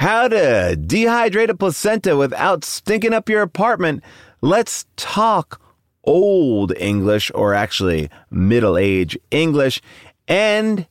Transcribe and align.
how 0.00 0.26
to 0.28 0.74
dehydrate 0.80 1.50
a 1.50 1.54
placenta 1.54 2.16
without 2.16 2.64
stinking 2.64 3.12
up 3.12 3.28
your 3.28 3.42
apartment. 3.42 4.02
Let's 4.40 4.86
talk 4.96 5.60
old 6.04 6.72
English, 6.78 7.30
or 7.34 7.52
actually 7.52 8.08
middle 8.30 8.78
age 8.78 9.18
English. 9.30 9.82
And 10.26 10.86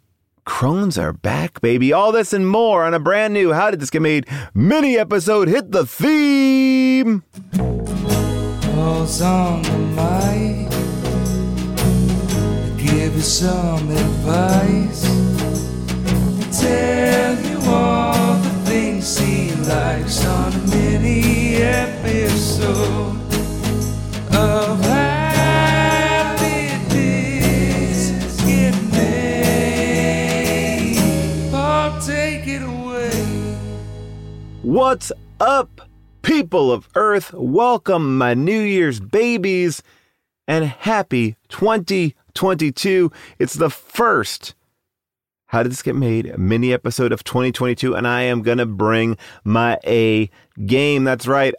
Crone's 0.46 1.00
are 1.00 1.12
back, 1.12 1.60
baby. 1.60 1.92
All 1.92 2.12
this 2.12 2.34
and 2.34 2.48
more 2.48 2.84
on 2.86 2.94
a 2.94 3.00
brand 3.00 3.34
new 3.34 3.52
How 3.52 3.72
Did 3.72 3.80
This 3.80 3.90
Get 3.90 4.04
Made 4.04 4.28
mini 4.54 4.95
episode. 4.95 5.48
Hit 5.48 5.71
the 5.71 5.88
theme. 5.88 7.23
On 7.57 9.07
the 9.64 9.78
mic. 9.98 10.70
Give 12.78 13.16
you 13.16 13.21
some 13.21 13.89
advice. 13.89 15.02
Tell 16.62 17.39
you 17.44 17.60
all 17.71 18.09
likes 19.70 20.25
on 20.25 20.51
a 20.51 20.57
mini 20.70 21.57
episode 21.57 23.15
of 24.33 24.82
Did 26.39 26.82
This 26.89 28.10
Get 28.41 28.74
Made. 28.91 29.37
Take 32.03 32.47
it 32.47 32.63
away. 32.63 33.11
What's 34.63 35.11
up, 35.39 35.81
people 36.23 36.72
of 36.72 36.89
Earth? 36.95 37.31
Welcome, 37.36 38.17
my 38.17 38.33
New 38.33 38.61
Year's 38.61 38.99
babies, 38.99 39.83
and 40.47 40.66
happy 40.66 41.36
2022. 41.49 43.11
It's 43.38 43.53
the 43.53 43.69
first 43.69 44.55
How 45.50 45.64
Did 45.64 45.72
This 45.72 45.81
Get 45.81 45.95
Made 45.95 46.38
mini 46.38 46.72
episode 46.72 47.12
of 47.12 47.23
2022, 47.23 47.95
and 47.95 48.08
I 48.08 48.22
am 48.22 48.44
going 48.44 48.59
to 48.59 48.67
bring 48.67 49.17
my 49.44 49.80
A 49.84 50.30
game. 50.64 51.03
That's 51.03 51.25
right. 51.25 51.56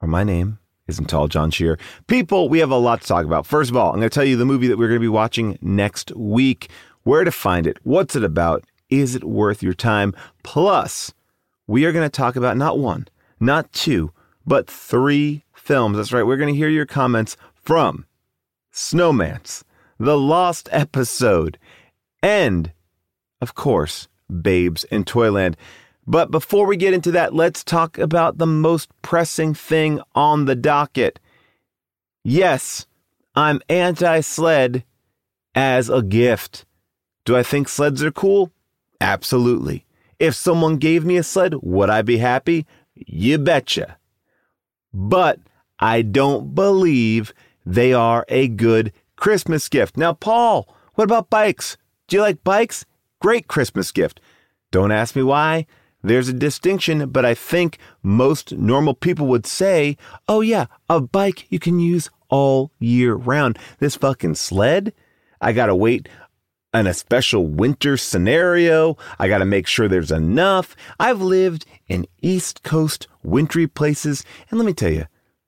Or 0.00 0.08
my 0.08 0.24
name 0.24 0.58
isn't 0.88 1.10
Tall 1.10 1.28
John 1.28 1.50
Scheer. 1.50 1.78
People, 2.06 2.48
we 2.48 2.60
have 2.60 2.70
a 2.70 2.76
lot 2.76 3.02
to 3.02 3.06
talk 3.06 3.26
about. 3.26 3.44
First 3.44 3.70
of 3.70 3.76
all, 3.76 3.90
I'm 3.90 3.98
going 3.98 4.08
to 4.08 4.14
tell 4.14 4.24
you 4.24 4.38
the 4.38 4.46
movie 4.46 4.68
that 4.68 4.78
we're 4.78 4.88
going 4.88 4.96
to 4.96 5.04
be 5.04 5.08
watching 5.08 5.58
next 5.60 6.16
week, 6.16 6.70
where 7.02 7.24
to 7.24 7.30
find 7.30 7.66
it, 7.66 7.76
what's 7.82 8.16
it 8.16 8.24
about, 8.24 8.64
is 8.88 9.14
it 9.14 9.24
worth 9.24 9.62
your 9.62 9.74
time? 9.74 10.14
Plus, 10.42 11.12
we 11.66 11.84
are 11.84 11.92
going 11.92 12.06
to 12.06 12.16
talk 12.16 12.36
about 12.36 12.56
not 12.56 12.78
one, 12.78 13.06
not 13.38 13.70
two, 13.74 14.12
but 14.46 14.66
three 14.66 15.44
films. 15.54 15.98
That's 15.98 16.14
right. 16.14 16.22
We're 16.26 16.38
going 16.38 16.54
to 16.54 16.58
hear 16.58 16.70
your 16.70 16.86
comments 16.86 17.36
from 17.52 18.06
Snowmance, 18.72 19.62
The 19.98 20.16
Lost 20.16 20.70
Episode, 20.72 21.58
and, 22.22 22.72
of 23.40 23.54
course, 23.54 24.08
Babes 24.42 24.84
in 24.84 25.04
Toyland. 25.04 25.56
But 26.06 26.30
before 26.30 26.66
we 26.66 26.76
get 26.76 26.94
into 26.94 27.10
that, 27.12 27.34
let's 27.34 27.64
talk 27.64 27.98
about 27.98 28.38
the 28.38 28.46
most 28.46 28.90
pressing 29.02 29.54
thing 29.54 30.00
on 30.14 30.44
the 30.44 30.54
docket. 30.54 31.18
Yes, 32.22 32.86
I'm 33.34 33.60
anti 33.68 34.20
sled 34.20 34.84
as 35.54 35.88
a 35.88 36.02
gift. 36.02 36.64
Do 37.24 37.36
I 37.36 37.42
think 37.42 37.68
sleds 37.68 38.02
are 38.02 38.10
cool? 38.10 38.52
Absolutely. 39.00 39.86
If 40.18 40.34
someone 40.34 40.76
gave 40.76 41.04
me 41.04 41.16
a 41.16 41.22
sled, 41.22 41.54
would 41.62 41.90
I 41.90 42.02
be 42.02 42.18
happy? 42.18 42.66
You 42.94 43.38
betcha. 43.38 43.98
But 44.92 45.40
I 45.78 46.02
don't 46.02 46.54
believe 46.54 47.32
they 47.66 47.92
are 47.92 48.24
a 48.28 48.48
good 48.48 48.92
Christmas 49.16 49.68
gift. 49.68 49.96
Now, 49.96 50.12
Paul, 50.12 50.68
what 50.94 51.04
about 51.04 51.30
bikes? 51.30 51.76
Do 52.08 52.16
you 52.16 52.22
like 52.22 52.44
bikes? 52.44 52.84
Great 53.24 53.48
Christmas 53.48 53.90
gift. 53.90 54.20
Don't 54.70 54.92
ask 54.92 55.16
me 55.16 55.22
why. 55.22 55.64
There's 56.02 56.28
a 56.28 56.34
distinction, 56.34 57.08
but 57.08 57.24
I 57.24 57.32
think 57.32 57.78
most 58.02 58.52
normal 58.52 58.92
people 58.92 59.26
would 59.28 59.46
say, 59.46 59.96
oh, 60.28 60.42
yeah, 60.42 60.66
a 60.90 61.00
bike 61.00 61.50
you 61.50 61.58
can 61.58 61.80
use 61.80 62.10
all 62.28 62.70
year 62.78 63.14
round. 63.14 63.58
This 63.78 63.96
fucking 63.96 64.34
sled, 64.34 64.92
I 65.40 65.52
gotta 65.52 65.74
wait 65.74 66.06
in 66.74 66.86
a 66.86 66.92
special 66.92 67.46
winter 67.46 67.96
scenario. 67.96 68.98
I 69.18 69.28
got 69.28 69.38
to 69.38 69.46
make 69.46 69.66
sure 69.66 69.88
there's 69.88 70.12
enough. 70.12 70.76
I've 71.00 71.22
lived 71.22 71.64
in 71.88 72.06
East 72.20 72.62
Coast 72.62 73.08
wintry 73.22 73.66
places, 73.66 74.22
and 74.50 74.58
let 74.58 74.66
me 74.66 74.74
tell 74.74 74.92
you, 74.92 75.06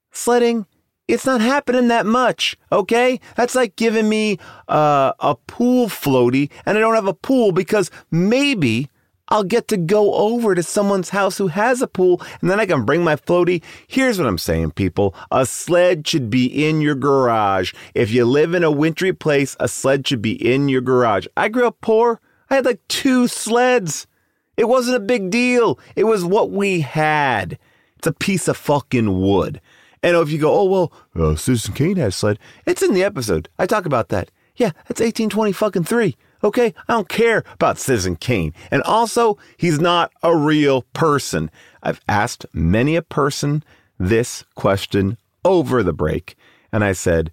sledding, 0.09 0.65
it's 1.07 1.25
not 1.25 1.41
happening 1.41 1.87
that 1.87 2.05
much, 2.05 2.57
okay? 2.71 3.19
That's 3.35 3.55
like 3.55 3.75
giving 3.75 4.09
me 4.09 4.39
uh, 4.67 5.13
a 5.19 5.35
pool 5.35 5.87
floaty, 5.87 6.49
and 6.65 6.77
I 6.77 6.81
don't 6.81 6.95
have 6.95 7.07
a 7.07 7.13
pool 7.13 7.51
because 7.51 7.89
maybe 8.11 8.89
I'll 9.29 9.43
get 9.43 9.67
to 9.69 9.77
go 9.77 10.13
over 10.13 10.55
to 10.55 10.63
someone's 10.63 11.09
house 11.09 11.37
who 11.37 11.47
has 11.47 11.81
a 11.81 11.87
pool 11.87 12.21
and 12.39 12.49
then 12.49 12.59
I 12.59 12.65
can 12.65 12.85
bring 12.85 13.03
my 13.03 13.17
floaty. 13.17 13.61
Here's 13.85 14.17
what 14.17 14.27
I'm 14.27 14.37
saying, 14.37 14.71
people. 14.71 15.13
A 15.31 15.45
sled 15.45 16.07
should 16.07 16.29
be 16.29 16.45
in 16.45 16.79
your 16.79 16.95
garage. 16.95 17.73
If 17.93 18.09
you 18.09 18.23
live 18.23 18.53
in 18.53 18.63
a 18.63 18.71
wintry 18.71 19.11
place, 19.11 19.57
a 19.59 19.67
sled 19.67 20.07
should 20.07 20.21
be 20.21 20.31
in 20.31 20.69
your 20.69 20.81
garage. 20.81 21.27
I 21.35 21.49
grew 21.49 21.67
up 21.67 21.81
poor. 21.81 22.21
I 22.49 22.55
had 22.55 22.65
like 22.65 22.79
two 22.87 23.27
sleds. 23.27 24.07
It 24.55 24.69
wasn't 24.69 24.97
a 24.97 25.01
big 25.01 25.29
deal. 25.29 25.77
It 25.97 26.05
was 26.05 26.23
what 26.23 26.51
we 26.51 26.79
had. 26.81 27.59
It's 27.97 28.07
a 28.07 28.13
piece 28.13 28.47
of 28.47 28.55
fucking 28.55 29.21
wood. 29.21 29.59
And 30.07 30.15
if 30.15 30.31
you 30.31 30.37
go, 30.37 30.53
oh, 30.53 30.63
well, 30.63 30.93
uh, 31.19 31.35
Citizen 31.35 31.73
Kane 31.73 31.97
had 31.97 32.07
a 32.07 32.11
sled, 32.13 32.39
it's 32.65 32.81
in 32.81 32.93
the 32.93 33.03
episode. 33.03 33.49
I 33.59 33.65
talk 33.65 33.85
about 33.85 34.07
that. 34.07 34.31
Yeah, 34.55 34.71
that's 34.87 35.01
1820 35.01 35.51
fucking 35.51 35.83
three. 35.83 36.15
Okay, 36.41 36.73
I 36.87 36.93
don't 36.93 37.09
care 37.09 37.43
about 37.55 37.77
Citizen 37.77 38.15
Kane. 38.15 38.53
And 38.71 38.81
also, 38.83 39.37
he's 39.57 39.81
not 39.81 40.13
a 40.23 40.33
real 40.33 40.83
person. 40.93 41.51
I've 41.83 41.99
asked 42.07 42.45
many 42.53 42.95
a 42.95 43.01
person 43.01 43.65
this 43.99 44.45
question 44.55 45.17
over 45.43 45.83
the 45.83 45.91
break, 45.91 46.37
and 46.71 46.85
I 46.85 46.93
said, 46.93 47.29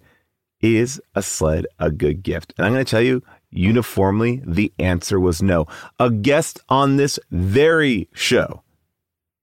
Is 0.59 0.99
a 1.15 1.21
sled 1.21 1.67
a 1.79 1.89
good 1.89 2.23
gift? 2.23 2.53
And 2.57 2.67
I'm 2.67 2.73
going 2.73 2.83
to 2.83 2.91
tell 2.91 3.01
you, 3.01 3.23
uniformly, 3.51 4.41
the 4.45 4.73
answer 4.79 5.17
was 5.17 5.41
no. 5.41 5.65
A 5.97 6.09
guest 6.09 6.59
on 6.67 6.97
this 6.97 7.19
very 7.31 8.09
show, 8.11 8.63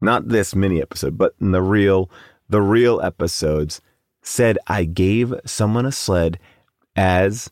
not 0.02 0.28
this 0.28 0.54
mini 0.54 0.82
episode, 0.82 1.16
but 1.16 1.34
in 1.40 1.52
the 1.52 1.62
real, 1.62 2.10
the 2.52 2.62
real 2.62 3.00
episodes, 3.02 3.80
said 4.22 4.58
I 4.68 4.84
gave 4.84 5.34
someone 5.44 5.86
a 5.86 5.92
sled 5.92 6.38
as 6.94 7.50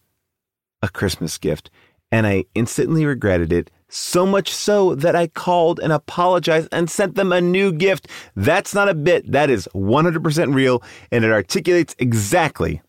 a 0.82 0.88
Christmas 0.88 1.36
gift 1.38 1.70
and 2.12 2.26
I 2.26 2.44
instantly 2.54 3.04
regretted 3.04 3.52
it. 3.52 3.70
So 3.88 4.24
much 4.24 4.52
so 4.52 4.94
that 4.94 5.16
I 5.16 5.26
called 5.26 5.80
and 5.80 5.92
apologized 5.92 6.68
and 6.70 6.88
sent 6.88 7.16
them 7.16 7.32
a 7.32 7.40
new 7.40 7.72
gift. 7.72 8.06
That's 8.36 8.72
not 8.72 8.88
a 8.88 8.94
bit. 8.94 9.32
That 9.32 9.50
is 9.50 9.68
100% 9.74 10.54
real. 10.54 10.82
And 11.10 11.24
it 11.24 11.32
articulates 11.32 11.96
exactly 11.98 12.82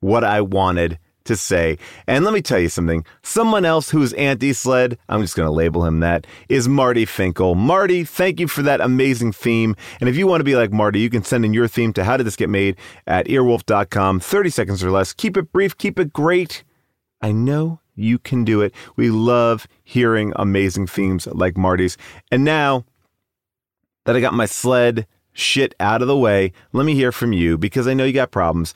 what 0.00 0.24
I 0.24 0.40
wanted 0.40 0.98
to 1.26 1.36
say. 1.36 1.78
And 2.06 2.24
let 2.24 2.34
me 2.34 2.42
tell 2.42 2.58
you 2.58 2.68
something. 2.68 3.04
Someone 3.22 3.64
else 3.64 3.90
who's 3.90 4.12
anti 4.14 4.52
sled, 4.52 4.98
I'm 5.08 5.22
just 5.22 5.36
going 5.36 5.46
to 5.46 5.52
label 5.52 5.84
him 5.84 6.00
that, 6.00 6.26
is 6.48 6.68
Marty 6.68 7.04
Finkel. 7.04 7.54
Marty, 7.54 8.04
thank 8.04 8.40
you 8.40 8.48
for 8.48 8.62
that 8.62 8.80
amazing 8.80 9.32
theme. 9.32 9.76
And 10.00 10.08
if 10.08 10.16
you 10.16 10.26
want 10.26 10.40
to 10.40 10.44
be 10.44 10.56
like 10.56 10.72
Marty, 10.72 11.00
you 11.00 11.10
can 11.10 11.22
send 11.22 11.44
in 11.44 11.54
your 11.54 11.68
theme 11.68 11.92
to 11.94 12.04
How 12.04 12.16
Did 12.16 12.26
This 12.26 12.36
Get 12.36 12.50
Made 12.50 12.76
at 13.06 13.26
earwolf.com. 13.26 14.20
30 14.20 14.50
seconds 14.50 14.82
or 14.82 14.90
less. 14.90 15.12
Keep 15.12 15.36
it 15.36 15.52
brief, 15.52 15.76
keep 15.76 15.98
it 15.98 16.12
great. 16.12 16.64
I 17.20 17.32
know 17.32 17.80
you 17.94 18.18
can 18.18 18.44
do 18.44 18.60
it. 18.60 18.74
We 18.94 19.10
love 19.10 19.66
hearing 19.82 20.32
amazing 20.36 20.86
themes 20.86 21.26
like 21.26 21.56
Marty's. 21.56 21.96
And 22.30 22.44
now 22.44 22.84
that 24.04 24.14
I 24.14 24.20
got 24.20 24.34
my 24.34 24.46
sled 24.46 25.06
shit 25.32 25.74
out 25.80 26.02
of 26.02 26.08
the 26.08 26.16
way, 26.16 26.52
let 26.72 26.86
me 26.86 26.94
hear 26.94 27.12
from 27.12 27.32
you 27.32 27.58
because 27.58 27.88
I 27.88 27.94
know 27.94 28.04
you 28.04 28.12
got 28.12 28.30
problems. 28.30 28.74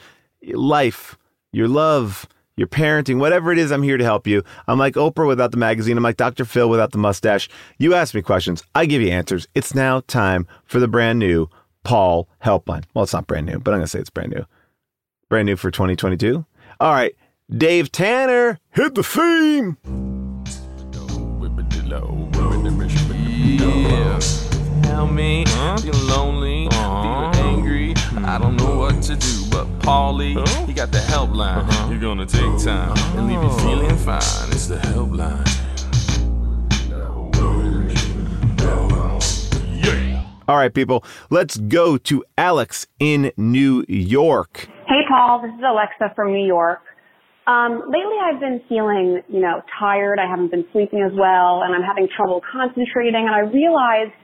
Life, 0.53 1.17
your 1.53 1.69
love, 1.69 2.27
your 2.61 2.69
parenting, 2.69 3.19
whatever 3.19 3.51
it 3.53 3.59
is, 3.59 3.73
I'm 3.73 3.83
here 3.83 3.97
to 3.97 4.05
help 4.05 4.27
you. 4.27 4.45
I'm 4.69 4.79
like 4.79 4.93
Oprah 4.93 5.27
without 5.27 5.51
the 5.51 5.57
magazine. 5.57 5.97
I'm 5.97 6.03
like 6.03 6.19
Dr. 6.19 6.45
Phil 6.45 6.69
without 6.69 6.93
the 6.93 6.99
mustache. 6.99 7.49
You 7.79 7.95
ask 7.95 8.15
me 8.15 8.21
questions, 8.21 8.63
I 8.75 8.85
give 8.85 9.01
you 9.01 9.09
answers. 9.09 9.49
It's 9.55 9.75
now 9.75 10.01
time 10.01 10.47
for 10.67 10.79
the 10.79 10.87
brand 10.87 11.19
new 11.19 11.49
Paul 11.85 12.29
Helpline. 12.45 12.85
Well, 12.93 13.05
it's 13.05 13.15
not 13.15 13.27
brand 13.27 13.47
new, 13.47 13.59
but 13.59 13.73
I'm 13.73 13.79
going 13.79 13.85
to 13.85 13.89
say 13.89 13.99
it's 13.99 14.11
brand 14.11 14.33
new. 14.33 14.45
Brand 15.31 15.47
new 15.47 15.57
for 15.57 15.71
2022. 15.71 16.45
All 16.81 16.93
right. 16.93 17.15
Dave 17.51 17.91
Tanner, 17.91 18.59
hit 18.73 18.95
the 18.95 19.03
theme. 19.03 19.79
Yeah. 23.57 24.21
Tell 24.83 25.07
me, 25.07 25.47
feeling 25.47 26.09
lonely, 26.09 26.69
feeling 26.71 27.07
angry. 27.07 27.40
I 28.31 28.39
don't 28.39 28.55
know 28.59 28.79
what 28.79 29.03
to 29.03 29.17
do, 29.17 29.45
but 29.51 29.67
Paulie, 29.81 30.39
he 30.65 30.73
got 30.73 30.93
the 30.93 30.99
helpline. 30.99 31.67
You're 31.91 31.99
gonna 31.99 32.25
take 32.25 32.63
time 32.63 32.97
and 33.19 33.27
leave 33.27 33.43
you 33.43 33.51
feeling 33.59 33.97
fine. 33.97 34.53
It's 34.53 34.69
the 34.69 34.77
helpline. 34.77 35.45
All 40.47 40.57
right, 40.57 40.73
people, 40.73 41.03
let's 41.31 41.57
go 41.57 41.99
to 41.99 42.25
Alex 42.39 42.87
in 43.01 43.33
New 43.37 43.85
York. 43.89 44.69
Hey, 44.87 45.01
Paul. 45.09 45.43
This 45.43 45.51
is 45.51 45.65
Alexa 45.67 46.15
from 46.15 46.33
New 46.33 46.47
York. 46.47 46.83
Um, 47.49 47.83
lately, 47.89 48.19
I've 48.23 48.39
been 48.39 48.61
feeling, 48.69 49.23
you 49.29 49.41
know, 49.41 49.61
tired. 49.77 50.21
I 50.21 50.31
haven't 50.31 50.53
been 50.53 50.67
sleeping 50.71 51.03
as 51.03 51.11
well, 51.19 51.63
and 51.65 51.75
I'm 51.75 51.83
having 51.83 52.07
trouble 52.17 52.41
concentrating. 52.53 53.27
And 53.27 53.35
I 53.35 53.41
realized 53.41 54.15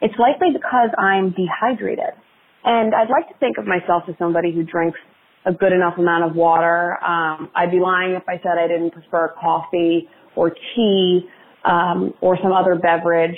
it's 0.00 0.14
likely 0.16 0.50
because 0.52 0.90
I'm 0.96 1.34
dehydrated. 1.34 2.14
And 2.68 2.94
I'd 2.94 3.08
like 3.08 3.26
to 3.28 3.34
think 3.40 3.56
of 3.56 3.64
myself 3.64 4.02
as 4.10 4.14
somebody 4.18 4.52
who 4.52 4.62
drinks 4.62 4.98
a 5.46 5.52
good 5.54 5.72
enough 5.72 5.94
amount 5.96 6.30
of 6.30 6.36
water. 6.36 7.02
Um, 7.02 7.50
I'd 7.56 7.70
be 7.70 7.80
lying 7.80 8.12
if 8.12 8.28
I 8.28 8.36
said 8.42 8.60
I 8.62 8.68
didn't 8.68 8.90
prefer 8.90 9.32
coffee 9.40 10.06
or 10.36 10.50
tea 10.76 11.24
um, 11.64 12.12
or 12.20 12.36
some 12.42 12.52
other 12.52 12.74
beverage. 12.74 13.36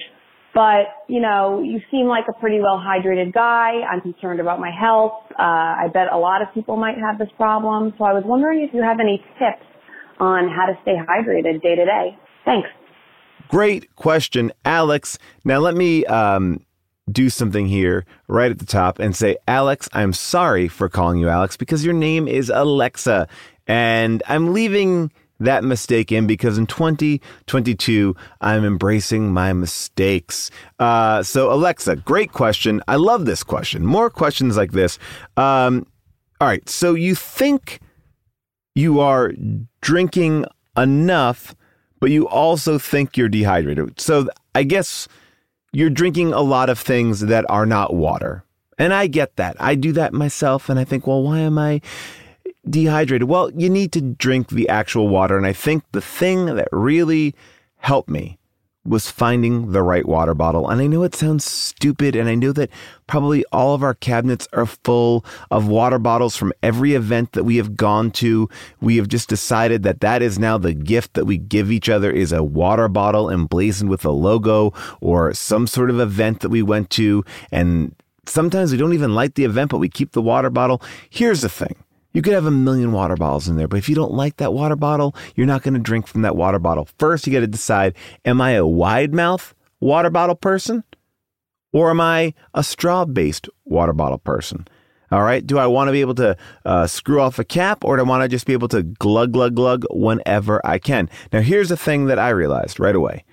But, 0.53 1.07
you 1.09 1.21
know, 1.21 1.63
you 1.63 1.79
seem 1.93 2.07
like 2.07 2.25
a 2.29 2.33
pretty 2.41 2.59
well 2.59 2.83
hydrated 2.85 3.33
guy. 3.33 3.83
I'm 3.89 4.01
concerned 4.01 4.41
about 4.41 4.59
my 4.59 4.73
health. 4.73 5.13
Uh, 5.39 5.43
I 5.43 5.87
bet 5.95 6.13
a 6.13 6.19
lot 6.19 6.43
of 6.43 6.49
people 6.53 6.77
might 6.77 6.99
have 6.99 7.17
this 7.17 7.31
problem. 7.37 7.95
So 7.99 8.05
I 8.05 8.13
was 8.13 8.25
wondering 8.27 8.67
if 8.67 8.75
you 8.75 8.83
have 8.83 8.99
any 8.99 9.23
tips 9.39 9.65
on 10.19 10.49
how 10.49 10.67
to 10.67 10.75
stay 10.83 10.97
hydrated 10.99 11.63
day 11.63 11.77
to 11.77 11.85
day. 11.85 12.19
Thanks. 12.45 12.69
Great 13.47 13.95
question, 13.95 14.51
Alex. 14.65 15.19
Now, 15.45 15.61
let 15.61 15.77
me 15.77 16.05
um, 16.07 16.67
do 17.13 17.31
something 17.31 17.67
here 17.67 18.05
right 18.29 18.51
at 18.51 18.59
the 18.59 18.67
top 18.67 18.99
and 18.99 19.15
say, 19.15 19.37
Alex, 19.49 19.89
I'm 19.93 20.13
sorry 20.13 20.69
for 20.69 20.89
calling 20.89 21.19
you 21.19 21.29
Alex 21.29 21.57
because 21.57 21.85
your 21.85 21.95
name 21.95 22.29
is 22.29 22.51
Alexa. 22.55 23.29
And 23.67 24.23
I'm 24.29 24.53
leaving 24.53 25.11
that 25.41 25.65
mistake 25.65 26.13
in 26.13 26.27
because 26.27 26.59
in 26.59 26.67
2022, 26.67 28.15
I'm 28.41 28.65
embracing 28.65 29.33
my 29.33 29.53
mistakes. 29.53 30.51
Uh, 30.79 31.23
so, 31.23 31.53
Alexa, 31.53 31.97
great 31.97 32.33
question. 32.33 32.83
I 32.87 32.97
love 32.97 33.25
this 33.25 33.43
question. 33.43 33.85
More 33.85 34.11
questions 34.11 34.57
like 34.57 34.73
this. 34.73 34.99
Um, 35.37 35.87
all 36.41 36.49
right. 36.49 36.67
So, 36.69 36.95
you 36.95 37.15
think 37.15 37.81
you 38.75 39.01
are 39.01 39.33
drinking 39.81 40.45
enough, 40.77 41.55
but 42.01 42.11
you 42.11 42.29
also 42.29 42.79
think 42.79 43.17
you're 43.17 43.29
dehydrated. 43.29 43.99
So, 43.99 44.29
I 44.55 44.63
guess 44.63 45.09
you're 45.73 45.91
drinking 45.91 46.33
a 46.33 46.41
lot 46.41 46.69
of 46.69 46.79
things 46.79 47.21
that 47.21 47.45
are 47.49 47.67
not 47.67 47.95
water. 47.95 48.45
And 48.79 48.93
I 48.95 49.07
get 49.07 49.37
that. 49.37 49.57
I 49.61 49.75
do 49.75 49.93
that 49.93 50.13
myself. 50.13 50.69
And 50.69 50.79
I 50.79 50.85
think, 50.85 51.07
well, 51.07 51.23
why 51.23 51.41
am 51.41 51.59
I 51.59 51.81
dehydrated? 52.69 53.29
Well, 53.29 53.51
you 53.53 53.71
need 53.71 53.93
to 53.93 54.01
drink 54.01 54.49
the 54.49 54.69
actual 54.69 55.09
water. 55.09 55.37
And 55.37 55.47
I 55.47 55.53
think 55.53 55.85
the 55.93 56.01
thing 56.01 56.47
that 56.47 56.69
really 56.73 57.35
helped 57.77 58.09
me 58.09 58.40
was 58.85 59.11
finding 59.11 59.73
the 59.73 59.83
right 59.83 60.07
water 60.07 60.35
bottle. 60.35 60.69
And 60.69 60.81
I 60.81 60.87
know 60.87 61.03
it 61.03 61.15
sounds 61.15 61.45
stupid, 61.45 62.17
and 62.17 62.29
I 62.29 62.35
know 62.35 62.53
that 62.53 62.71
probably 63.07 63.45
all 63.53 63.75
of 63.75 63.83
our 63.83 63.95
cabinets 63.95 64.49
are 64.53 64.67
full 64.67 65.25
of 65.51 65.69
water 65.69 65.99
bottles 65.99 66.37
from 66.37 66.53
every 66.63 66.95
event 66.95 67.33
that 67.33 67.45
we 67.45 67.57
have 67.57 67.77
gone 67.77 68.11
to. 68.13 68.49
We 68.81 68.97
have 68.97 69.09
just 69.09 69.29
decided 69.29 69.83
that 69.83 70.01
that 70.01 70.23
is 70.23 70.39
now 70.39 70.57
the 70.57 70.73
gift 70.73 71.15
that 71.15 71.27
we 71.27 71.37
give 71.37 71.71
each 71.71 71.89
other 71.89 72.11
is 72.11 72.33
a 72.33 72.43
water 72.43 72.89
bottle 72.89 73.31
emblazoned 73.31 73.91
with 73.91 74.05
a 74.05 74.11
logo 74.11 74.73
or 75.01 75.35
some 75.35 75.67
sort 75.67 75.91
of 75.91 76.01
event 76.01 76.41
that 76.41 76.49
we 76.49 76.63
went 76.63 76.89
to. 76.91 77.23
And 77.53 77.95
sometimes 78.27 78.73
we 78.73 78.79
don't 78.79 78.95
even 78.95 79.15
like 79.15 79.35
the 79.35 79.45
event, 79.45 79.71
but 79.71 79.79
we 79.79 79.91
keep 79.91 80.13
the 80.13 80.23
water 80.23 80.51
bottle. 80.51 80.81
Here's 81.11 81.43
the 81.43 81.49
thing. 81.51 81.77
You 82.13 82.23
could 82.23 82.33
have 82.33 82.47
a 82.47 82.51
million 82.51 82.93
water 82.93 83.17
bottles 83.17 83.49
in 83.49 83.57
there, 83.57 83.69
but 83.69 83.79
if 83.79 83.89
you 83.89 83.95
don't 83.95 84.13
like 84.13 84.37
that 84.39 84.53
water 84.53 84.77
bottle, 84.77 85.15
you're 85.37 85.47
not 85.47 85.63
going 85.63 85.75
to 85.75 85.81
drink 85.81 86.07
from 86.07 86.23
that 86.23 86.37
water 86.37 86.59
bottle. 86.59 86.89
First, 86.99 87.27
you 87.27 87.33
got 87.33 87.41
to 87.41 87.47
decide 87.47 87.95
am 88.25 88.41
I 88.41 88.53
a 88.53 88.67
wide 88.67 89.15
mouth 89.15 89.55
water 89.81 90.11
bottle 90.11 90.35
person 90.35 90.85
or 91.73 91.91
am 91.91 92.01
I 92.01 92.35
a 92.55 92.65
straw 92.65 93.05
based 93.05 93.49
water 93.65 93.93
bottle 93.93 94.19
person? 94.19 94.67
All 95.13 95.23
right. 95.23 95.45
Do 95.45 95.59
I 95.59 95.67
want 95.67 95.89
to 95.89 95.93
be 95.93 96.03
able 96.03 96.15
to 96.17 96.37
uh, 96.65 96.87
screw 96.87 97.21
off 97.21 97.39
a 97.39 97.45
cap 97.45 97.85
or 97.85 97.97
do 97.97 98.03
I 98.03 98.07
want 98.07 98.23
to 98.23 98.29
just 98.29 98.47
be 98.47 98.53
able 98.53 98.69
to 98.69 98.83
glug, 98.83 99.33
glug, 99.33 99.57
glug 99.57 99.85
whenever 99.91 100.65
I 100.65 100.79
can? 100.79 101.11
Now, 101.33 101.41
here's 101.41 101.69
the 101.69 101.77
thing 101.77 102.07
that 102.07 102.19
I 102.19 102.29
realized 102.31 102.79
right 102.79 102.95
away 102.95 103.25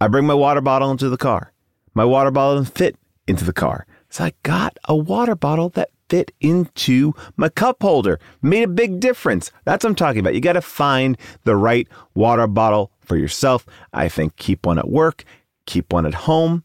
I 0.00 0.08
bring 0.08 0.26
my 0.26 0.34
water 0.34 0.60
bottle 0.60 0.90
into 0.90 1.08
the 1.08 1.16
car. 1.16 1.52
My 1.94 2.04
water 2.04 2.30
bottle 2.30 2.58
doesn't 2.58 2.76
fit 2.76 2.96
into 3.26 3.44
the 3.44 3.52
car. 3.52 3.86
So 4.10 4.24
I 4.24 4.32
got 4.42 4.78
a 4.84 4.94
water 4.96 5.34
bottle 5.34 5.70
that 5.70 5.90
fit 6.12 6.30
into 6.42 7.14
my 7.38 7.48
cup 7.48 7.80
holder. 7.80 8.20
Made 8.42 8.64
a 8.64 8.68
big 8.68 9.00
difference. 9.00 9.50
That's 9.64 9.82
what 9.82 9.88
I'm 9.88 9.96
talking 9.96 10.20
about. 10.20 10.34
You 10.34 10.42
got 10.42 10.52
to 10.52 10.60
find 10.60 11.16
the 11.44 11.56
right 11.56 11.88
water 12.14 12.46
bottle 12.46 12.92
for 13.00 13.16
yourself. 13.16 13.64
I 13.94 14.10
think 14.10 14.36
keep 14.36 14.66
one 14.66 14.78
at 14.78 14.90
work, 14.90 15.24
keep 15.64 15.90
one 15.90 16.04
at 16.04 16.12
home, 16.12 16.64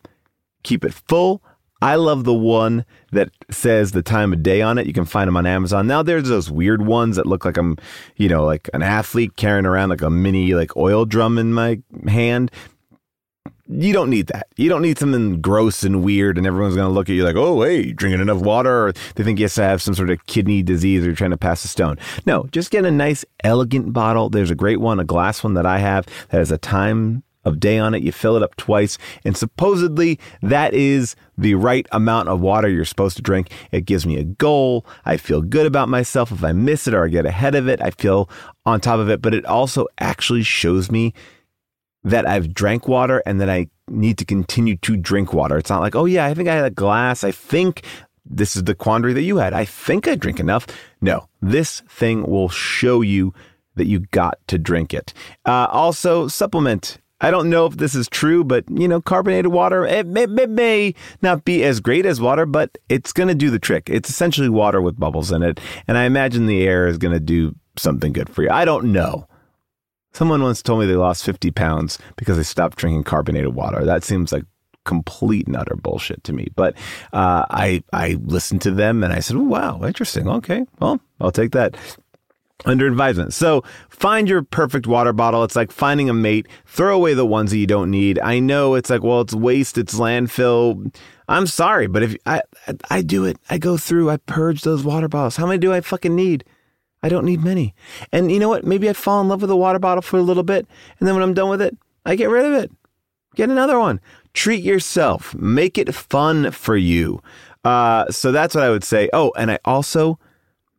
keep 0.63 0.83
it 0.83 0.93
full. 0.93 1.41
I 1.81 1.95
love 1.95 2.25
the 2.25 2.33
one 2.33 2.83
that 3.13 3.29
says 3.49 3.93
the 3.93 4.01
time 4.01 4.33
of 4.33 4.43
day 4.43 4.61
on 4.61 4.77
it. 4.77 4.85
You 4.85 4.91
can 4.91 5.05
find 5.05 5.29
them 5.29 5.37
on 5.37 5.45
Amazon. 5.45 5.87
Now 5.87 6.03
there's 6.03 6.27
those 6.27 6.51
weird 6.51 6.85
ones 6.85 7.15
that 7.15 7.25
look 7.25 7.45
like 7.45 7.55
I'm, 7.55 7.77
you 8.17 8.27
know, 8.27 8.43
like 8.43 8.69
an 8.73 8.83
athlete 8.83 9.37
carrying 9.37 9.65
around 9.65 9.87
like 9.87 10.01
a 10.01 10.09
mini 10.09 10.55
like 10.55 10.75
oil 10.75 11.05
drum 11.05 11.37
in 11.37 11.53
my 11.53 11.79
hand 12.05 12.51
you 13.69 13.93
don't 13.93 14.09
need 14.09 14.27
that. 14.27 14.47
You 14.55 14.69
don't 14.69 14.81
need 14.81 14.97
something 14.97 15.41
gross 15.41 15.83
and 15.83 16.03
weird, 16.03 16.37
and 16.37 16.47
everyone's 16.47 16.75
going 16.75 16.87
to 16.87 16.93
look 16.93 17.09
at 17.09 17.13
you 17.13 17.23
like, 17.23 17.35
oh, 17.35 17.61
hey, 17.61 17.91
drinking 17.91 18.21
enough 18.21 18.41
water, 18.41 18.87
or 18.87 18.93
they 19.15 19.23
think 19.23 19.39
you 19.39 19.45
have 19.45 19.77
have 19.77 19.81
some 19.81 19.93
sort 19.93 20.09
of 20.09 20.25
kidney 20.25 20.63
disease 20.63 21.03
or 21.03 21.07
you're 21.07 21.15
trying 21.15 21.31
to 21.31 21.37
pass 21.37 21.63
a 21.63 21.67
stone. 21.67 21.97
No, 22.25 22.47
just 22.51 22.71
get 22.71 22.85
a 22.85 22.91
nice, 22.91 23.23
elegant 23.43 23.93
bottle. 23.93 24.29
There's 24.29 24.51
a 24.51 24.55
great 24.55 24.79
one, 24.79 24.99
a 24.99 25.05
glass 25.05 25.43
one 25.43 25.53
that 25.53 25.65
I 25.65 25.79
have 25.79 26.05
that 26.29 26.37
has 26.37 26.51
a 26.51 26.57
time 26.57 27.23
of 27.45 27.59
day 27.59 27.77
on 27.77 27.93
it. 27.93 28.03
You 28.03 28.11
fill 28.11 28.35
it 28.35 28.43
up 28.43 28.55
twice, 28.57 28.97
and 29.23 29.37
supposedly 29.37 30.19
that 30.41 30.73
is 30.73 31.15
the 31.37 31.55
right 31.55 31.85
amount 31.91 32.29
of 32.29 32.41
water 32.41 32.67
you're 32.67 32.85
supposed 32.85 33.15
to 33.17 33.21
drink. 33.21 33.51
It 33.71 33.85
gives 33.85 34.05
me 34.05 34.17
a 34.17 34.23
goal. 34.23 34.85
I 35.05 35.17
feel 35.17 35.41
good 35.41 35.65
about 35.65 35.89
myself. 35.89 36.31
If 36.31 36.43
I 36.43 36.51
miss 36.51 36.87
it 36.87 36.93
or 36.93 37.05
I 37.05 37.09
get 37.09 37.25
ahead 37.25 37.55
of 37.55 37.67
it, 37.67 37.81
I 37.81 37.91
feel 37.91 38.29
on 38.65 38.81
top 38.81 38.99
of 38.99 39.09
it, 39.09 39.21
but 39.21 39.33
it 39.33 39.45
also 39.45 39.87
actually 39.99 40.43
shows 40.43 40.91
me 40.91 41.13
that 42.07 42.27
I've 42.27 42.53
drank 42.53 42.87
water 42.87 43.21
and 43.25 43.41
that 43.41 43.49
I 43.49 43.67
need 43.89 44.17
to 44.19 44.25
continue 44.25 44.77
to 44.77 44.95
drink 44.95 45.33
water. 45.33 45.57
It's 45.57 45.69
not 45.69 45.81
like, 45.81 45.95
oh 45.95 46.05
yeah, 46.05 46.25
I 46.25 46.33
think 46.33 46.47
I 46.47 46.55
had 46.55 46.65
a 46.65 46.69
glass. 46.69 47.23
I 47.23 47.31
think 47.31 47.83
this 48.25 48.55
is 48.55 48.63
the 48.63 48.75
quandary 48.75 49.13
that 49.13 49.23
you 49.23 49.37
had. 49.37 49.53
I 49.53 49.65
think 49.65 50.07
I 50.07 50.15
drink 50.15 50.39
enough. 50.39 50.67
No, 51.01 51.27
this 51.41 51.81
thing 51.89 52.25
will 52.25 52.49
show 52.49 53.01
you 53.01 53.33
that 53.75 53.87
you 53.87 53.99
got 54.11 54.39
to 54.47 54.57
drink 54.57 54.93
it. 54.93 55.13
Uh, 55.45 55.67
also, 55.71 56.27
supplement. 56.27 56.97
I 57.19 57.31
don't 57.31 57.49
know 57.49 57.65
if 57.65 57.77
this 57.77 57.95
is 57.95 58.07
true, 58.07 58.43
but 58.43 58.63
you 58.69 58.87
know, 58.87 59.01
carbonated 59.01 59.51
water 59.51 59.85
it 59.85 60.05
may, 60.05 60.23
it 60.23 60.49
may 60.49 60.93
not 61.21 61.45
be 61.45 61.63
as 61.63 61.79
great 61.79 62.05
as 62.05 62.21
water, 62.21 62.45
but 62.45 62.77
it's 62.89 63.11
going 63.11 63.27
to 63.27 63.35
do 63.35 63.49
the 63.49 63.59
trick. 63.59 63.89
It's 63.89 64.09
essentially 64.09 64.49
water 64.49 64.81
with 64.81 64.99
bubbles 64.99 65.31
in 65.31 65.41
it, 65.43 65.59
and 65.87 65.97
I 65.97 66.03
imagine 66.03 66.45
the 66.45 66.65
air 66.65 66.87
is 66.87 66.97
going 66.97 67.13
to 67.13 67.19
do 67.19 67.55
something 67.75 68.13
good 68.13 68.29
for 68.29 68.43
you. 68.43 68.49
I 68.49 68.65
don't 68.65 68.91
know. 68.91 69.27
Someone 70.13 70.41
once 70.41 70.61
told 70.61 70.79
me 70.79 70.85
they 70.85 70.95
lost 70.95 71.23
50 71.23 71.51
pounds 71.51 71.99
because 72.15 72.37
they 72.37 72.43
stopped 72.43 72.77
drinking 72.77 73.03
carbonated 73.03 73.53
water. 73.53 73.85
That 73.85 74.03
seems 74.03 74.31
like 74.31 74.45
complete 74.87 75.45
and 75.47 75.55
utter 75.55 75.75
bullshit 75.75 76.23
to 76.23 76.33
me. 76.33 76.47
But 76.55 76.75
uh, 77.13 77.45
I 77.49 77.83
I 77.93 78.17
listened 78.23 78.61
to 78.63 78.71
them 78.71 79.03
and 79.03 79.13
I 79.13 79.19
said, 79.19 79.37
"Wow, 79.37 79.81
interesting. 79.83 80.27
Okay, 80.27 80.65
well, 80.79 80.99
I'll 81.21 81.31
take 81.31 81.51
that." 81.51 81.77
Under 82.65 82.87
advisement. 82.87 83.35
So 83.35 83.63
find 83.89 84.27
your 84.27 84.41
perfect 84.41 84.87
water 84.87 85.13
bottle. 85.13 85.43
It's 85.43 85.55
like 85.55 85.71
finding 85.71 86.09
a 86.09 86.13
mate. 86.13 86.47
Throw 86.65 86.95
away 86.95 87.13
the 87.13 87.23
ones 87.23 87.51
that 87.51 87.59
you 87.59 87.67
don't 87.67 87.91
need. 87.91 88.17
I 88.17 88.39
know 88.39 88.73
it's 88.73 88.89
like, 88.89 89.03
well, 89.03 89.21
it's 89.21 89.35
waste, 89.35 89.77
it's 89.77 89.93
landfill. 89.99 90.91
I'm 91.27 91.45
sorry, 91.45 91.85
but 91.85 92.01
if 92.01 92.17
I 92.25 92.41
I 92.89 93.03
do 93.03 93.25
it, 93.25 93.37
I 93.51 93.59
go 93.59 93.77
through, 93.77 94.09
I 94.09 94.17
purge 94.17 94.63
those 94.63 94.83
water 94.83 95.07
bottles. 95.07 95.35
How 95.35 95.45
many 95.45 95.59
do 95.59 95.71
I 95.71 95.81
fucking 95.81 96.15
need? 96.15 96.45
I 97.03 97.09
don't 97.09 97.25
need 97.25 97.43
many. 97.43 97.75
And 98.11 98.31
you 98.31 98.39
know 98.39 98.49
what? 98.49 98.65
Maybe 98.65 98.89
I 98.89 98.93
fall 98.93 99.21
in 99.21 99.27
love 99.27 99.41
with 99.41 99.51
a 99.51 99.55
water 99.55 99.79
bottle 99.79 100.01
for 100.01 100.17
a 100.17 100.21
little 100.21 100.43
bit, 100.43 100.67
and 100.99 101.07
then 101.07 101.15
when 101.15 101.23
I'm 101.23 101.33
done 101.33 101.49
with 101.49 101.61
it, 101.61 101.77
I 102.05 102.15
get 102.15 102.29
rid 102.29 102.45
of 102.45 102.53
it. 102.53 102.71
Get 103.35 103.49
another 103.49 103.79
one. 103.79 103.99
Treat 104.33 104.63
yourself. 104.63 105.35
Make 105.35 105.77
it 105.77 105.93
fun 105.93 106.51
for 106.51 106.75
you. 106.75 107.21
Uh, 107.63 108.09
so 108.09 108.31
that's 108.31 108.55
what 108.55 108.63
I 108.63 108.69
would 108.69 108.83
say. 108.83 109.09
Oh, 109.13 109.31
and 109.37 109.51
I 109.51 109.59
also, 109.65 110.17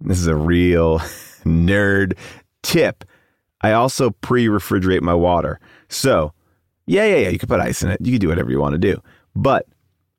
this 0.01 0.19
is 0.19 0.27
a 0.27 0.35
real 0.35 0.99
nerd 1.45 2.17
tip. 2.63 3.05
I 3.61 3.73
also 3.73 4.11
pre-refrigerate 4.11 5.03
my 5.03 5.15
water. 5.15 5.61
So, 5.89 6.33
yeah, 6.87 7.05
yeah, 7.05 7.17
yeah. 7.17 7.29
You 7.29 7.39
can 7.39 7.49
put 7.49 7.61
ice 7.61 7.83
in 7.83 7.91
it. 7.91 8.01
You 8.01 8.13
can 8.13 8.21
do 8.21 8.29
whatever 8.29 8.51
you 8.51 8.59
want 8.59 8.73
to 8.73 8.79
do. 8.79 9.03
But 9.37 9.67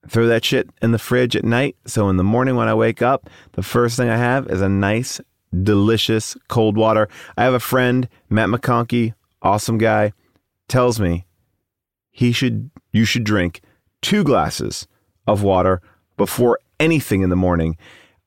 throw 0.07 0.27
that 0.27 0.45
shit 0.45 0.69
in 0.81 0.91
the 0.91 0.99
fridge 0.99 1.35
at 1.35 1.43
night. 1.43 1.75
So 1.85 2.09
in 2.09 2.17
the 2.17 2.23
morning 2.23 2.55
when 2.55 2.67
I 2.67 2.73
wake 2.73 3.01
up, 3.01 3.29
the 3.53 3.63
first 3.63 3.97
thing 3.97 4.09
I 4.09 4.17
have 4.17 4.47
is 4.47 4.61
a 4.61 4.69
nice 4.69 5.19
delicious 5.63 6.37
cold 6.47 6.77
water. 6.77 7.09
I 7.37 7.43
have 7.43 7.53
a 7.53 7.59
friend, 7.59 8.07
Matt 8.29 8.49
McConkey, 8.49 9.13
awesome 9.41 9.77
guy, 9.77 10.13
tells 10.67 10.99
me 10.99 11.25
he 12.11 12.31
should 12.31 12.69
you 12.91 13.05
should 13.05 13.23
drink 13.23 13.61
two 14.01 14.23
glasses 14.23 14.87
of 15.27 15.43
water 15.43 15.81
before 16.17 16.59
anything 16.79 17.21
in 17.21 17.29
the 17.29 17.35
morning. 17.35 17.77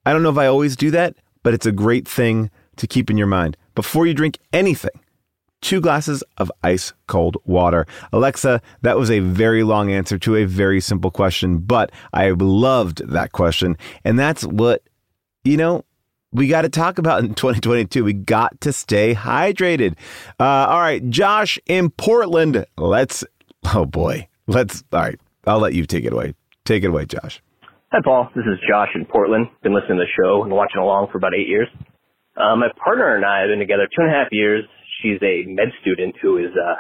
I 0.05 0.13
don't 0.13 0.23
know 0.23 0.31
if 0.31 0.39
I 0.39 0.47
always 0.47 0.77
do 0.77 0.91
that, 0.93 1.17
but 1.43 1.55
it's 1.55 1.67
a 1.67 1.73
great 1.73 2.07
thing 2.07 2.51
to 2.77 2.87
keep 2.87 3.11
in 3.11 3.19
your 3.19 3.27
mind. 3.27 3.57
Before 3.75 4.07
you 4.07 4.15
drink 4.15 4.39
anything, 4.53 5.01
two 5.61 5.81
glasses 5.81 6.23
of 6.39 6.51
ice 6.63 6.93
cold 7.07 7.37
water. 7.45 7.87
Alexa, 8.13 8.61
that 8.83 8.99
was 8.99 9.11
a 9.11 9.21
very 9.21 9.63
long 9.63 9.91
answer 9.91 10.19
to 10.19 10.37
a 10.37 10.45
very 10.45 10.81
simple 10.81 11.11
question, 11.11 11.59
but 11.59 11.91
I 12.13 12.31
loved 12.31 13.07
that 13.09 13.33
question. 13.33 13.77
And 14.05 14.19
that's 14.19 14.45
what, 14.45 14.83
you 15.45 15.57
know, 15.57 15.85
we 16.33 16.49
got 16.49 16.63
to 16.63 16.69
talk 16.69 16.99
about 16.99 17.21
in 17.21 17.35
2022. 17.35 18.05
We 18.05 18.13
got 18.13 18.61
to 18.63 18.73
stay 18.73 19.15
hydrated. 19.15 19.97
Uh, 20.41 20.45
all 20.45 20.81
right, 20.81 21.09
Josh 21.11 21.59
in 21.67 21.91
Portland. 21.91 22.65
Let's, 22.77 23.25
oh 23.75 23.85
boy, 23.85 24.29
let's, 24.47 24.83
all 24.93 25.01
right, 25.01 25.21
I'll 25.47 25.61
let 25.61 25.75
you 25.75 25.87
take 25.87 26.05
it 26.05 26.13
away. 26.13 26.35
Take 26.65 26.85
it 26.85 26.89
away, 26.89 27.07
Josh. 27.07 27.43
Hi, 27.93 27.99
Paul. 28.03 28.31
This 28.35 28.45
is 28.47 28.59
Josh 28.69 28.89
in 28.95 29.05
Portland. 29.05 29.49
Been 29.63 29.75
listening 29.75 29.99
to 29.99 30.05
the 30.05 30.13
show 30.17 30.45
and 30.45 30.53
watching 30.53 30.81
along 30.81 31.09
for 31.13 31.19
about 31.19 31.35
eight 31.35 31.49
years. 31.49 31.69
Uh, 32.37 32.57
my 32.57 32.69
partner 32.83 33.17
and 33.17 33.25
I 33.25 33.41
have 33.41 33.49
been 33.49 33.59
together 33.59 33.85
two 33.85 34.01
and 34.01 34.11
a 34.11 34.15
half 34.15 34.29
years. 34.33 34.65
She's 35.03 35.21
a 35.21 35.45
med 35.47 35.69
student 35.83 36.15
who 36.23 36.39
is 36.39 36.53
uh, 36.57 36.77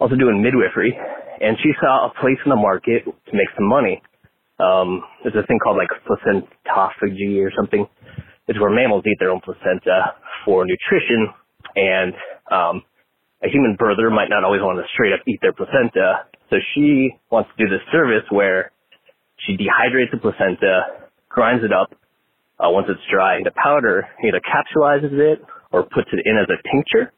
also 0.00 0.16
doing 0.16 0.42
midwifery, 0.42 0.98
and 1.40 1.56
she 1.62 1.70
saw 1.80 2.10
a 2.10 2.20
place 2.20 2.38
in 2.44 2.50
the 2.50 2.56
market 2.56 3.04
to 3.04 3.32
make 3.32 3.46
some 3.54 3.68
money. 3.68 4.02
Um, 4.58 5.04
there's 5.22 5.36
a 5.36 5.46
thing 5.46 5.60
called 5.62 5.76
like 5.76 5.92
placentophagy 6.08 7.38
or 7.44 7.52
something. 7.54 7.86
It's 8.48 8.60
where 8.60 8.70
mammals 8.70 9.04
eat 9.06 9.18
their 9.20 9.30
own 9.30 9.40
placenta 9.40 10.14
for 10.44 10.64
nutrition, 10.66 11.28
and 11.76 12.14
um, 12.50 12.82
a 13.42 13.48
human 13.48 13.76
birther 13.76 14.10
might 14.14 14.30
not 14.30 14.44
always 14.44 14.62
want 14.62 14.78
to 14.78 14.86
straight 14.94 15.12
up 15.12 15.20
eat 15.26 15.40
their 15.42 15.52
placenta. 15.52 16.26
So 16.50 16.56
she 16.74 17.10
wants 17.30 17.50
to 17.56 17.64
do 17.64 17.70
this 17.70 17.82
service 17.92 18.24
where 18.30 18.72
she 19.46 19.56
dehydrates 19.56 20.12
the 20.12 20.18
placenta, 20.18 21.06
grinds 21.28 21.64
it 21.64 21.72
up 21.72 21.92
uh, 22.58 22.70
once 22.70 22.86
it's 22.88 23.00
dry 23.12 23.38
into 23.38 23.50
powder, 23.52 24.08
either 24.24 24.40
capsulizes 24.40 25.12
it 25.12 25.42
or 25.72 25.82
puts 25.84 26.08
it 26.12 26.20
in 26.24 26.38
as 26.38 26.48
a 26.48 26.58
tincture, 26.72 27.12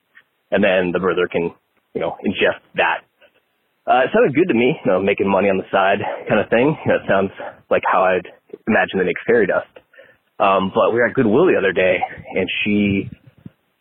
and 0.50 0.64
then 0.64 0.92
the 0.92 0.98
birther 0.98 1.30
can, 1.30 1.54
you 1.94 2.00
know, 2.00 2.16
ingest 2.26 2.60
that. 2.76 3.04
Uh, 3.86 4.04
it 4.04 4.10
sounded 4.12 4.34
good 4.34 4.48
to 4.48 4.54
me, 4.54 4.76
you 4.84 4.90
know, 4.92 5.00
making 5.00 5.28
money 5.30 5.48
on 5.48 5.56
the 5.58 5.64
side 5.72 5.98
kind 6.28 6.40
of 6.40 6.48
thing. 6.50 6.76
You 6.84 6.92
know, 6.92 6.96
it 6.96 7.08
sounds 7.08 7.30
like 7.70 7.82
how 7.90 8.04
I'd 8.04 8.28
imagine 8.66 8.98
they 8.98 9.04
make 9.04 9.16
fairy 9.26 9.46
dust. 9.46 9.68
Um, 10.38 10.70
but 10.74 10.94
we 10.94 11.00
were 11.02 11.06
at 11.06 11.14
Goodwill 11.14 11.46
the 11.46 11.58
other 11.58 11.72
day, 11.72 11.98
and 11.98 12.46
she 12.62 13.10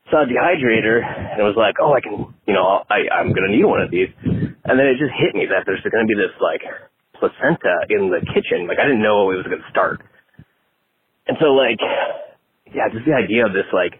saw 0.09 0.23
a 0.23 0.25
dehydrator, 0.25 1.03
and 1.03 1.43
was 1.45 1.55
like, 1.57 1.75
oh, 1.81 1.93
I 1.93 2.01
can, 2.01 2.33
you 2.47 2.53
know, 2.53 2.83
I, 2.89 3.05
I'm 3.13 3.33
gonna 3.33 3.53
need 3.53 3.65
one 3.65 3.81
of 3.81 3.91
these. 3.91 4.09
And 4.23 4.75
then 4.79 4.87
it 4.87 4.97
just 4.97 5.13
hit 5.13 5.35
me 5.35 5.45
that 5.51 5.63
there's 5.65 5.83
gonna 5.85 6.07
be 6.07 6.15
this 6.15 6.33
like 6.41 6.63
placenta 7.19 7.85
in 7.89 8.09
the 8.09 8.21
kitchen. 8.33 8.67
Like 8.67 8.79
I 8.79 8.87
didn't 8.89 9.03
know 9.03 9.29
it 9.31 9.37
was 9.37 9.45
gonna 9.45 9.69
start. 9.69 10.01
And 11.27 11.37
so 11.39 11.53
like, 11.53 11.79
yeah, 12.73 12.89
just 12.91 13.05
the 13.05 13.13
idea 13.13 13.45
of 13.45 13.53
this 13.53 13.67
like 13.73 13.99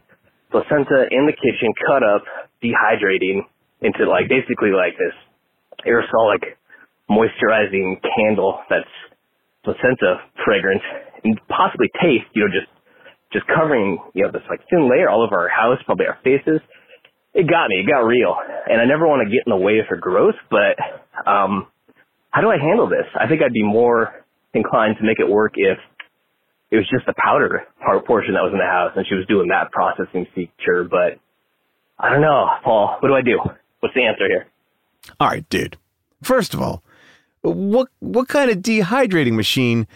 placenta 0.50 1.12
in 1.12 1.28
the 1.28 1.36
kitchen, 1.36 1.76
cut 1.86 2.02
up, 2.02 2.24
dehydrating 2.64 3.44
into 3.82 4.10
like 4.10 4.30
basically 4.30 4.72
like 4.72 4.98
this 4.98 5.14
aerosolic 5.86 6.56
moisturizing 7.10 8.02
candle 8.16 8.60
that's 8.70 8.90
placenta 9.64 10.24
fragrant 10.44 10.82
and 11.24 11.40
possibly 11.48 11.88
taste, 12.02 12.26
you 12.34 12.44
know, 12.46 12.52
just 12.52 12.72
just 13.34 13.46
covering, 13.48 14.00
you 14.14 14.24
know, 14.24 14.32
this 14.32 14.42
like 14.50 14.62
thin 14.70 14.90
layer 14.90 15.10
all 15.10 15.22
over 15.22 15.38
our 15.38 15.50
house, 15.50 15.80
probably 15.86 16.06
our 16.06 16.18
faces. 16.24 16.62
It 17.34 17.48
got 17.48 17.68
me, 17.70 17.84
it 17.84 17.88
got 17.88 18.00
real. 18.08 18.36
And 18.70 18.80
I 18.82 18.86
never 18.86 19.06
want 19.08 19.28
to 19.28 19.30
get 19.30 19.44
in 19.46 19.52
the 19.52 19.58
way 19.58 19.80
of 19.80 19.88
her 19.90 19.98
growth, 19.98 20.36
but 20.50 20.78
um 21.30 21.68
how 22.32 22.42
do 22.42 22.50
I 22.50 22.58
handle 22.58 22.88
this? 22.88 23.06
I 23.20 23.28
think 23.28 23.42
I'd 23.42 23.54
be 23.54 23.64
more 23.64 24.14
inclined 24.54 24.98
to 25.00 25.04
make 25.04 25.20
it 25.20 25.28
work 25.28 25.54
if 25.56 25.78
it 26.72 26.76
was 26.76 26.88
just 26.90 27.06
the 27.06 27.14
powder 27.18 27.64
part 27.84 28.06
portion 28.06 28.34
that 28.34 28.44
was 28.44 28.52
in 28.54 28.60
the 28.60 28.66
house 28.66 28.92
and 28.96 29.06
she 29.08 29.16
was 29.16 29.26
doing 29.28 29.48
that 29.50 29.72
processing 29.72 30.28
feature, 30.36 30.84
but 30.84 31.20
I 32.00 32.10
don't 32.10 32.22
know, 32.22 32.48
Paul. 32.64 32.98
What 33.00 33.08
do 33.08 33.16
I 33.16 33.22
do? 33.22 33.40
What's 33.80 33.96
the 33.96 34.04
answer 34.04 34.28
here? 34.28 34.48
All 35.20 35.28
right, 35.30 35.48
dude. 35.50 35.78
First 36.22 36.54
of 36.54 36.62
all, 36.62 36.84
what 37.42 37.88
what 38.00 38.28
kind 38.28 38.52
of 38.52 38.58
dehydrating 38.58 39.36
machine 39.36 39.88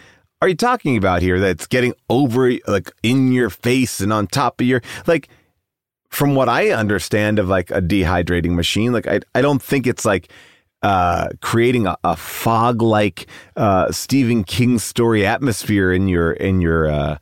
are 0.42 0.48
you 0.48 0.56
talking 0.56 0.96
about 0.96 1.22
here 1.22 1.38
that's 1.38 1.68
getting 1.68 1.94
over 2.10 2.52
like 2.66 2.90
in 3.04 3.30
your 3.32 3.48
face 3.48 4.00
and 4.00 4.12
on 4.12 4.26
top 4.26 4.60
of 4.60 4.66
your 4.66 4.82
like 5.06 5.28
from 6.08 6.34
what 6.34 6.48
I 6.48 6.70
understand 6.70 7.38
of 7.38 7.48
like 7.48 7.70
a 7.70 7.80
dehydrating 7.80 8.56
machine, 8.56 8.92
like 8.92 9.06
I 9.06 9.20
I 9.36 9.40
don't 9.40 9.62
think 9.62 9.86
it's 9.86 10.04
like 10.04 10.32
uh, 10.82 11.28
creating 11.42 11.86
a, 11.86 11.96
a 12.02 12.16
fog 12.16 12.82
like 12.82 13.28
uh, 13.54 13.92
Stephen 13.92 14.42
King 14.42 14.80
story 14.80 15.24
atmosphere 15.24 15.92
in 15.92 16.08
your 16.08 16.32
in 16.32 16.60
your 16.60 16.90
uh, 16.90 17.18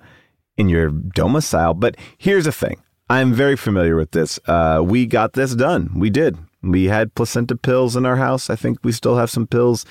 in 0.57 0.71
your 0.71 0.89
domicile. 0.89 1.75
But 1.75 1.99
here's 2.17 2.47
the 2.47 2.53
thing: 2.53 2.81
I'm 3.11 3.35
very 3.35 3.55
familiar 3.55 3.97
with 3.97 4.13
this. 4.13 4.41
Uh, 4.47 4.81
we 4.83 5.05
got 5.05 5.35
this 5.35 5.55
done. 5.55 5.91
We 5.95 6.09
did. 6.09 6.39
We 6.63 6.87
had 6.87 7.15
placenta 7.15 7.55
pills 7.55 7.97
in 7.97 8.07
our 8.07 8.17
house. 8.17 8.49
I 8.49 8.57
think 8.57 8.79
we 8.83 8.93
still 8.93 9.19
have 9.19 9.31
some 9.31 9.47
pills 9.47 9.85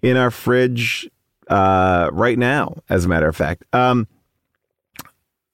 in 0.00 0.16
our 0.16 0.30
fridge 0.30 1.10
uh, 1.48 2.10
right 2.12 2.38
now. 2.38 2.76
As 2.88 3.04
a 3.04 3.08
matter 3.08 3.28
of 3.28 3.36
fact. 3.36 3.64
Um, 3.72 4.06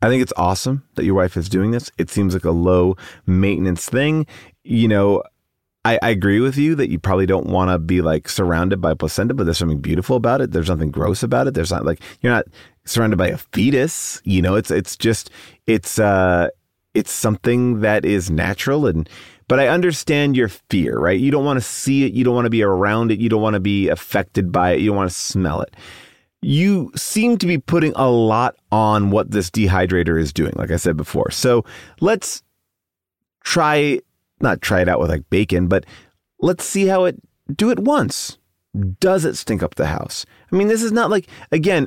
I 0.03 0.09
think 0.09 0.23
it's 0.23 0.35
awesome 0.37 0.85
that 0.97 1.05
your 1.07 1.15
wife 1.15 1.35
is 1.35 1.49
doing 1.49 1.71
this. 1.71 1.91
It 1.97 2.11
seems 2.11 2.35
like 2.35 2.45
a 2.45 2.51
low 2.51 2.97
maintenance 3.27 3.89
thing. 3.89 4.27
You 4.63 4.87
know, 4.87 5.23
I, 5.83 5.99
I, 6.03 6.11
agree 6.11 6.41
with 6.41 6.59
you 6.59 6.75
that 6.75 6.91
you 6.91 6.99
probably 6.99 7.25
don't 7.25 7.47
want 7.47 7.71
to 7.71 7.79
be 7.79 8.03
like 8.03 8.29
surrounded 8.29 8.83
by 8.83 8.93
placenta, 8.93 9.33
but 9.33 9.45
there's 9.45 9.57
something 9.57 9.81
beautiful 9.81 10.17
about 10.17 10.43
it. 10.43 10.51
There's 10.51 10.69
nothing 10.69 10.91
gross 10.91 11.23
about 11.23 11.47
it. 11.47 11.55
There's 11.55 11.71
not 11.71 11.87
like 11.87 12.01
you're 12.21 12.33
not 12.33 12.45
surrounded 12.85 13.17
by 13.17 13.29
a 13.29 13.39
fetus. 13.39 14.21
You 14.25 14.43
know, 14.43 14.57
it's 14.57 14.71
it's 14.71 14.95
just 14.95 15.31
it's 15.67 15.99
uh 15.99 16.49
it's 16.93 17.13
something 17.13 17.81
that 17.81 18.05
is 18.05 18.31
natural 18.31 18.87
and 18.87 19.09
but 19.55 19.61
I 19.61 19.69
understand 19.69 20.37
your 20.37 20.49
fear, 20.49 20.99
right? 20.99 21.21
You 21.21 21.31
don't 21.31 21.45
want 21.45 21.59
to 21.59 21.65
see 21.65 22.03
it, 22.05 22.13
you 22.13 22.25
don't 22.25 22.35
want 22.35 22.47
to 22.47 22.51
be 22.51 22.65
around 22.65 23.13
it, 23.13 23.21
you 23.21 23.29
don't 23.29 23.41
want 23.41 23.55
to 23.55 23.61
be 23.61 23.89
affected 23.89 24.51
by 24.51 24.73
it, 24.73 24.81
you 24.81 24.89
don't 24.89 24.97
want 24.97 25.09
to 25.09 25.17
smell 25.17 25.61
it. 25.61 25.77
You 26.43 26.91
seem 26.97 27.39
to 27.39 27.47
be 27.47 27.59
putting 27.59 27.93
a 27.95 28.11
lot 28.11 28.57
on 28.73 29.13
what 29.13 29.31
this 29.31 29.51
dehydrator 29.51 30.21
is 30.21 30.33
doing, 30.33 30.55
like 30.57 30.73
I 30.73 30.77
said 30.77 30.97
before. 30.97 31.31
So 31.31 31.65
let's 32.01 32.43
try 33.45 34.01
not 34.41 34.61
try 34.61 34.81
it 34.81 34.89
out 34.89 34.99
with 34.99 35.11
like 35.11 35.31
bacon, 35.31 35.69
but 35.69 35.87
let's 36.41 36.65
see 36.65 36.89
how 36.89 37.05
it 37.05 37.23
do 37.55 37.71
it 37.71 37.79
once. 37.79 38.39
Does 38.99 39.25
it 39.25 39.37
stink 39.37 39.63
up 39.63 39.77
the 39.77 39.87
house? 39.87 40.27
I 40.51 40.57
mean, 40.57 40.67
this 40.67 40.83
is 40.83 40.91
not 40.91 41.11
like 41.11 41.29
again, 41.53 41.87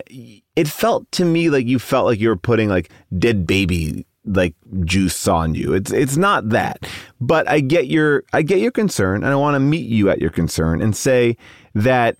it 0.55 0.69
felt 0.69 1.11
to 1.11 1.25
me 1.25 1.49
like 1.49 1.65
you 1.65 1.79
felt 1.79 2.05
like 2.05 2.21
you 2.21 2.29
were 2.29 2.37
putting 2.37 2.69
like 2.69 2.89
dead 3.19 3.45
baby 3.45 4.05
like 4.27 4.55
juice 4.83 5.27
on 5.27 5.55
you. 5.55 5.73
It's 5.73 5.91
it's 5.91 6.17
not 6.17 6.49
that. 6.49 6.87
But 7.19 7.47
I 7.49 7.59
get 7.59 7.87
your 7.87 8.23
I 8.33 8.41
get 8.41 8.59
your 8.59 8.71
concern 8.71 9.23
and 9.23 9.31
I 9.31 9.35
want 9.35 9.55
to 9.55 9.59
meet 9.59 9.87
you 9.87 10.09
at 10.09 10.19
your 10.19 10.29
concern 10.29 10.81
and 10.81 10.95
say 10.95 11.37
that 11.73 12.17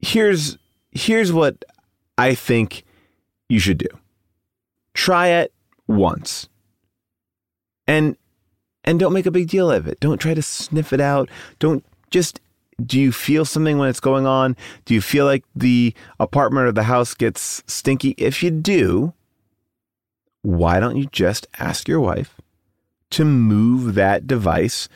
here's 0.00 0.56
here's 0.92 1.32
what 1.32 1.64
I 2.16 2.34
think 2.34 2.84
you 3.48 3.58
should 3.58 3.78
do. 3.78 3.88
Try 4.94 5.28
it 5.28 5.52
once. 5.86 6.48
And 7.86 8.16
and 8.84 8.98
don't 8.98 9.12
make 9.12 9.26
a 9.26 9.30
big 9.30 9.48
deal 9.48 9.70
of 9.70 9.86
it. 9.86 10.00
Don't 10.00 10.18
try 10.18 10.34
to 10.34 10.42
sniff 10.42 10.92
it 10.92 11.00
out. 11.00 11.28
Don't 11.58 11.84
just 12.10 12.40
do 12.84 13.00
you 13.00 13.12
feel 13.12 13.44
something 13.44 13.78
when 13.78 13.88
it's 13.88 14.00
going 14.00 14.26
on? 14.26 14.56
Do 14.84 14.94
you 14.94 15.00
feel 15.00 15.26
like 15.26 15.44
the 15.54 15.94
apartment 16.18 16.66
or 16.66 16.72
the 16.72 16.82
house 16.84 17.14
gets 17.14 17.62
stinky? 17.66 18.14
If 18.18 18.42
you 18.42 18.50
do, 18.50 19.14
why 20.44 20.78
don't 20.78 20.96
you 20.96 21.06
just 21.06 21.46
ask 21.58 21.88
your 21.88 22.00
wife 22.00 22.38
to 23.08 23.24
move 23.24 23.94
that 23.94 24.26
device 24.26 24.90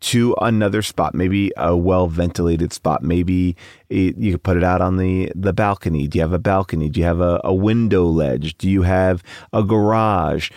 to 0.00 0.34
another 0.40 0.80
spot, 0.80 1.14
maybe 1.14 1.52
a 1.58 1.76
well 1.76 2.08
ventilated 2.08 2.72
spot. 2.72 3.02
Maybe 3.02 3.54
it, 3.90 4.16
you 4.16 4.32
could 4.32 4.42
put 4.42 4.56
it 4.56 4.64
out 4.64 4.80
on 4.80 4.96
the, 4.96 5.30
the 5.34 5.52
balcony. 5.52 6.08
Do 6.08 6.18
you 6.18 6.22
have 6.22 6.32
a 6.32 6.38
balcony? 6.38 6.88
Do 6.88 7.00
you 7.00 7.06
have 7.06 7.20
a, 7.20 7.38
a 7.44 7.54
window 7.54 8.04
ledge? 8.04 8.56
Do 8.56 8.68
you 8.68 8.82
have 8.82 9.22
a 9.52 9.62
garage? 9.62 10.50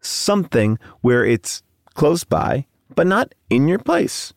Something 0.00 0.78
where 1.00 1.24
it's 1.24 1.62
close 1.94 2.24
by, 2.24 2.66
but 2.94 3.06
not 3.06 3.32
in 3.48 3.68
your 3.68 3.78
place. 3.78 4.32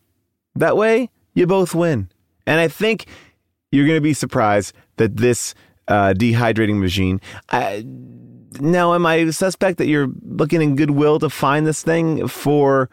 That 0.54 0.76
way, 0.76 1.10
you 1.34 1.48
both 1.48 1.74
win. 1.74 2.10
And 2.46 2.60
I 2.60 2.68
think 2.68 3.06
you're 3.72 3.86
going 3.86 3.96
to 3.96 4.00
be 4.00 4.14
surprised 4.14 4.72
that 4.98 5.16
this 5.16 5.54
uh, 5.88 6.14
dehydrating 6.16 6.78
machine. 6.78 7.20
I, 7.48 7.84
now, 8.60 8.94
am 8.94 9.06
I 9.06 9.30
suspect 9.30 9.78
that 9.78 9.86
you're 9.86 10.08
looking 10.22 10.62
in 10.62 10.76
goodwill 10.76 11.18
to 11.20 11.30
find 11.30 11.66
this 11.66 11.82
thing 11.82 12.28
for 12.28 12.88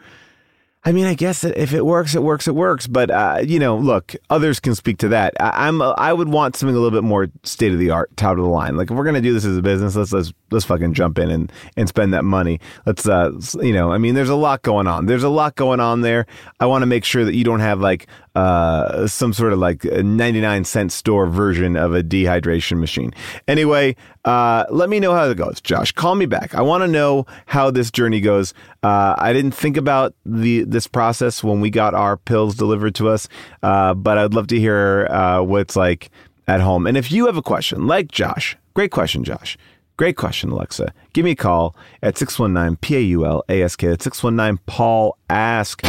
I 0.82 0.92
mean, 0.92 1.04
I 1.04 1.12
guess 1.12 1.44
if 1.44 1.74
it 1.74 1.84
works, 1.84 2.14
it 2.14 2.22
works, 2.22 2.48
it 2.48 2.54
works. 2.54 2.86
But 2.86 3.10
uh, 3.10 3.40
you 3.44 3.58
know, 3.58 3.76
look, 3.76 4.14
others 4.30 4.60
can 4.60 4.74
speak 4.74 4.96
to 4.98 5.08
that. 5.08 5.34
I, 5.38 5.68
am 5.68 5.82
I 5.82 6.10
would 6.10 6.30
want 6.30 6.56
something 6.56 6.74
a 6.74 6.78
little 6.78 6.98
bit 6.98 7.06
more 7.06 7.28
state 7.42 7.72
of 7.72 7.78
the 7.78 7.90
art, 7.90 8.16
top 8.16 8.32
of 8.32 8.38
the 8.38 8.48
line. 8.48 8.76
Like 8.76 8.90
if 8.90 8.96
we're 8.96 9.04
gonna 9.04 9.20
do 9.20 9.34
this 9.34 9.44
as 9.44 9.58
a 9.58 9.62
business, 9.62 9.94
let's 9.94 10.12
let's 10.12 10.32
let's 10.50 10.64
fucking 10.64 10.94
jump 10.94 11.18
in 11.18 11.30
and 11.30 11.52
and 11.76 11.86
spend 11.86 12.14
that 12.14 12.24
money. 12.24 12.60
Let's 12.86 13.06
uh, 13.06 13.30
you 13.60 13.74
know, 13.74 13.92
I 13.92 13.98
mean, 13.98 14.14
there's 14.14 14.30
a 14.30 14.34
lot 14.34 14.62
going 14.62 14.86
on. 14.86 15.04
There's 15.04 15.22
a 15.22 15.28
lot 15.28 15.54
going 15.54 15.80
on 15.80 16.00
there. 16.00 16.24
I 16.60 16.66
want 16.66 16.80
to 16.80 16.86
make 16.86 17.04
sure 17.04 17.26
that 17.26 17.34
you 17.34 17.44
don't 17.44 17.60
have 17.60 17.80
like 17.80 18.06
uh, 18.34 19.06
some 19.06 19.32
sort 19.32 19.52
of 19.52 19.58
like 19.58 19.84
99 19.84 20.64
cent 20.64 20.92
store 20.92 21.26
version 21.26 21.76
of 21.76 21.94
a 21.94 22.02
dehydration 22.02 22.78
machine. 22.78 23.12
Anyway, 23.48 23.96
uh, 24.24 24.64
let 24.70 24.88
me 24.88 25.00
know 25.00 25.12
how 25.12 25.28
it 25.28 25.36
goes, 25.36 25.60
Josh. 25.60 25.92
Call 25.92 26.14
me 26.14 26.26
back. 26.26 26.54
I 26.54 26.62
want 26.62 26.82
to 26.82 26.88
know 26.88 27.26
how 27.46 27.70
this 27.70 27.90
journey 27.90 28.20
goes. 28.20 28.54
Uh, 28.82 29.14
I 29.18 29.32
didn't 29.32 29.52
think 29.52 29.76
about 29.76 30.14
the 30.24 30.64
this 30.64 30.86
process 30.86 31.42
when 31.42 31.60
we 31.60 31.70
got 31.70 31.94
our 31.94 32.16
pills 32.16 32.54
delivered 32.54 32.94
to 32.96 33.08
us, 33.08 33.28
uh, 33.62 33.94
but 33.94 34.18
I'd 34.18 34.34
love 34.34 34.46
to 34.48 34.58
hear 34.58 35.06
uh, 35.10 35.42
what 35.42 35.62
it's 35.62 35.76
like 35.76 36.10
at 36.46 36.60
home. 36.60 36.86
And 36.86 36.96
if 36.96 37.10
you 37.10 37.26
have 37.26 37.36
a 37.36 37.42
question, 37.42 37.86
like 37.86 38.10
Josh, 38.10 38.56
great 38.74 38.90
question, 38.90 39.24
Josh. 39.24 39.56
Great 39.96 40.16
question, 40.16 40.50
Alexa. 40.50 40.94
Give 41.12 41.26
me 41.26 41.32
a 41.32 41.36
call 41.36 41.76
at 42.02 42.16
619 42.16 42.76
P 42.76 42.96
A 42.96 43.00
U 43.00 43.26
L 43.26 43.44
A 43.50 43.62
S 43.62 43.76
K. 43.76 43.88
That's 43.88 44.04
619 44.04 44.62
Paul 44.64 45.18
Ask. 45.28 45.82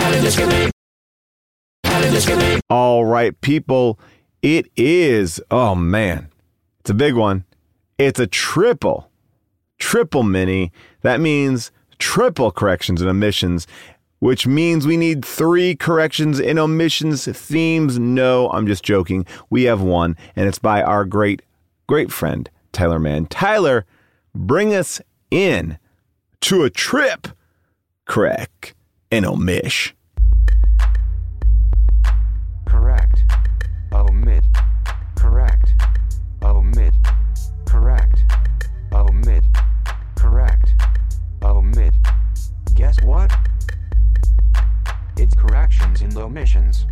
All 2.70 3.06
right, 3.06 3.40
people. 3.42 4.00
It 4.42 4.72
is, 4.76 5.42
oh 5.52 5.76
man, 5.76 6.30
it's 6.80 6.90
a 6.90 6.96
big 6.96 7.16
one. 7.16 7.46
It's 7.98 8.20
a 8.20 8.26
triple, 8.26 9.12
triple 9.78 10.24
mini. 10.24 10.72
That 11.02 11.20
means 11.20 11.72
triple 12.00 12.52
corrections 12.52 13.02
and 13.02 13.10
omissions, 13.10 13.68
which 14.20 14.48
means 14.48 14.88
we 14.88 14.98
need 14.98 15.24
three 15.24 15.76
corrections 15.76 16.40
and 16.40 16.58
omissions 16.58 17.26
themes. 17.26 18.00
No, 18.00 18.50
I'm 18.50 18.66
just 18.66 18.84
joking. 18.84 19.26
We 19.50 19.64
have 19.64 19.82
one, 19.82 20.18
and 20.36 20.48
it's 20.48 20.60
by 20.60 20.82
our 20.82 21.06
great, 21.06 21.44
great 21.88 22.12
friend, 22.12 22.50
Tyler 22.72 23.00
Mann. 23.00 23.28
Tyler, 23.28 23.86
bring 24.34 24.74
us 24.74 25.02
in 25.30 25.78
to 26.42 26.64
a 26.64 26.70
trip. 26.70 27.28
crack, 28.06 28.76
and 29.12 29.26
omish. 29.26 29.94
Correct. 32.72 33.26
Omit. 33.92 34.46
Correct. 35.18 35.74
Omit. 36.42 36.94
Correct. 37.68 38.24
Omit. 38.94 39.44
Correct. 40.16 40.74
Omit. 41.44 41.94
Guess 42.74 43.02
what? 43.02 43.30
It's 45.18 45.36
corrections 45.36 46.02
in 46.02 46.12
the 46.12 46.22
omissions. 46.22 46.88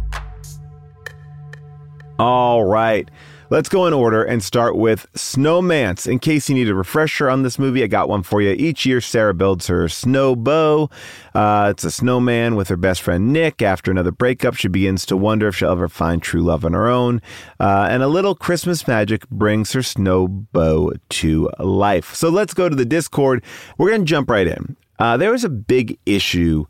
All 2.19 2.65
right. 2.65 3.09
Let's 3.51 3.67
go 3.67 3.87
in 3.87 3.93
order 3.93 4.23
and 4.23 4.43
start 4.43 4.75
with 4.75 5.11
Snowmance. 5.13 6.05
In 6.05 6.19
case 6.19 6.49
you 6.49 6.55
need 6.55 6.69
a 6.69 6.75
refresher 6.75 7.31
on 7.31 7.41
this 7.41 7.57
movie, 7.57 7.83
I 7.83 7.87
got 7.87 8.07
one 8.07 8.21
for 8.21 8.43
you. 8.43 8.51
Each 8.51 8.85
year, 8.85 9.01
Sarah 9.01 9.33
builds 9.33 9.65
her 9.65 9.89
snow 9.89 10.35
beau. 10.35 10.91
Uh, 11.33 11.69
it's 11.71 11.83
a 11.83 11.89
snowman 11.89 12.55
with 12.55 12.67
her 12.67 12.77
best 12.77 13.01
friend 13.01 13.33
Nick. 13.33 13.63
After 13.63 13.89
another 13.89 14.11
breakup, 14.11 14.53
she 14.53 14.67
begins 14.67 15.03
to 15.07 15.17
wonder 15.17 15.47
if 15.47 15.55
she'll 15.55 15.71
ever 15.71 15.89
find 15.89 16.21
true 16.21 16.43
love 16.43 16.63
on 16.63 16.73
her 16.73 16.87
own. 16.87 17.23
Uh, 17.59 17.87
and 17.89 18.03
a 18.03 18.07
little 18.07 18.35
Christmas 18.35 18.87
magic 18.87 19.27
brings 19.29 19.71
her 19.71 19.81
snow 19.81 20.27
beau 20.27 20.91
to 21.09 21.49
life. 21.57 22.13
So 22.13 22.29
let's 22.29 22.53
go 22.53 22.69
to 22.69 22.75
the 22.75 22.85
Discord. 22.85 23.43
We're 23.79 23.89
going 23.89 24.01
to 24.01 24.05
jump 24.05 24.29
right 24.29 24.45
in. 24.45 24.75
Uh, 24.99 25.17
there 25.17 25.31
was 25.31 25.43
a 25.43 25.49
big 25.49 25.97
issue 26.05 26.65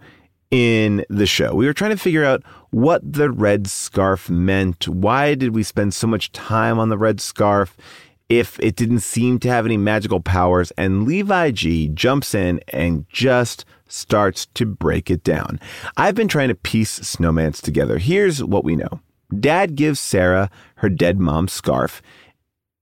in 0.51 1.05
the 1.09 1.25
show. 1.25 1.53
We 1.53 1.65
were 1.65 1.73
trying 1.73 1.91
to 1.91 1.97
figure 1.97 2.25
out 2.25 2.43
what 2.71 3.01
the 3.03 3.29
red 3.29 3.67
scarf 3.67 4.29
meant. 4.29 4.87
Why 4.87 5.35
did 5.35 5.53
we 5.53 5.63
spend 5.63 5.93
so 5.93 6.07
much 6.07 6.31
time 6.31 6.79
on 6.79 6.89
the 6.89 6.97
red 6.97 7.21
scarf 7.21 7.77
if 8.29 8.59
it 8.59 8.75
didn't 8.75 8.99
seem 8.99 9.39
to 9.39 9.49
have 9.49 9.65
any 9.65 9.77
magical 9.77 10.21
powers? 10.21 10.71
And 10.71 11.05
Levi 11.05 11.51
G 11.51 11.87
jumps 11.89 12.33
in 12.33 12.59
and 12.69 13.05
just 13.09 13.65
starts 13.87 14.47
to 14.47 14.65
break 14.65 15.09
it 15.09 15.23
down. 15.23 15.59
I've 15.97 16.15
been 16.15 16.27
trying 16.27 16.49
to 16.49 16.55
piece 16.55 16.99
Snowmance 16.99 17.61
together. 17.61 17.97
Here's 17.97 18.43
what 18.43 18.63
we 18.63 18.75
know. 18.75 19.01
Dad 19.39 19.75
gives 19.75 19.99
Sarah 19.99 20.49
her 20.77 20.89
dead 20.89 21.19
mom's 21.19 21.53
scarf 21.53 22.01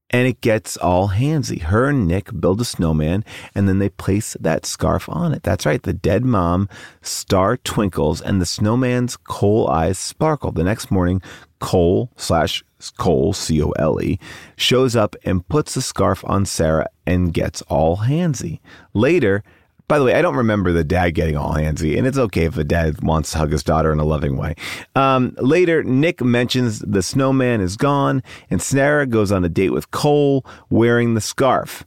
and 0.10 0.28
it 0.28 0.42
gets 0.42 0.78
all 0.78 1.10
handsy. 1.10 1.62
Her 1.62 1.90
and 1.90 2.08
Nick 2.08 2.30
build 2.40 2.62
a 2.62 2.66
snowman 2.66 3.26
and 3.54 3.68
then 3.68 3.80
they 3.80 3.90
place 3.90 4.36
that 4.40 4.66
scarf 4.66 5.10
on 5.10 5.34
it. 5.34 5.44
That's 5.44 5.66
right. 5.66 5.82
The 5.82 5.94
dead 5.94 6.24
mom 6.24 6.70
star 7.02 7.58
twinkles 7.58 8.22
and 8.22 8.42
the 8.42 8.46
snowman's 8.46 9.18
coal 9.18 9.68
eyes 9.70 9.98
sparkle. 9.98 10.52
The 10.52 10.64
next 10.64 10.92
morning, 10.92 11.22
Cole 11.60 12.12
slash 12.16 12.64
Cole, 12.98 13.34
C 13.34 13.62
O 13.62 13.72
L 13.72 14.02
E, 14.02 14.20
shows 14.56 14.96
up 14.96 15.16
and 15.24 15.48
puts 15.48 15.74
the 15.74 15.82
scarf 15.82 16.24
on 16.26 16.46
Sarah 16.46 16.88
and 17.06 17.34
gets 17.34 17.62
all 17.64 17.98
handsy. 17.98 18.60
Later, 18.94 19.44
by 19.88 20.00
the 20.00 20.06
way, 20.06 20.14
I 20.14 20.22
don't 20.22 20.36
remember 20.36 20.74
the 20.74 20.84
dad 20.84 21.12
getting 21.12 21.38
all 21.38 21.54
handsy, 21.54 21.98
and 21.98 22.06
it's 22.06 22.18
okay 22.18 22.44
if 22.44 22.58
a 22.58 22.64
dad 22.64 23.02
wants 23.02 23.32
to 23.32 23.38
hug 23.38 23.54
his 23.54 23.64
daughter 23.64 23.92
in 23.94 24.00
a 24.00 24.06
loving 24.06 24.36
way. 24.36 24.56
Um, 24.96 25.34
later, 25.38 25.82
Nick 25.82 26.22
mentions 26.22 26.80
the 26.80 27.02
snowman 27.02 27.62
is 27.62 27.78
gone, 27.78 28.22
and 28.50 28.62
Sarah 28.62 29.06
goes 29.06 29.32
on 29.32 29.46
a 29.46 29.50
date 29.50 29.72
with 29.72 29.92
Cole 29.92 30.46
wearing 30.70 31.14
the 31.14 31.22
scarf. 31.22 31.86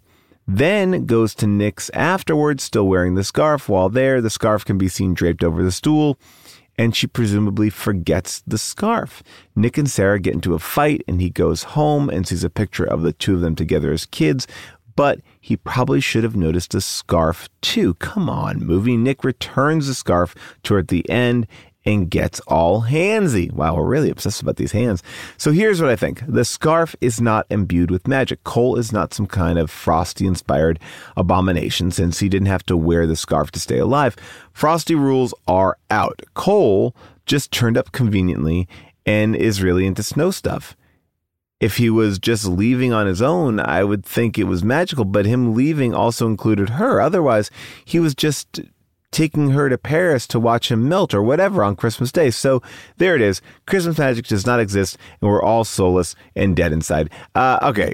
Then 0.49 1.05
goes 1.05 1.35
to 1.37 1.47
Nick's 1.47 1.91
afterwards, 1.91 2.65
still 2.65 2.89
wearing 2.89 3.17
the 3.17 3.25
scarf. 3.25 3.69
While 3.69 3.91
there, 3.91 4.21
the 4.23 4.31
scarf 4.31 4.65
can 4.65 4.79
be 4.79 4.89
seen 4.89 5.13
draped 5.13 5.45
over 5.45 5.63
the 5.63 5.71
stool, 5.71 6.19
and 6.79 6.97
she 6.97 7.07
presumably 7.07 7.69
forgets 7.69 8.43
the 8.47 8.57
scarf. 8.57 9.23
Nick 9.55 9.77
and 9.77 9.89
Sarah 9.89 10.19
get 10.19 10.33
into 10.33 10.55
a 10.55 10.59
fight, 10.59 11.05
and 11.07 11.21
he 11.21 11.29
goes 11.29 11.63
home 11.63 12.09
and 12.09 12.27
sees 12.27 12.43
a 12.43 12.51
picture 12.51 12.85
of 12.85 13.03
the 13.03 13.13
two 13.13 13.35
of 13.35 13.43
them 13.43 13.55
together 13.55 13.93
as 13.93 14.07
kids, 14.07 14.47
but 14.97 15.21
he 15.41 15.57
probably 15.57 16.01
should 16.01 16.25
have 16.25 16.37
noticed 16.37 16.73
the 16.73 16.81
scarf 16.81 17.49
too. 17.61 17.95
Come 17.95 18.29
on, 18.29 18.61
movie. 18.61 18.97
Nick 18.97 19.25
returns 19.25 19.87
the 19.87 19.95
scarf 19.95 20.35
toward 20.63 20.89
the 20.89 21.09
end 21.09 21.47
and 21.85 22.11
gets 22.11 22.41
all 22.41 22.83
handsy. 22.83 23.51
Wow, 23.53 23.77
we're 23.77 23.85
really 23.85 24.11
obsessed 24.11 24.43
about 24.43 24.57
these 24.57 24.73
hands. 24.73 25.03
So 25.37 25.51
here's 25.51 25.81
what 25.81 25.91
I 25.91 25.97
think 25.97 26.23
the 26.27 26.45
scarf 26.45 26.95
is 27.01 27.21
not 27.21 27.47
imbued 27.51 27.91
with 27.91 28.09
magic. 28.09 28.45
Cole 28.45 28.77
is 28.77 28.93
not 28.93 29.15
some 29.15 29.27
kind 29.27 29.59
of 29.59 29.71
Frosty 29.71 30.27
inspired 30.27 30.79
abomination 31.17 31.91
since 31.91 32.19
he 32.19 32.29
didn't 32.29 32.49
have 32.49 32.65
to 32.67 32.77
wear 32.77 33.07
the 33.07 33.17
scarf 33.17 33.51
to 33.53 33.61
stay 33.61 33.79
alive. 33.79 34.17
Frosty 34.53 34.95
rules 34.95 35.33
are 35.49 35.79
out. 35.91 36.21
Cole 36.35 36.95
just 37.27 37.51
turned 37.51 37.79
up 37.79 37.93
conveniently 37.93 38.69
and 39.07 39.35
is 39.35 39.63
really 39.63 39.87
into 39.87 40.03
snow 40.03 40.31
stuff 40.31 40.77
if 41.61 41.77
he 41.77 41.91
was 41.91 42.19
just 42.19 42.47
leaving 42.47 42.93
on 42.93 43.07
his 43.07 43.21
own, 43.21 43.61
I 43.61 43.85
would 43.85 44.05
think 44.05 44.39
it 44.39 44.45
was 44.45 44.65
magical, 44.65 45.05
but 45.05 45.27
him 45.27 45.55
leaving 45.55 45.95
also 45.95 46.27
included 46.27 46.71
her. 46.71 47.01
Otherwise, 47.01 47.51
he 47.85 48.01
was 48.01 48.15
just 48.15 48.61
taking 49.11 49.51
her 49.51 49.69
to 49.69 49.77
Paris 49.77 50.27
to 50.29 50.41
watch 50.41 50.71
him 50.71 50.89
melt 50.89 51.13
or 51.13 51.23
whatever 51.23 51.63
on 51.63 51.77
Christmas 51.77 52.13
Day. 52.13 52.31
So 52.31 52.63
there 52.97 53.15
it 53.15 53.21
is. 53.21 53.43
Christmas 53.67 53.99
magic 53.99 54.27
does 54.27 54.47
not 54.47 54.61
exist, 54.61 54.97
and 55.21 55.31
we're 55.31 55.43
all 55.43 55.65
soulless 55.65 56.15
and 56.35 56.57
dead 56.57 56.73
inside. 56.73 57.11
Uh, 57.35 57.59
okay. 57.63 57.93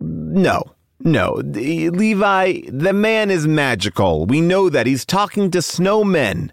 No. 0.00 0.62
No. 1.00 1.42
Levi, 1.44 2.60
the 2.68 2.92
man 2.92 3.30
is 3.30 3.48
magical. 3.48 4.26
We 4.26 4.40
know 4.40 4.68
that. 4.68 4.86
He's 4.86 5.04
talking 5.04 5.50
to 5.50 5.58
snowmen. 5.58 6.50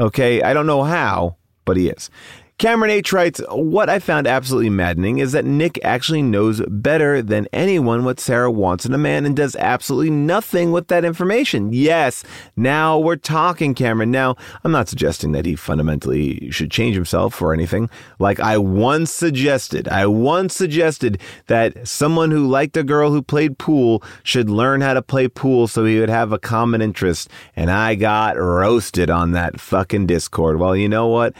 Okay. 0.00 0.42
I 0.42 0.52
don't 0.54 0.66
know 0.66 0.82
how, 0.82 1.36
but 1.64 1.76
he 1.76 1.88
is. 1.88 2.10
Cameron 2.58 2.92
H. 2.92 3.12
writes, 3.12 3.40
What 3.50 3.90
I 3.90 3.98
found 3.98 4.28
absolutely 4.28 4.70
maddening 4.70 5.18
is 5.18 5.32
that 5.32 5.44
Nick 5.44 5.80
actually 5.82 6.22
knows 6.22 6.60
better 6.68 7.20
than 7.20 7.48
anyone 7.52 8.04
what 8.04 8.20
Sarah 8.20 8.52
wants 8.52 8.86
in 8.86 8.94
a 8.94 8.98
man 8.98 9.26
and 9.26 9.34
does 9.34 9.56
absolutely 9.56 10.10
nothing 10.10 10.70
with 10.70 10.86
that 10.88 11.04
information. 11.04 11.72
Yes, 11.72 12.22
now 12.54 12.98
we're 12.98 13.16
talking, 13.16 13.74
Cameron. 13.74 14.12
Now, 14.12 14.36
I'm 14.62 14.70
not 14.70 14.88
suggesting 14.88 15.32
that 15.32 15.44
he 15.44 15.56
fundamentally 15.56 16.50
should 16.52 16.70
change 16.70 16.94
himself 16.94 17.42
or 17.42 17.52
anything. 17.52 17.90
Like 18.20 18.38
I 18.38 18.58
once 18.58 19.10
suggested, 19.10 19.88
I 19.88 20.06
once 20.06 20.54
suggested 20.54 21.20
that 21.48 21.88
someone 21.88 22.30
who 22.30 22.46
liked 22.46 22.76
a 22.76 22.84
girl 22.84 23.10
who 23.10 23.22
played 23.22 23.58
pool 23.58 24.04
should 24.22 24.48
learn 24.48 24.82
how 24.82 24.94
to 24.94 25.02
play 25.02 25.26
pool 25.26 25.66
so 25.66 25.84
he 25.84 25.98
would 25.98 26.10
have 26.10 26.30
a 26.32 26.38
common 26.38 26.80
interest. 26.80 27.28
And 27.56 27.70
I 27.70 27.96
got 27.96 28.36
roasted 28.36 29.10
on 29.10 29.32
that 29.32 29.60
fucking 29.60 30.06
Discord. 30.06 30.60
Well, 30.60 30.76
you 30.76 30.88
know 30.88 31.08
what? 31.08 31.34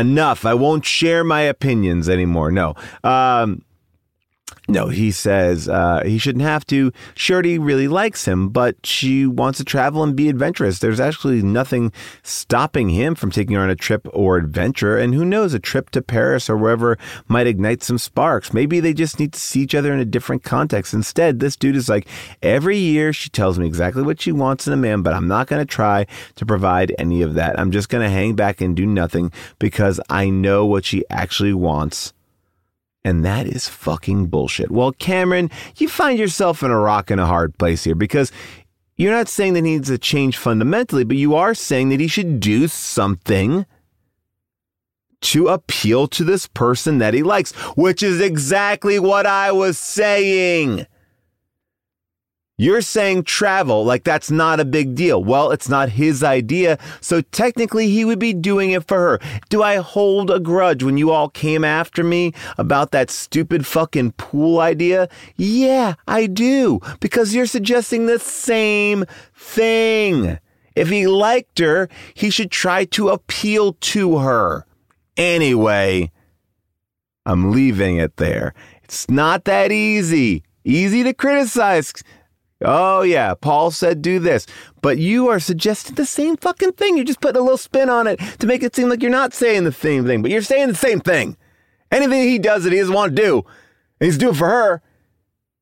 Enough. 0.00 0.44
I 0.46 0.54
won't 0.54 0.84
share 0.84 1.24
my 1.24 1.42
opinions 1.42 2.08
anymore. 2.08 2.50
No. 2.50 2.74
Um, 3.04 3.62
no, 4.68 4.88
he 4.88 5.12
says 5.12 5.68
uh, 5.68 6.02
he 6.04 6.18
shouldn't 6.18 6.44
have 6.44 6.66
to. 6.66 6.92
Shirley 7.14 7.58
really 7.58 7.86
likes 7.86 8.24
him, 8.24 8.48
but 8.48 8.84
she 8.84 9.24
wants 9.26 9.58
to 9.58 9.64
travel 9.64 10.02
and 10.02 10.16
be 10.16 10.28
adventurous. 10.28 10.80
There's 10.80 10.98
actually 10.98 11.42
nothing 11.42 11.92
stopping 12.22 12.88
him 12.88 13.14
from 13.14 13.30
taking 13.30 13.54
her 13.54 13.62
on 13.62 13.70
a 13.70 13.76
trip 13.76 14.08
or 14.12 14.36
adventure. 14.36 14.98
And 14.98 15.14
who 15.14 15.24
knows, 15.24 15.54
a 15.54 15.60
trip 15.60 15.90
to 15.90 16.02
Paris 16.02 16.50
or 16.50 16.56
wherever 16.56 16.98
might 17.28 17.46
ignite 17.46 17.84
some 17.84 17.98
sparks. 17.98 18.52
Maybe 18.52 18.80
they 18.80 18.92
just 18.92 19.20
need 19.20 19.32
to 19.34 19.40
see 19.40 19.60
each 19.60 19.74
other 19.74 19.92
in 19.92 20.00
a 20.00 20.04
different 20.04 20.42
context. 20.42 20.92
Instead, 20.92 21.38
this 21.38 21.56
dude 21.56 21.76
is 21.76 21.88
like, 21.88 22.08
every 22.42 22.78
year 22.78 23.12
she 23.12 23.28
tells 23.28 23.58
me 23.58 23.66
exactly 23.66 24.02
what 24.02 24.20
she 24.20 24.32
wants 24.32 24.66
in 24.66 24.72
a 24.72 24.76
man, 24.76 25.02
but 25.02 25.14
I'm 25.14 25.28
not 25.28 25.46
going 25.46 25.64
to 25.64 25.66
try 25.66 26.06
to 26.34 26.46
provide 26.46 26.94
any 26.98 27.22
of 27.22 27.34
that. 27.34 27.58
I'm 27.58 27.70
just 27.70 27.88
going 27.88 28.02
to 28.02 28.10
hang 28.10 28.34
back 28.34 28.60
and 28.60 28.74
do 28.74 28.86
nothing 28.86 29.30
because 29.60 30.00
I 30.10 30.28
know 30.28 30.66
what 30.66 30.84
she 30.84 31.04
actually 31.08 31.54
wants 31.54 32.12
and 33.06 33.24
that 33.24 33.46
is 33.46 33.68
fucking 33.68 34.26
bullshit. 34.26 34.68
Well, 34.68 34.90
Cameron, 34.90 35.48
you 35.76 35.88
find 35.88 36.18
yourself 36.18 36.64
in 36.64 36.72
a 36.72 36.78
rock 36.78 37.08
and 37.08 37.20
a 37.20 37.26
hard 37.26 37.56
place 37.56 37.84
here 37.84 37.94
because 37.94 38.32
you're 38.96 39.12
not 39.12 39.28
saying 39.28 39.52
that 39.52 39.64
he 39.64 39.74
needs 39.74 39.86
to 39.90 39.96
change 39.96 40.36
fundamentally, 40.36 41.04
but 41.04 41.16
you 41.16 41.36
are 41.36 41.54
saying 41.54 41.90
that 41.90 42.00
he 42.00 42.08
should 42.08 42.40
do 42.40 42.66
something 42.66 43.64
to 45.20 45.46
appeal 45.46 46.08
to 46.08 46.24
this 46.24 46.48
person 46.48 46.98
that 46.98 47.14
he 47.14 47.22
likes, 47.22 47.52
which 47.76 48.02
is 48.02 48.20
exactly 48.20 48.98
what 48.98 49.24
I 49.24 49.52
was 49.52 49.78
saying. 49.78 50.84
You're 52.58 52.80
saying 52.80 53.24
travel 53.24 53.84
like 53.84 54.04
that's 54.04 54.30
not 54.30 54.60
a 54.60 54.64
big 54.64 54.94
deal. 54.94 55.22
Well, 55.22 55.50
it's 55.50 55.68
not 55.68 55.90
his 55.90 56.24
idea, 56.24 56.78
so 57.02 57.20
technically 57.20 57.90
he 57.90 58.06
would 58.06 58.18
be 58.18 58.32
doing 58.32 58.70
it 58.70 58.88
for 58.88 58.96
her. 58.96 59.20
Do 59.50 59.62
I 59.62 59.76
hold 59.76 60.30
a 60.30 60.40
grudge 60.40 60.82
when 60.82 60.96
you 60.96 61.10
all 61.10 61.28
came 61.28 61.64
after 61.64 62.02
me 62.02 62.32
about 62.56 62.92
that 62.92 63.10
stupid 63.10 63.66
fucking 63.66 64.12
pool 64.12 64.58
idea? 64.58 65.10
Yeah, 65.36 65.96
I 66.08 66.26
do, 66.28 66.80
because 67.00 67.34
you're 67.34 67.44
suggesting 67.44 68.06
the 68.06 68.18
same 68.18 69.04
thing. 69.34 70.38
If 70.74 70.88
he 70.88 71.06
liked 71.06 71.58
her, 71.58 71.90
he 72.14 72.30
should 72.30 72.50
try 72.50 72.86
to 72.86 73.10
appeal 73.10 73.74
to 73.74 74.18
her. 74.18 74.64
Anyway, 75.18 76.10
I'm 77.26 77.52
leaving 77.52 77.98
it 77.98 78.16
there. 78.16 78.54
It's 78.82 79.10
not 79.10 79.44
that 79.44 79.72
easy. 79.72 80.42
Easy 80.64 81.02
to 81.02 81.12
criticize. 81.12 81.92
Oh, 82.62 83.02
yeah, 83.02 83.34
Paul 83.34 83.70
said 83.70 84.00
do 84.00 84.18
this. 84.18 84.46
But 84.80 84.98
you 84.98 85.28
are 85.28 85.40
suggesting 85.40 85.94
the 85.94 86.06
same 86.06 86.36
fucking 86.36 86.72
thing. 86.72 86.96
You're 86.96 87.04
just 87.04 87.20
putting 87.20 87.40
a 87.40 87.44
little 87.44 87.58
spin 87.58 87.90
on 87.90 88.06
it 88.06 88.18
to 88.38 88.46
make 88.46 88.62
it 88.62 88.74
seem 88.74 88.88
like 88.88 89.02
you're 89.02 89.10
not 89.10 89.34
saying 89.34 89.64
the 89.64 89.72
same 89.72 90.06
thing, 90.06 90.22
but 90.22 90.30
you're 90.30 90.42
saying 90.42 90.68
the 90.68 90.74
same 90.74 91.00
thing. 91.00 91.36
Anything 91.90 92.22
he 92.22 92.38
does 92.38 92.64
that 92.64 92.72
he 92.72 92.78
doesn't 92.78 92.94
want 92.94 93.14
to 93.14 93.22
do, 93.22 93.44
he's 94.00 94.18
doing 94.18 94.34
for 94.34 94.48
her, 94.48 94.82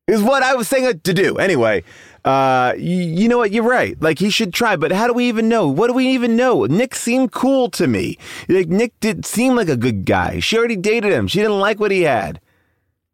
is 0.07 0.23
what 0.23 0.43
I 0.43 0.55
was 0.55 0.69
saying 0.69 1.01
to 1.01 1.15
do. 1.15 1.37
Anyway, 1.37 1.83
uh, 2.25 2.75
you, 2.77 2.97
you 2.97 3.29
know 3.29 3.39
what? 3.39 3.51
You're 3.51 3.65
right. 3.65 4.01
Like 4.01 4.19
he 4.19 4.31
should 4.31 4.55
try, 4.55 4.77
but 4.77 4.93
how 4.93 5.07
do 5.07 5.13
we 5.13 5.29
even 5.29 5.49
know? 5.49 5.69
What 5.69 5.89
do 5.89 5.95
we 5.95 6.07
even 6.09 6.37
know? 6.37 6.65
Nick 6.65 6.95
seemed 6.95 7.33
cool 7.33 7.71
to 7.71 7.87
me. 7.87 8.19
Like 8.49 8.69
Nick 8.69 8.99
did 9.01 9.27
seem 9.27 9.57
like 9.57 9.69
a 9.69 9.77
good 9.77 10.05
guy. 10.05 10.41
She 10.41 10.57
already 10.57 10.77
dated 10.77 11.13
him. 11.13 11.27
She 11.27 11.41
didn't 11.41 11.61
like 11.61 11.81
what 11.81 11.91
he 11.91 12.03
had. 12.03 12.41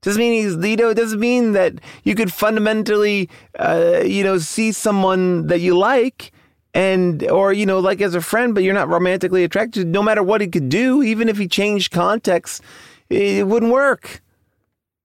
Doesn't 0.03 0.19
mean 0.19 0.33
he's, 0.33 0.57
you 0.57 0.77
know, 0.77 0.89
it 0.89 0.95
doesn't 0.95 1.21
mean 1.21 1.53
that 1.53 1.75
you 2.05 2.15
could 2.15 2.33
fundamentally, 2.33 3.29
uh, 3.59 4.01
you 4.05 4.25
know, 4.25 4.39
see 4.39 4.73
someone 4.73 5.47
that 5.49 5.61
you 5.61 5.77
like 5.77 6.33
and, 6.73 7.23
or, 7.29 7.53
you 7.53 7.67
know, 7.67 7.81
like 7.81 8.01
as 8.01 8.15
a 8.15 8.23
friend, 8.23 8.55
but 8.55 8.63
you're 8.63 8.73
not 8.73 8.89
romantically 8.89 9.45
attracted. 9.45 9.87
No 9.87 10.03
matter 10.03 10.23
what 10.23 10.41
he 10.41 10.47
could 10.47 10.71
do, 10.71 11.03
even 11.03 11.29
if 11.29 11.37
he 11.37 11.47
changed 11.47 11.93
context, 11.93 12.63
it 13.11 13.47
wouldn't 13.47 13.73
work. 13.73 14.23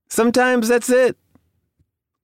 Sometimes 0.08 0.70
that's 0.70 0.90
it. 0.90 1.18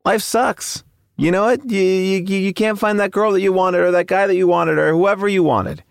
Life 0.06 0.22
sucks. 0.22 0.84
You 1.18 1.32
know 1.32 1.44
what? 1.44 1.70
You, 1.70 1.82
you, 1.82 2.24
you 2.24 2.54
can't 2.54 2.80
find 2.80 3.00
that 3.00 3.12
girl 3.12 3.34
that 3.34 3.42
you 3.42 3.52
wanted 3.52 3.82
or 3.82 3.92
that 3.92 4.08
guy 4.08 4.28
that 4.28 4.36
you 4.36 4.48
wanted 4.48 4.78
or 4.78 4.92
whoever 4.94 5.28
you 5.28 5.44
wanted. 5.44 5.84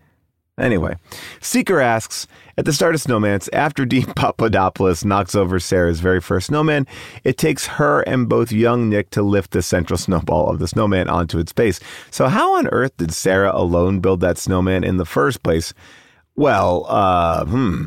Anyway, 0.61 0.97
Seeker 1.41 1.81
asks 1.81 2.27
At 2.59 2.67
the 2.67 2.73
start 2.73 2.95
of 2.95 3.01
Snowmance, 3.01 3.49
after 3.53 3.85
Dean 3.87 4.05
Papadopoulos 4.05 5.05
knocks 5.05 5.35
over 5.35 5.59
Sarah's 5.59 6.01
very 6.01 6.21
first 6.21 6.49
snowman, 6.49 6.87
it 7.25 7.39
takes 7.39 7.67
her 7.67 8.03
and 8.03 8.29
both 8.29 8.53
young 8.53 8.89
Nick 8.89 9.11
to 9.11 9.23
lift 9.23 9.53
the 9.53 9.63
central 9.63 9.97
snowball 9.97 10.51
of 10.51 10.59
the 10.59 10.69
snowman 10.69 11.09
onto 11.09 11.39
its 11.39 11.53
base. 11.53 11.81
So, 12.11 12.29
how 12.29 12.57
on 12.57 12.69
earth 12.69 12.97
did 12.99 13.13
Sarah 13.13 13.53
alone 13.55 14.01
build 14.01 14.21
that 14.21 14.39
snowman 14.39 14.85
in 14.85 14.99
the 14.99 15.07
first 15.07 15.43
place? 15.43 15.73
Well, 16.37 16.87
uh, 16.89 17.47
hmm. 17.47 17.85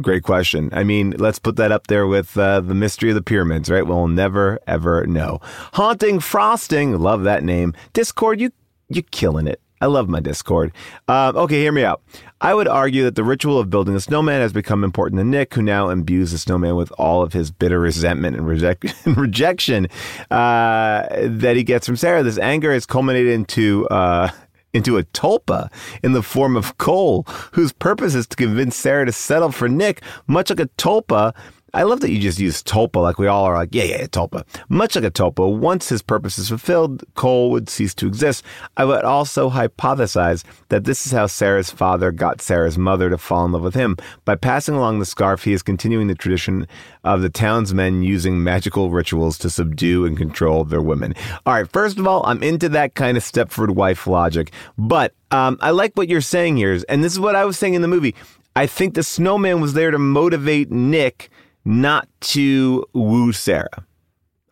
Great 0.00 0.22
question. 0.22 0.70
I 0.72 0.84
mean, 0.84 1.10
let's 1.18 1.40
put 1.40 1.56
that 1.56 1.72
up 1.72 1.88
there 1.88 2.06
with 2.06 2.38
uh, 2.38 2.60
the 2.60 2.74
mystery 2.74 3.08
of 3.08 3.16
the 3.16 3.22
pyramids, 3.22 3.68
right? 3.68 3.84
We'll 3.84 4.06
never 4.06 4.60
ever 4.66 5.06
know. 5.06 5.40
Haunting 5.72 6.20
frosting, 6.20 6.96
love 6.98 7.24
that 7.24 7.42
name. 7.42 7.74
Discord, 7.92 8.40
you 8.40 8.52
you 8.88 9.02
killing 9.02 9.48
it. 9.48 9.60
I 9.80 9.86
love 9.86 10.08
my 10.08 10.20
Discord. 10.20 10.72
Uh, 11.06 11.32
okay, 11.34 11.60
hear 11.60 11.72
me 11.72 11.84
out. 11.84 12.02
I 12.40 12.54
would 12.54 12.68
argue 12.68 13.04
that 13.04 13.14
the 13.14 13.24
ritual 13.24 13.58
of 13.58 13.70
building 13.70 13.94
a 13.94 14.00
snowman 14.00 14.40
has 14.40 14.52
become 14.52 14.84
important 14.84 15.18
to 15.20 15.24
Nick, 15.24 15.54
who 15.54 15.62
now 15.62 15.88
imbues 15.88 16.32
the 16.32 16.38
snowman 16.38 16.76
with 16.76 16.92
all 16.98 17.22
of 17.22 17.32
his 17.32 17.50
bitter 17.50 17.80
resentment 17.80 18.36
and, 18.36 18.46
reject- 18.46 18.94
and 19.04 19.16
rejection 19.16 19.88
uh, 20.30 21.06
that 21.10 21.54
he 21.56 21.64
gets 21.64 21.86
from 21.86 21.96
Sarah. 21.96 22.22
This 22.22 22.38
anger 22.38 22.72
has 22.72 22.86
culminated 22.86 23.32
into. 23.32 23.86
Uh, 23.88 24.30
into 24.74 24.98
a 24.98 25.02
tulpa 25.02 25.72
in 26.04 26.12
the 26.12 26.22
form 26.22 26.54
of 26.54 26.76
Cole, 26.76 27.24
whose 27.52 27.72
purpose 27.72 28.14
is 28.14 28.26
to 28.26 28.36
convince 28.36 28.76
Sarah 28.76 29.06
to 29.06 29.12
settle 29.12 29.50
for 29.50 29.66
Nick, 29.66 30.02
much 30.26 30.50
like 30.50 30.60
a 30.60 30.68
tulpa 30.76 31.34
I 31.74 31.82
love 31.82 32.00
that 32.00 32.10
you 32.10 32.18
just 32.18 32.38
use 32.38 32.62
tulpa 32.62 32.96
like 33.02 33.18
we 33.18 33.26
all 33.26 33.44
are 33.44 33.54
like, 33.54 33.74
yeah, 33.74 33.84
yeah, 33.84 34.06
tulpa. 34.06 34.44
Much 34.68 34.94
like 34.94 35.04
a 35.04 35.10
tulpa, 35.10 35.54
once 35.54 35.88
his 35.88 36.02
purpose 36.02 36.38
is 36.38 36.48
fulfilled, 36.48 37.04
Cole 37.14 37.50
would 37.50 37.68
cease 37.68 37.94
to 37.96 38.06
exist. 38.06 38.44
I 38.76 38.84
would 38.84 39.04
also 39.04 39.50
hypothesize 39.50 40.44
that 40.70 40.84
this 40.84 41.04
is 41.04 41.12
how 41.12 41.26
Sarah's 41.26 41.70
father 41.70 42.10
got 42.10 42.40
Sarah's 42.40 42.78
mother 42.78 43.10
to 43.10 43.18
fall 43.18 43.44
in 43.44 43.52
love 43.52 43.62
with 43.62 43.74
him. 43.74 43.96
By 44.24 44.36
passing 44.36 44.74
along 44.74 44.98
the 44.98 45.06
scarf, 45.06 45.44
he 45.44 45.52
is 45.52 45.62
continuing 45.62 46.06
the 46.06 46.14
tradition 46.14 46.66
of 47.04 47.20
the 47.20 47.30
townsmen 47.30 48.02
using 48.02 48.42
magical 48.42 48.90
rituals 48.90 49.36
to 49.38 49.50
subdue 49.50 50.06
and 50.06 50.16
control 50.16 50.64
their 50.64 50.82
women. 50.82 51.14
All 51.44 51.54
right, 51.54 51.70
first 51.70 51.98
of 51.98 52.06
all, 52.06 52.24
I'm 52.26 52.42
into 52.42 52.68
that 52.70 52.94
kind 52.94 53.16
of 53.16 53.22
Stepford 53.22 53.70
wife 53.70 54.06
logic, 54.06 54.52
but 54.78 55.14
um, 55.30 55.58
I 55.60 55.70
like 55.70 55.92
what 55.94 56.08
you're 56.08 56.20
saying 56.22 56.56
here, 56.56 56.80
and 56.88 57.04
this 57.04 57.12
is 57.12 57.20
what 57.20 57.36
I 57.36 57.44
was 57.44 57.58
saying 57.58 57.74
in 57.74 57.82
the 57.82 57.88
movie. 57.88 58.14
I 58.56 58.66
think 58.66 58.94
the 58.94 59.02
snowman 59.02 59.60
was 59.60 59.74
there 59.74 59.90
to 59.90 59.98
motivate 59.98 60.70
Nick 60.72 61.30
not 61.64 62.08
to 62.20 62.84
woo 62.92 63.32
Sarah. 63.32 63.86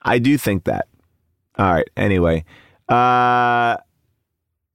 I 0.03 0.19
do 0.19 0.39
think 0.39 0.65
that. 0.65 0.89
All 1.59 1.73
right. 1.73 1.89
Anyway, 1.97 2.45
uh, 2.89 3.77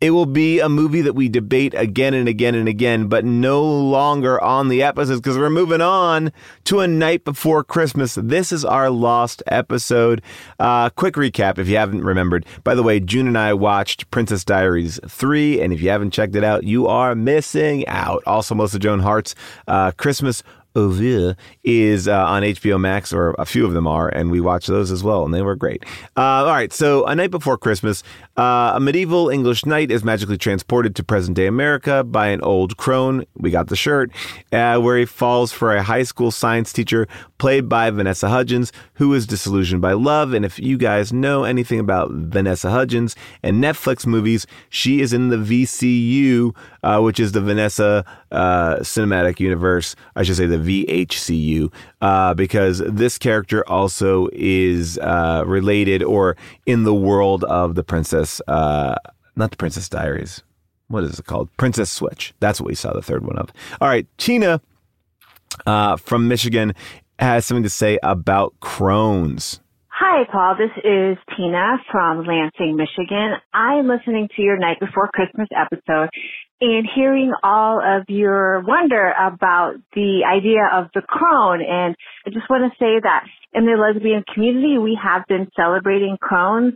it 0.02 0.10
will 0.10 0.26
be 0.26 0.60
a 0.60 0.68
movie 0.68 1.02
that 1.02 1.14
we 1.14 1.30
debate 1.30 1.76
again 1.76 2.16
and 2.16 2.28
again 2.28 2.56
and 2.56 2.68
again, 2.68 3.08
but 3.08 3.24
no 3.24 3.64
longer 3.64 4.42
on 4.42 4.68
the 4.68 4.82
episodes 4.82 5.22
because 5.22 5.38
we're 5.38 5.52
moving 5.52 5.80
on 5.80 6.32
to 6.64 6.80
a 6.80 6.88
Knight 6.88 7.24
before 7.24 7.64
Christmas. 7.64 8.16
This 8.16 8.52
is 8.52 8.66
our 8.66 8.90
lost 8.90 9.44
episode. 9.46 10.24
Uh, 10.60 10.90
quick 10.90 11.14
recap 11.14 11.60
if 11.60 11.68
you 11.68 11.78
haven't 11.78 12.04
remembered. 12.04 12.48
By 12.64 12.74
the 12.74 12.82
way, 12.82 13.00
June 13.00 13.28
and 13.28 13.38
I 13.38 13.54
watched 13.54 14.10
Princess 14.10 14.44
Diaries 14.44 15.00
3, 15.08 15.62
and 15.62 15.72
if 15.72 15.82
you 15.82 15.90
haven't 15.90 16.12
checked 16.12 16.36
it 16.36 16.44
out, 16.44 16.64
you 16.64 16.88
are 16.88 17.14
missing 17.14 17.88
out. 17.88 18.24
Also, 18.26 18.56
Melissa 18.56 18.80
Joan 18.80 19.02
Hart's 19.02 19.36
uh, 19.68 19.92
Christmas 19.92 20.42
Oville 20.76 21.36
is 21.64 22.08
uh, 22.08 22.26
on 22.26 22.44
HBO 22.44 22.80
Max, 22.80 23.14
or 23.14 23.36
a 23.38 23.46
few 23.46 23.66
of 23.66 23.74
them 23.74 23.88
are, 23.88 24.10
and 24.10 24.32
we 24.32 24.40
watched 24.40 24.68
those 24.68 24.92
as 24.92 25.04
well, 25.04 25.26
and 25.26 25.34
they 25.34 25.42
were 25.42 25.56
great. 25.56 25.84
Uh, 26.16 26.22
all 26.22 26.46
right, 26.46 26.72
so 26.72 27.06
A 27.06 27.16
Knight 27.16 27.32
Before 27.32 27.58
Christmas, 27.58 28.04
uh, 28.38 28.74
a 28.76 28.80
medieval 28.80 29.30
English 29.30 29.66
knight 29.66 29.92
is 29.92 30.04
magically 30.04 30.38
transported 30.38 30.96
to 30.96 31.04
present 31.04 31.36
day 31.36 31.48
America 31.48 32.04
by 32.04 32.28
an 32.28 32.42
old 32.42 32.78
crone. 32.78 33.26
We 33.36 33.52
got 33.52 33.68
the 33.68 33.76
shirt, 33.76 34.12
uh, 34.52 34.80
where 34.80 34.98
he 34.98 35.06
falls 35.06 35.52
for 35.52 35.76
a 35.76 35.84
high 35.84 36.04
school 36.04 36.32
science 36.32 36.72
teacher 36.72 37.08
played 37.38 37.68
by 37.68 37.90
Vanessa 37.90 38.30
Hudgens, 38.30 38.72
who 38.94 39.14
is 39.14 39.26
disillusioned 39.26 39.82
by 39.82 39.94
love. 39.94 40.34
And 40.34 40.46
if 40.46 40.60
you 40.60 40.78
guys 40.78 41.12
know 41.12 41.44
anything 41.44 41.80
about 41.80 42.12
Vanessa 42.12 42.70
Hudgens 42.70 43.16
and 43.44 43.62
Netflix 43.64 44.06
movies, 44.06 44.46
she 44.70 45.02
is 45.02 45.12
in 45.12 45.30
the 45.30 45.38
VCU, 45.38 46.56
uh, 46.84 47.00
which 47.00 47.20
is 47.20 47.32
the 47.32 47.42
Vanessa 47.42 48.06
uh, 48.32 48.78
Cinematic 48.78 49.40
Universe. 49.40 49.96
I 50.16 50.24
should 50.24 50.38
say 50.38 50.46
the 50.46 50.58
VHCU, 50.58 51.72
uh, 52.02 52.34
because 52.34 52.80
this 52.80 53.18
character 53.18 53.68
also 53.68 54.28
is 54.34 54.98
uh, 55.00 55.44
related 55.46 56.04
or 56.04 56.36
in 56.66 56.84
the 56.84 56.94
world 56.94 57.44
of 57.46 57.76
the 57.76 57.84
Princess, 57.84 58.42
uh, 58.48 58.96
not 59.36 59.52
the 59.52 59.58
Princess 59.58 59.90
Diaries. 59.90 60.44
What 60.88 61.04
is 61.04 61.20
it 61.20 61.26
called? 61.26 61.50
Princess 61.58 61.90
Switch. 61.90 62.34
That's 62.40 62.60
what 62.60 62.68
we 62.68 62.76
saw 62.76 62.94
the 62.94 63.02
third 63.02 63.26
one 63.26 63.38
of. 63.38 63.52
All 63.80 63.88
right, 63.88 64.06
Tina 64.18 64.62
uh, 65.66 65.96
from 65.96 66.28
Michigan 66.28 66.74
has 67.20 67.46
something 67.46 67.64
to 67.64 67.70
say 67.70 67.98
about 68.04 68.60
crones. 68.60 69.62
Hi, 70.04 70.24
Paul. 70.32 70.56
This 70.58 70.74
is 70.84 71.16
Tina 71.38 71.78
from 71.92 72.26
Lansing, 72.26 72.76
Michigan. 72.76 73.34
I'm 73.54 73.88
listening 73.88 74.30
to 74.36 74.42
your 74.42 74.58
Knight 74.58 74.80
Before 74.80 75.08
Christmas 75.14 75.48
episode 75.56 76.10
and 76.60 76.90
hearing 76.96 77.32
all 77.44 77.80
of 77.80 78.06
your 78.10 78.64
wonder 78.66 79.14
about 79.14 79.76
the 79.94 80.26
idea 80.26 80.66
of 80.74 80.88
the 80.96 81.04
crone. 81.04 81.62
And 81.62 81.96
I 82.26 82.32
just 82.32 82.50
want 82.50 82.64
to 82.66 82.76
say 82.80 83.00
that 83.04 83.26
in 83.54 83.68
the 83.68 83.78
lesbian 83.78 84.24
community, 84.34 84.80
we 84.80 84.98
have 84.98 85.22
been 85.28 85.48
celebrating 85.56 86.18
crones 86.20 86.74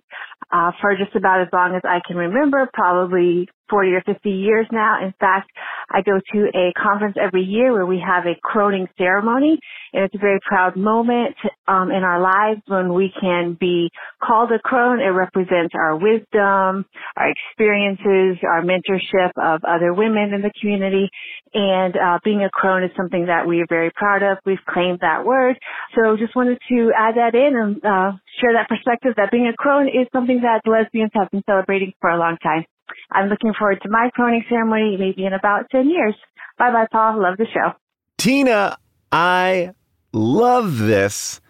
uh, 0.52 0.70
for 0.80 0.96
just 0.96 1.16
about 1.16 1.42
as 1.42 1.48
long 1.52 1.74
as 1.76 1.82
I 1.84 2.02
can 2.06 2.18
remember, 2.18 2.70
probably 2.76 3.50
40 3.70 3.92
or 3.94 4.02
50 4.06 4.30
years 4.30 4.68
now. 4.72 5.04
In 5.04 5.14
fact, 5.20 5.50
I 5.90 6.02
go 6.02 6.20
to 6.34 6.58
a 6.58 6.74
conference 6.82 7.16
every 7.22 7.44
year 7.44 7.74
where 7.74 7.86
we 7.86 8.02
have 8.06 8.26
a 8.26 8.40
croning 8.42 8.88
ceremony, 8.98 9.60
and 9.94 10.04
it's 10.04 10.16
a 10.16 10.20
very 10.20 10.40
proud 10.48 10.76
moment 10.76 11.36
um, 11.68 11.92
in 11.92 12.04
our 12.04 12.22
lives 12.22 12.62
when 12.68 12.94
we 12.94 13.12
can 13.20 13.58
be 13.60 13.90
called 14.22 14.52
a 14.52 14.60
crone. 14.60 15.00
It 15.00 15.10
represents 15.10 15.74
our 15.76 15.96
wisdom, 15.96 16.86
our 17.16 17.30
experiences, 17.30 18.38
our 18.44 18.62
mentorship 18.62 19.32
of 19.42 19.64
other 19.64 19.94
women 19.94 20.34
in 20.34 20.42
the 20.42 20.52
community, 20.60 21.10
and 21.54 21.96
uh, 21.96 22.20
being 22.24 22.44
a 22.44 22.50
crone 22.50 22.84
is 22.84 22.92
something 22.98 23.28
that 23.28 23.48
we 23.48 23.62
are 23.62 23.68
very 23.70 23.92
proud 23.96 24.24
of. 24.24 24.38
We've 24.46 24.58
claimed 24.68 25.00
that 25.02 25.26
word, 25.26 25.58
so 25.96 26.18
just 26.18 26.36
wanted 26.36 26.60
to 26.70 26.92
add 26.98 27.16
that 27.16 27.36
in 27.36 27.56
and 27.56 27.76
uh, 27.78 28.18
share 28.42 28.54
that 28.54 28.70
perspective 28.70 29.14
that 29.18 29.32
being 29.32 29.48
a 29.48 29.54
crone 29.54 29.88
is 29.88 30.08
something 30.14 30.42
that 30.42 30.62
lesbians 30.70 31.12
have 31.14 31.30
been 31.32 31.44
celebrating 31.46 31.94
for 32.02 32.10
a 32.10 32.18
long 32.18 32.38
time. 32.44 32.66
I'm 33.12 33.30
looking 33.30 33.54
forward 33.58 33.80
to 33.84 33.90
my 33.90 34.10
croning 34.16 34.44
ceremony 34.50 34.98
maybe 34.98 35.26
in 35.26 35.34
about 35.34 35.70
10 35.72 35.90
years. 35.90 36.16
Bye 36.58 36.72
bye, 36.72 36.88
Paul. 36.92 37.22
Love 37.22 37.38
the 37.38 37.48
show. 37.54 37.74
Tina, 38.18 38.78
I 39.12 39.72
love 40.14 40.80
this. 40.80 41.42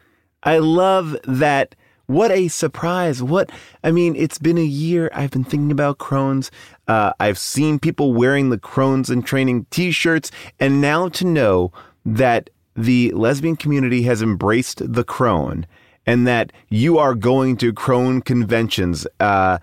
I 0.44 0.58
love 0.60 1.16
that. 1.24 1.76
What 2.08 2.32
a 2.32 2.48
surprise. 2.50 3.24
What, 3.24 3.52
I 3.84 3.92
mean, 3.92 4.16
it's 4.16 4.38
been 4.38 4.60
a 4.60 4.64
year. 4.64 5.10
I've 5.14 5.32
been 5.32 5.44
thinking 5.44 5.72
about 5.72 5.98
crones. 5.98 6.52
Uh, 6.88 7.14
I've 7.20 7.40
seen 7.40 7.80
people 7.80 8.14
wearing 8.14 8.50
the 8.50 8.60
crones 8.60 9.10
and 9.10 9.26
training 9.26 9.66
t 9.72 9.92
shirts. 9.92 10.30
And 10.60 10.82
now 10.82 11.10
to 11.10 11.26
know 11.26 11.72
that 12.06 12.52
the 12.76 13.12
lesbian 13.14 13.56
community 13.56 14.04
has 14.04 14.22
embraced 14.22 14.94
the 14.94 15.04
crone 15.04 15.66
and 16.06 16.28
that 16.28 16.52
you 16.70 17.00
are 17.00 17.16
going 17.16 17.58
to 17.58 17.74
crone 17.74 18.22
conventions, 18.22 19.08
uh, 19.20 19.58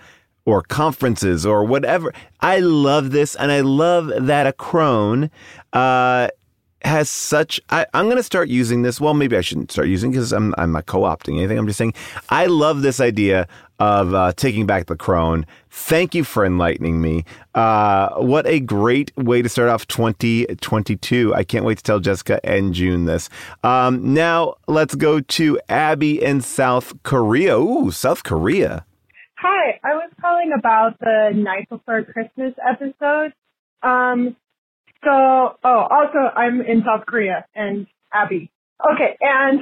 or 0.44 0.62
conferences 0.62 1.46
or 1.46 1.64
whatever. 1.64 2.12
I 2.40 2.58
love 2.60 3.10
this, 3.10 3.34
and 3.36 3.52
I 3.52 3.60
love 3.60 4.10
that 4.26 4.46
a 4.46 4.52
crone 4.52 5.30
uh, 5.72 6.28
has 6.84 7.08
such. 7.08 7.60
I, 7.70 7.86
I'm 7.94 8.06
going 8.06 8.16
to 8.16 8.22
start 8.22 8.48
using 8.48 8.82
this. 8.82 9.00
Well, 9.00 9.14
maybe 9.14 9.36
I 9.36 9.40
shouldn't 9.40 9.70
start 9.70 9.88
using 9.88 10.10
because 10.10 10.32
I'm 10.32 10.54
I'm 10.58 10.72
not 10.72 10.86
co-opting 10.86 11.38
anything. 11.38 11.58
I'm 11.58 11.66
just 11.66 11.78
saying 11.78 11.94
I 12.28 12.46
love 12.46 12.82
this 12.82 13.00
idea 13.00 13.46
of 13.78 14.14
uh, 14.14 14.32
taking 14.36 14.66
back 14.66 14.86
the 14.86 14.96
crone. 14.96 15.44
Thank 15.70 16.14
you 16.14 16.22
for 16.22 16.44
enlightening 16.44 17.00
me. 17.00 17.24
Uh, 17.54 18.10
what 18.16 18.46
a 18.46 18.60
great 18.60 19.10
way 19.16 19.42
to 19.42 19.48
start 19.48 19.68
off 19.68 19.88
2022. 19.88 21.34
I 21.34 21.42
can't 21.42 21.64
wait 21.64 21.78
to 21.78 21.82
tell 21.82 21.98
Jessica 21.98 22.38
and 22.44 22.74
June 22.74 23.06
this. 23.06 23.28
Um, 23.64 24.14
now 24.14 24.54
let's 24.68 24.94
go 24.94 25.20
to 25.20 25.58
Abby 25.68 26.22
in 26.22 26.42
South 26.42 26.92
Korea. 27.02 27.58
Ooh, 27.58 27.90
South 27.90 28.22
Korea. 28.22 28.84
Hi, 29.42 29.80
I 29.82 29.94
was 29.94 30.08
calling 30.20 30.52
about 30.56 31.00
the 31.00 31.32
Knight 31.34 31.68
Before 31.68 32.04
Christmas 32.04 32.54
episode. 32.62 33.32
Um, 33.82 34.36
so, 35.02 35.10
oh, 35.10 35.86
also 35.90 36.30
I'm 36.36 36.60
in 36.60 36.84
South 36.86 37.06
Korea 37.06 37.44
and 37.52 37.88
Abby. 38.14 38.52
Okay, 38.80 39.18
and 39.20 39.58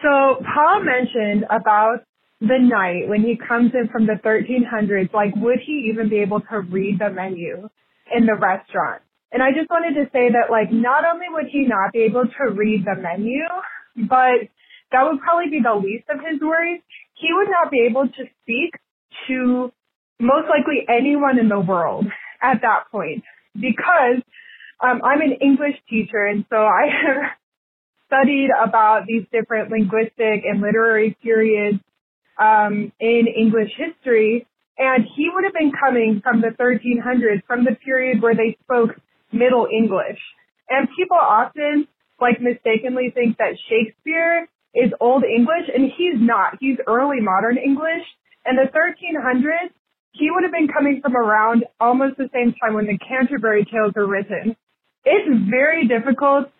so 0.00 0.38
Paul 0.54 0.84
mentioned 0.84 1.44
about 1.50 2.04
the 2.40 2.58
night 2.62 3.08
when 3.08 3.22
he 3.22 3.36
comes 3.36 3.72
in 3.74 3.88
from 3.88 4.06
the 4.06 4.20
1300s, 4.24 5.12
like 5.12 5.34
would 5.34 5.58
he 5.66 5.90
even 5.90 6.08
be 6.08 6.18
able 6.18 6.38
to 6.42 6.60
read 6.60 7.00
the 7.00 7.10
menu 7.10 7.68
in 8.14 8.26
the 8.26 8.34
restaurant? 8.34 9.02
And 9.32 9.42
I 9.42 9.50
just 9.50 9.70
wanted 9.70 9.98
to 9.98 10.08
say 10.12 10.30
that 10.30 10.52
like 10.52 10.70
not 10.70 11.02
only 11.04 11.26
would 11.30 11.46
he 11.50 11.66
not 11.66 11.92
be 11.92 12.02
able 12.02 12.26
to 12.26 12.54
read 12.54 12.84
the 12.84 12.94
menu, 12.94 13.42
but 13.96 14.46
that 14.92 15.02
would 15.02 15.18
probably 15.18 15.50
be 15.50 15.58
the 15.60 15.74
least 15.74 16.04
of 16.14 16.20
his 16.20 16.40
worries. 16.40 16.82
He 17.22 17.28
would 17.30 17.48
not 17.48 17.70
be 17.70 17.86
able 17.88 18.08
to 18.08 18.24
speak 18.42 18.74
to 19.28 19.72
most 20.18 20.48
likely 20.50 20.84
anyone 20.88 21.38
in 21.38 21.48
the 21.48 21.60
world 21.60 22.06
at 22.42 22.62
that 22.62 22.90
point 22.90 23.22
because 23.54 24.22
um, 24.82 25.00
I'm 25.04 25.20
an 25.20 25.38
English 25.40 25.76
teacher 25.88 26.26
and 26.26 26.44
so 26.50 26.56
I 26.56 26.86
have 26.90 27.22
studied 28.08 28.50
about 28.50 29.06
these 29.06 29.24
different 29.32 29.70
linguistic 29.70 30.42
and 30.44 30.60
literary 30.60 31.16
periods 31.22 31.78
um, 32.38 32.92
in 32.98 33.26
English 33.28 33.70
history 33.78 34.46
and 34.78 35.04
he 35.16 35.30
would 35.32 35.44
have 35.44 35.54
been 35.54 35.70
coming 35.72 36.20
from 36.24 36.40
the 36.40 36.48
1300s, 36.58 37.42
from 37.46 37.64
the 37.64 37.76
period 37.84 38.20
where 38.20 38.34
they 38.34 38.56
spoke 38.64 38.90
Middle 39.32 39.68
English. 39.72 40.18
And 40.68 40.88
people 40.96 41.16
often 41.16 41.86
like 42.20 42.40
mistakenly 42.40 43.12
think 43.14 43.36
that 43.38 43.54
Shakespeare 43.68 44.48
is 44.74 44.90
Old 45.00 45.24
English 45.24 45.68
and 45.74 45.90
he's 45.96 46.16
not. 46.18 46.56
He's 46.60 46.78
early 46.86 47.20
modern 47.20 47.58
English. 47.58 48.04
And 48.44 48.58
the 48.58 48.70
1300s, 48.72 49.70
he 50.12 50.30
would 50.30 50.42
have 50.42 50.52
been 50.52 50.68
coming 50.68 51.00
from 51.00 51.16
around 51.16 51.64
almost 51.80 52.16
the 52.16 52.28
same 52.32 52.54
time 52.60 52.74
when 52.74 52.86
the 52.86 52.98
Canterbury 52.98 53.64
Tales 53.64 53.92
were 53.94 54.06
written. 54.06 54.56
It's 55.04 55.50
very 55.50 55.86
difficult 55.88 56.50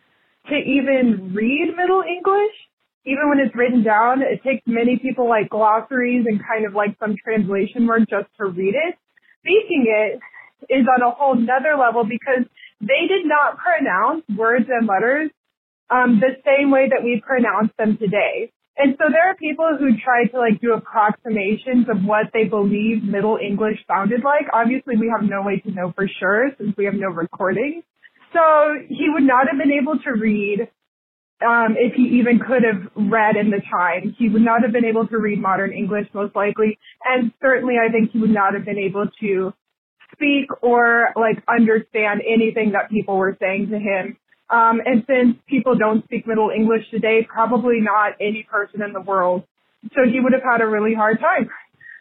to 0.49 0.55
even 0.57 1.33
read 1.35 1.75
Middle 1.77 2.03
English, 2.03 2.55
even 3.05 3.29
when 3.29 3.39
it's 3.39 3.55
written 3.55 3.83
down. 3.83 4.23
It 4.23 4.43
takes 4.43 4.63
many 4.67 4.99
people 4.99 5.29
like 5.29 5.51
glossaries 5.51 6.27
and 6.27 6.41
kind 6.47 6.67
of 6.67 6.75
like 6.75 6.97
some 6.99 7.17
translation 7.23 7.87
work 7.87 8.09
just 8.09 8.29
to 8.39 8.47
read 8.47 8.75
it. 8.75 8.97
Speaking 9.41 9.87
it 9.89 10.21
is 10.73 10.87
on 10.87 11.03
a 11.03 11.11
whole 11.11 11.35
nother 11.35 11.77
level 11.79 12.05
because 12.05 12.47
they 12.81 13.07
did 13.09 13.27
not 13.27 13.59
pronounce 13.59 14.23
words 14.37 14.67
and 14.69 14.87
letters 14.87 15.31
um, 15.91 16.21
the 16.21 16.37
same 16.45 16.71
way 16.71 16.89
that 16.89 17.03
we 17.03 17.23
pronounce 17.25 17.73
them 17.79 17.97
today. 17.99 18.53
And 18.77 18.97
so 18.99 19.05
there 19.13 19.29
are 19.29 19.37
people 19.37 19.77
who 19.79 19.99
try 20.03 20.25
to 20.27 20.39
like 20.39 20.61
do 20.61 20.73
approximations 20.73 21.89
of 21.91 22.05
what 22.05 22.33
they 22.33 22.45
believe 22.45 23.05
Middle 23.05 23.37
English 23.37 23.85
sounded 23.87 24.25
like. 24.25 24.49
Obviously, 24.53 24.97
we 24.97 25.13
have 25.13 25.29
no 25.29 25.43
way 25.43 25.61
to 25.61 25.71
know 25.71 25.93
for 25.95 26.09
sure 26.09 26.49
since 26.59 26.75
we 26.77 26.87
have 26.87 26.95
no 26.95 27.09
recordings. 27.09 27.85
So 28.33 28.41
he 28.89 29.09
would 29.13 29.25
not 29.25 29.47
have 29.51 29.61
been 29.61 29.73
able 29.73 29.99
to 29.99 30.13
read 30.13 30.69
um, 31.45 31.77
if 31.77 31.95
he 31.95 32.19
even 32.19 32.39
could 32.39 32.63
have 32.65 32.89
read 32.97 33.37
in 33.37 33.51
the 33.51 33.61
time. 33.71 34.15
He 34.19 34.29
would 34.29 34.43
not 34.43 34.63
have 34.63 34.73
been 34.73 34.85
able 34.85 35.07
to 35.09 35.19
read 35.19 35.41
modern 35.41 35.73
English 35.73 36.07
most 36.15 36.35
likely, 36.35 36.79
and 37.05 37.33
certainly 37.43 37.75
I 37.77 37.91
think 37.91 38.13
he 38.13 38.21
would 38.21 38.31
not 38.31 38.55
have 38.55 38.65
been 38.65 38.79
able 38.79 39.07
to 39.21 39.53
speak 40.15 40.49
or 40.63 41.09
like 41.17 41.43
understand 41.49 42.23
anything 42.27 42.73
that 42.73 42.91
people 42.91 43.17
were 43.17 43.37
saying 43.41 43.69
to 43.71 43.79
him. 43.79 44.17
Um, 44.53 44.81
and 44.85 45.03
since 45.07 45.37
people 45.49 45.75
don't 45.75 46.05
speak 46.05 46.27
Middle 46.27 46.51
English 46.51 46.91
today, 46.91 47.27
probably 47.29 47.81
not 47.81 48.13
any 48.21 48.47
person 48.49 48.83
in 48.83 48.93
the 48.93 49.01
world. 49.01 49.45
So 49.95 50.03
he 50.05 50.21
would 50.21 50.33
have 50.35 50.43
had 50.43 50.61
a 50.61 50.67
really 50.67 50.95
hard 50.95 51.19
time. 51.19 51.49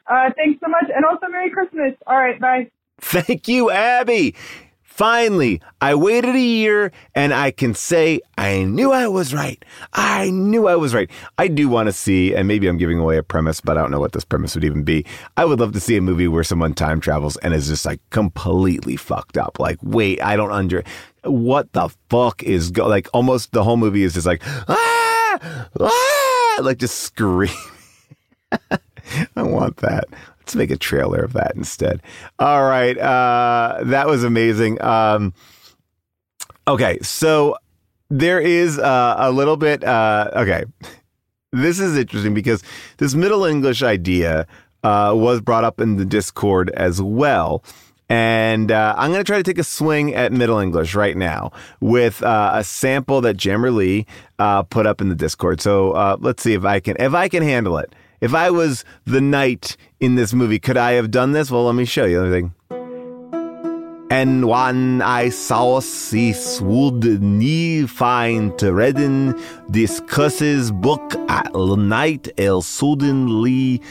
Uh, 0.06 0.30
thanks 0.36 0.60
so 0.60 0.70
much. 0.70 0.86
And 0.94 1.06
also 1.06 1.28
Merry 1.32 1.50
Christmas. 1.50 1.94
All 2.06 2.18
right. 2.18 2.40
Bye. 2.40 2.70
Thank 3.00 3.48
you, 3.48 3.72
Abby. 3.72 4.36
Finally, 4.84 5.62
I 5.80 5.96
waited 5.96 6.36
a 6.36 6.40
year 6.40 6.92
and 7.16 7.34
I 7.34 7.52
can 7.52 7.74
say 7.74 8.20
I 8.38 8.66
knew 8.66 8.92
I 8.92 9.08
was 9.08 9.34
right. 9.34 9.64
I 9.94 10.30
knew 10.30 10.68
I 10.68 10.76
was 10.76 10.94
right. 10.94 11.10
I 11.38 11.48
do 11.48 11.70
want 11.70 11.88
to 11.88 11.94
see, 11.94 12.36
and 12.36 12.46
maybe 12.46 12.68
I'm 12.68 12.78
giving 12.78 13.00
away 13.00 13.18
a 13.18 13.24
premise, 13.24 13.62
but 13.62 13.78
I 13.78 13.82
don't 13.82 13.90
know 13.90 14.02
what 14.02 14.12
this 14.12 14.26
premise 14.26 14.54
would 14.54 14.66
even 14.66 14.84
be. 14.84 15.06
I 15.38 15.46
would 15.46 15.62
love 15.62 15.72
to 15.72 15.80
see 15.80 15.96
a 15.96 16.02
movie 16.02 16.28
where 16.28 16.44
someone 16.44 16.74
time 16.74 17.00
travels 17.00 17.38
and 17.38 17.54
is 17.54 17.70
just 17.70 17.86
like 17.86 18.02
completely 18.10 18.98
fucked 18.98 19.38
up. 19.38 19.60
Like, 19.60 19.80
wait, 19.82 20.22
I 20.22 20.36
don't 20.36 20.52
under 20.52 20.84
what 21.24 21.72
the 21.74 21.90
fuck 22.10 22.44
is 22.44 22.72
go 22.72 22.88
like 22.88 23.08
almost 23.14 23.52
the 23.52 23.64
whole 23.64 23.78
movie 23.78 24.04
is 24.04 24.14
just 24.14 24.26
like 24.26 24.42
ah, 24.68 25.40
ah 25.80 26.60
like 26.62 26.78
just 26.78 27.00
scream. 27.00 27.50
I 29.36 29.44
want 29.44 29.78
that. 29.78 30.06
Let's 30.40 30.56
make 30.56 30.72
a 30.72 30.78
trailer 30.78 31.20
of 31.20 31.34
that 31.34 31.54
instead. 31.56 32.02
All 32.40 32.64
right. 32.64 32.98
Uh, 32.98 33.80
that 33.84 34.08
was 34.08 34.24
amazing. 34.24 34.82
Um, 34.82 35.34
okay. 36.68 37.00
So 37.02 37.58
there 38.10 38.40
is 38.40 38.80
uh, 38.80 39.16
a 39.18 39.32
little 39.32 39.58
bit. 39.58 39.84
Uh, 39.84 40.30
okay. 40.36 40.66
This 41.54 41.80
is 41.80 41.98
interesting 41.98 42.34
because 42.34 42.64
this 42.98 43.14
Middle 43.14 43.46
English 43.46 43.84
idea 43.84 44.48
uh, 44.84 45.14
was 45.16 45.42
brought 45.42 45.64
up 45.64 45.80
in 45.80 45.98
the 45.98 46.06
Discord 46.06 46.70
as 46.72 47.02
well. 47.02 47.64
And 48.12 48.74
uh, 48.74 48.94
I'm 48.98 49.12
going 49.12 49.22
to 49.22 49.26
try 49.26 49.38
to 49.38 49.44
take 49.44 49.58
a 49.58 49.64
swing 49.64 50.14
at 50.14 50.34
Middle 50.34 50.60
English 50.60 50.96
right 50.96 51.16
now 51.16 51.54
with 51.80 52.22
uh, 52.22 52.52
a 52.54 52.62
sample 52.62 53.22
that 53.22 53.38
Jammer 53.38 53.72
Lee 53.72 54.06
uh, 54.38 54.64
put 54.64 54.86
up 54.86 55.00
in 55.00 55.08
the 55.08 55.16
Discord. 55.16 55.62
So 55.62 55.94
uh, 55.94 56.18
let's 56.20 56.44
see 56.44 56.54
if 56.54 56.66
I 56.66 56.82
can 56.82 56.98
if 57.00 57.14
I 57.14 57.30
can 57.30 57.42
handle 57.42 57.78
it. 57.78 57.96
If 58.20 58.34
I 58.34 58.52
was 58.52 58.84
the 59.06 59.22
knight 59.22 59.78
in 60.02 60.16
this 60.16 60.34
movie, 60.34 60.60
could 60.60 60.76
I 60.76 60.92
have 60.92 61.10
done 61.10 61.32
this? 61.32 61.50
Well, 61.50 61.64
let 61.64 61.76
me 61.76 61.86
show 61.86 62.04
you. 62.04 62.22
Me 62.24 62.52
And 64.12 64.46
when 64.46 65.02
I 65.02 65.30
saw 65.30 65.80
this 65.80 66.60
would 66.60 67.22
nie 67.22 67.88
find 67.88 68.62
redden 68.62 69.42
discusses 69.72 70.70
book 70.70 71.16
at 71.30 71.50
night, 71.56 72.28
el 72.38 72.62
suddenly 72.62 73.82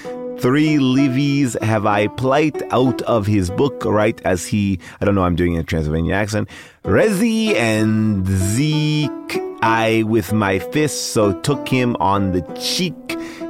three 0.41 0.79
levies 0.79 1.55
have 1.61 1.85
I 1.85 2.07
plight 2.07 2.63
out 2.73 3.03
of 3.03 3.27
his 3.27 3.51
book 3.51 3.85
right 3.85 4.19
as 4.25 4.47
he 4.47 4.81
I 5.01 5.05
don't 5.05 5.15
know 5.15 5.25
I'm 5.25 5.37
doing 5.37 5.59
a 5.59 5.63
Transylvanian 5.63 6.15
accent. 6.15 6.49
Rezi 6.85 7.55
and 7.55 8.27
Zeke 8.27 9.41
I 9.63 10.05
with 10.07 10.33
my 10.33 10.59
fist 10.59 11.13
so 11.13 11.39
took 11.41 11.69
him 11.69 11.95
on 12.01 12.33
the 12.33 12.41
cheek 12.59 12.95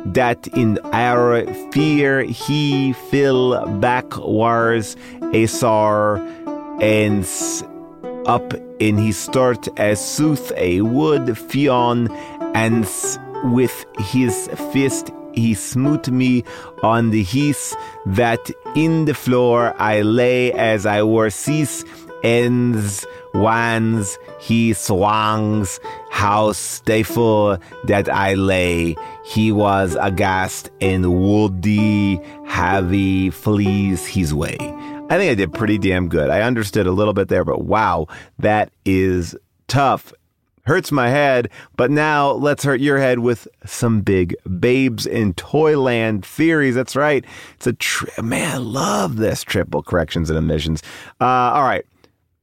that 0.07 0.49
in 0.49 0.79
our 0.93 1.45
fear 1.71 2.23
he 2.23 2.93
fell 2.93 3.67
backwards 3.79 4.97
Asar 5.33 6.17
and 6.81 7.25
up 8.27 8.53
in 8.81 8.97
his 8.97 9.17
start 9.17 9.69
as 9.79 10.05
sooth 10.05 10.53
a 10.57 10.81
wood 10.81 11.23
fion 11.23 12.11
and 12.55 12.85
with 13.55 13.85
his 13.99 14.49
fist 14.73 15.13
he 15.35 15.55
smote 15.55 16.09
me 16.09 16.45
on 16.83 17.11
the 17.11 17.23
heath 17.23 17.75
that 18.07 18.51
in 18.75 19.05
the 19.05 19.15
floor 19.15 19.75
I 19.79 20.03
lay 20.03 20.53
as 20.53 20.87
I 20.87 21.03
were 21.03 21.31
cease 21.31 21.85
ends 22.23 23.07
wands 23.33 24.19
he 24.41 24.73
swangs 24.73 25.79
how 26.11 26.53
stifle 26.53 27.59
that 27.85 28.09
I 28.09 28.35
lay. 28.35 28.97
He 29.25 29.53
was 29.53 29.97
aghast 30.01 30.71
and 30.81 31.21
woody 31.21 32.21
heavy 32.47 33.31
flees 33.31 34.07
his 34.07 34.35
way. 34.35 34.57
I 34.59 35.19
think 35.19 35.31
I 35.31 35.35
did 35.35 35.53
pretty 35.53 35.79
damn 35.79 36.09
good. 36.09 36.31
I 36.31 36.43
understood 36.43 36.87
a 36.87 36.93
little 36.93 37.15
bit 37.15 37.29
there, 37.29 37.45
but 37.45 37.65
wow, 37.65 38.07
that 38.39 38.73
is 38.85 39.37
tough 39.69 40.13
hurts 40.67 40.93
my 40.93 41.09
head, 41.09 41.51
but 41.77 41.91
now 41.91 42.33
let's 42.33 42.65
hurt 42.65 42.81
your 42.81 42.99
head 42.99 43.21
with 43.21 43.49
some 43.65 44.01
big 44.03 44.35
babes 44.59 45.07
in 45.07 45.35
Toyland 45.35 46.25
theories. 46.25 46.75
That's 46.75 46.97
right. 46.97 47.25
It's 47.57 47.67
a 47.67 47.73
tri- 47.75 48.23
man, 48.23 48.55
I 48.55 48.59
love 48.59 49.17
this 49.17 49.43
triple 49.43 49.83
corrections 49.83 50.31
and 50.31 50.39
omissions. 50.39 50.83
Uh, 51.21 51.25
all 51.25 51.65
right. 51.65 51.85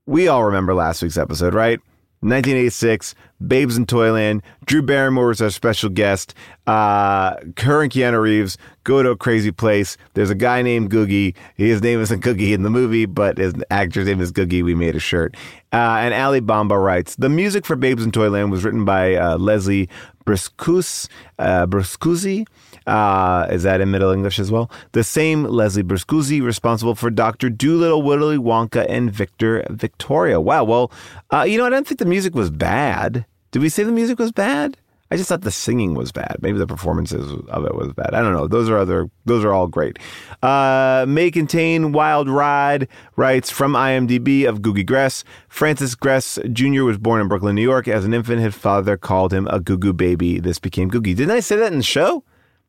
We 0.05 0.27
all 0.27 0.43
remember 0.43 0.73
last 0.73 1.01
week's 1.01 1.17
episode, 1.17 1.53
right? 1.53 1.79
1986, 2.21 3.13
Babes 3.45 3.77
in 3.77 3.85
Toyland. 3.85 4.41
Drew 4.65 4.81
Barrymore 4.81 5.27
was 5.27 5.41
our 5.41 5.51
special 5.51 5.89
guest. 5.89 6.33
Uh, 6.65 7.35
her 7.59 7.83
and 7.83 7.91
Keanu 7.91 8.19
Reeves 8.19 8.57
go 8.83 9.03
to 9.03 9.11
a 9.11 9.15
crazy 9.15 9.51
place. 9.51 9.97
There's 10.15 10.31
a 10.31 10.35
guy 10.35 10.63
named 10.63 10.89
Googy. 10.89 11.35
His 11.55 11.81
name 11.81 12.01
isn't 12.01 12.23
Googy 12.23 12.53
in 12.53 12.63
the 12.63 12.71
movie, 12.71 13.05
but 13.05 13.37
his 13.37 13.53
actor's 13.69 14.07
name 14.07 14.19
is 14.19 14.31
Googy. 14.31 14.63
We 14.63 14.73
made 14.73 14.95
a 14.95 14.99
shirt. 14.99 15.35
Uh, 15.71 15.99
and 16.01 16.13
Ali 16.13 16.41
Bamba 16.41 16.81
writes 16.83 17.15
The 17.17 17.29
music 17.29 17.65
for 17.65 17.75
Babes 17.75 18.03
in 18.03 18.11
Toyland 18.11 18.51
was 18.51 18.63
written 18.63 18.83
by 18.83 19.15
uh, 19.15 19.37
Leslie 19.37 19.87
Bricusse, 20.25 21.07
uh, 21.37 21.67
Briscusi. 21.67 22.47
Uh, 22.87 23.47
is 23.51 23.63
that 23.63 23.81
in 23.81 23.91
Middle 23.91 24.11
English 24.11 24.39
as 24.39 24.49
well? 24.49 24.71
The 24.93 25.03
same 25.03 25.43
Leslie 25.43 25.83
Bricusse, 25.83 26.41
responsible 26.41 26.95
for 26.95 27.09
Dr. 27.09 27.49
Dolittle, 27.49 28.01
Willy 28.01 28.37
Wonka, 28.37 28.85
and 28.89 29.11
Victor 29.11 29.65
Victoria. 29.69 30.39
Wow. 30.39 30.63
Well, 30.63 30.91
uh, 31.31 31.43
you 31.43 31.57
know, 31.57 31.65
I 31.65 31.69
don't 31.69 31.85
think 31.85 31.99
the 31.99 32.05
music 32.05 32.33
was 32.33 32.49
bad. 32.49 33.25
Did 33.51 33.61
we 33.61 33.69
say 33.69 33.83
the 33.83 33.91
music 33.91 34.19
was 34.19 34.31
bad? 34.31 34.77
I 35.09 35.15
just 35.15 35.29
thought 35.29 35.41
the 35.41 35.51
singing 35.51 35.93
was 35.93 36.11
bad. 36.11 36.37
Maybe 36.41 36.57
the 36.57 36.67
performances 36.67 37.31
of 37.47 37.65
it 37.65 37.75
was 37.75 37.93
bad. 37.93 38.13
I 38.13 38.21
don't 38.21 38.33
know. 38.33 38.47
Those 38.47 38.69
are 38.69 38.77
other. 38.77 39.09
Those 39.25 39.45
are 39.45 39.53
all 39.53 39.67
great. 39.67 39.99
Uh, 40.43 41.05
may 41.07 41.31
contain 41.31 41.93
wild 41.93 42.27
ride. 42.27 42.89
Writes 43.15 43.49
from 43.49 43.73
IMDb 43.73 44.47
of 44.47 44.59
Googy 44.59 44.85
Gress. 44.85 45.23
Francis 45.47 45.95
Gress 45.95 46.37
Jr. 46.51 46.83
was 46.83 46.97
born 46.97 47.21
in 47.21 47.29
Brooklyn, 47.29 47.55
New 47.55 47.61
York. 47.61 47.87
As 47.87 48.03
an 48.03 48.13
infant, 48.13 48.41
his 48.41 48.55
father 48.55 48.97
called 48.97 49.33
him 49.33 49.47
a 49.47 49.61
Goo 49.61 49.77
Goo 49.77 49.93
baby. 49.93 50.39
This 50.39 50.59
became 50.59 50.91
Googy. 50.91 51.15
Didn't 51.15 51.31
I 51.31 51.39
say 51.39 51.55
that 51.55 51.71
in 51.71 51.77
the 51.77 51.83
show? 51.83 52.23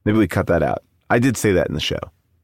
Maybe 0.09 0.17
we 0.17 0.27
cut 0.27 0.47
that 0.47 0.63
out. 0.63 0.83
I 1.11 1.19
did 1.19 1.37
say 1.37 1.53
that 1.53 1.69
in 1.69 1.75
the 1.75 1.81
show. 1.81 1.99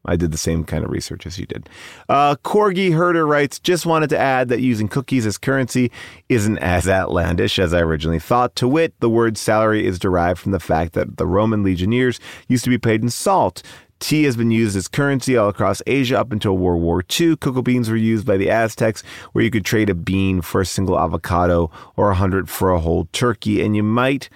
I 0.05 0.17
did 0.17 0.33
the 0.33 0.37
same 0.37 0.65
kind 0.65 0.85
of 0.85 0.91
research 0.91 1.25
as 1.25 1.39
you 1.39 1.47
did. 1.47 1.71
Uh, 2.11 2.37
Corgi 2.45 2.93
Herder 2.93 3.27
writes, 3.27 3.59
just 3.59 3.87
wanted 3.87 4.11
to 4.11 4.19
add 4.19 4.51
that 4.51 4.61
using 4.61 4.87
cookies 4.87 5.25
as 5.25 5.39
currency 5.39 5.91
isn't 6.29 6.59
as 6.59 6.87
outlandish 6.87 7.59
as 7.59 7.73
I 7.73 7.81
originally 7.81 8.19
thought. 8.19 8.55
To 8.57 8.69
wit, 8.69 8.93
the 9.01 9.09
word 9.09 9.39
salary 9.39 9.87
is 9.87 9.99
derived 9.99 10.41
from 10.41 10.53
the 10.53 10.61
fact 10.61 10.93
that 10.93 11.17
the 11.17 11.27
Roman 11.27 11.63
legionnaires 11.63 12.21
used 12.49 12.65
to 12.65 12.71
be 12.71 12.77
paid 12.77 13.03
in 13.03 13.09
salt. 13.09 13.63
Tea 13.99 14.25
has 14.25 14.37
been 14.37 14.51
used 14.51 14.77
as 14.77 14.87
currency 14.87 15.35
all 15.35 15.49
across 15.49 15.81
Asia 15.87 16.21
up 16.21 16.33
until 16.33 16.59
World 16.59 16.83
War 16.83 17.03
II. 17.19 17.37
Cocoa 17.37 17.63
beans 17.63 17.89
were 17.89 17.97
used 17.97 18.27
by 18.27 18.37
the 18.37 18.51
Aztecs, 18.51 19.03
where 19.33 19.43
you 19.43 19.51
could 19.51 19.65
trade 19.65 19.89
a 19.89 19.95
bean 19.95 20.43
for 20.43 20.61
a 20.61 20.67
single 20.67 21.01
avocado 21.01 21.71
or 21.97 22.11
a 22.11 22.15
hundred 22.15 22.51
for 22.51 22.73
a 22.73 22.81
whole 22.81 23.09
turkey. 23.13 23.63
And 23.63 23.75
you 23.75 23.83
might, 23.83 24.29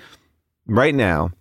right 0.67 0.95
now, 0.95 1.33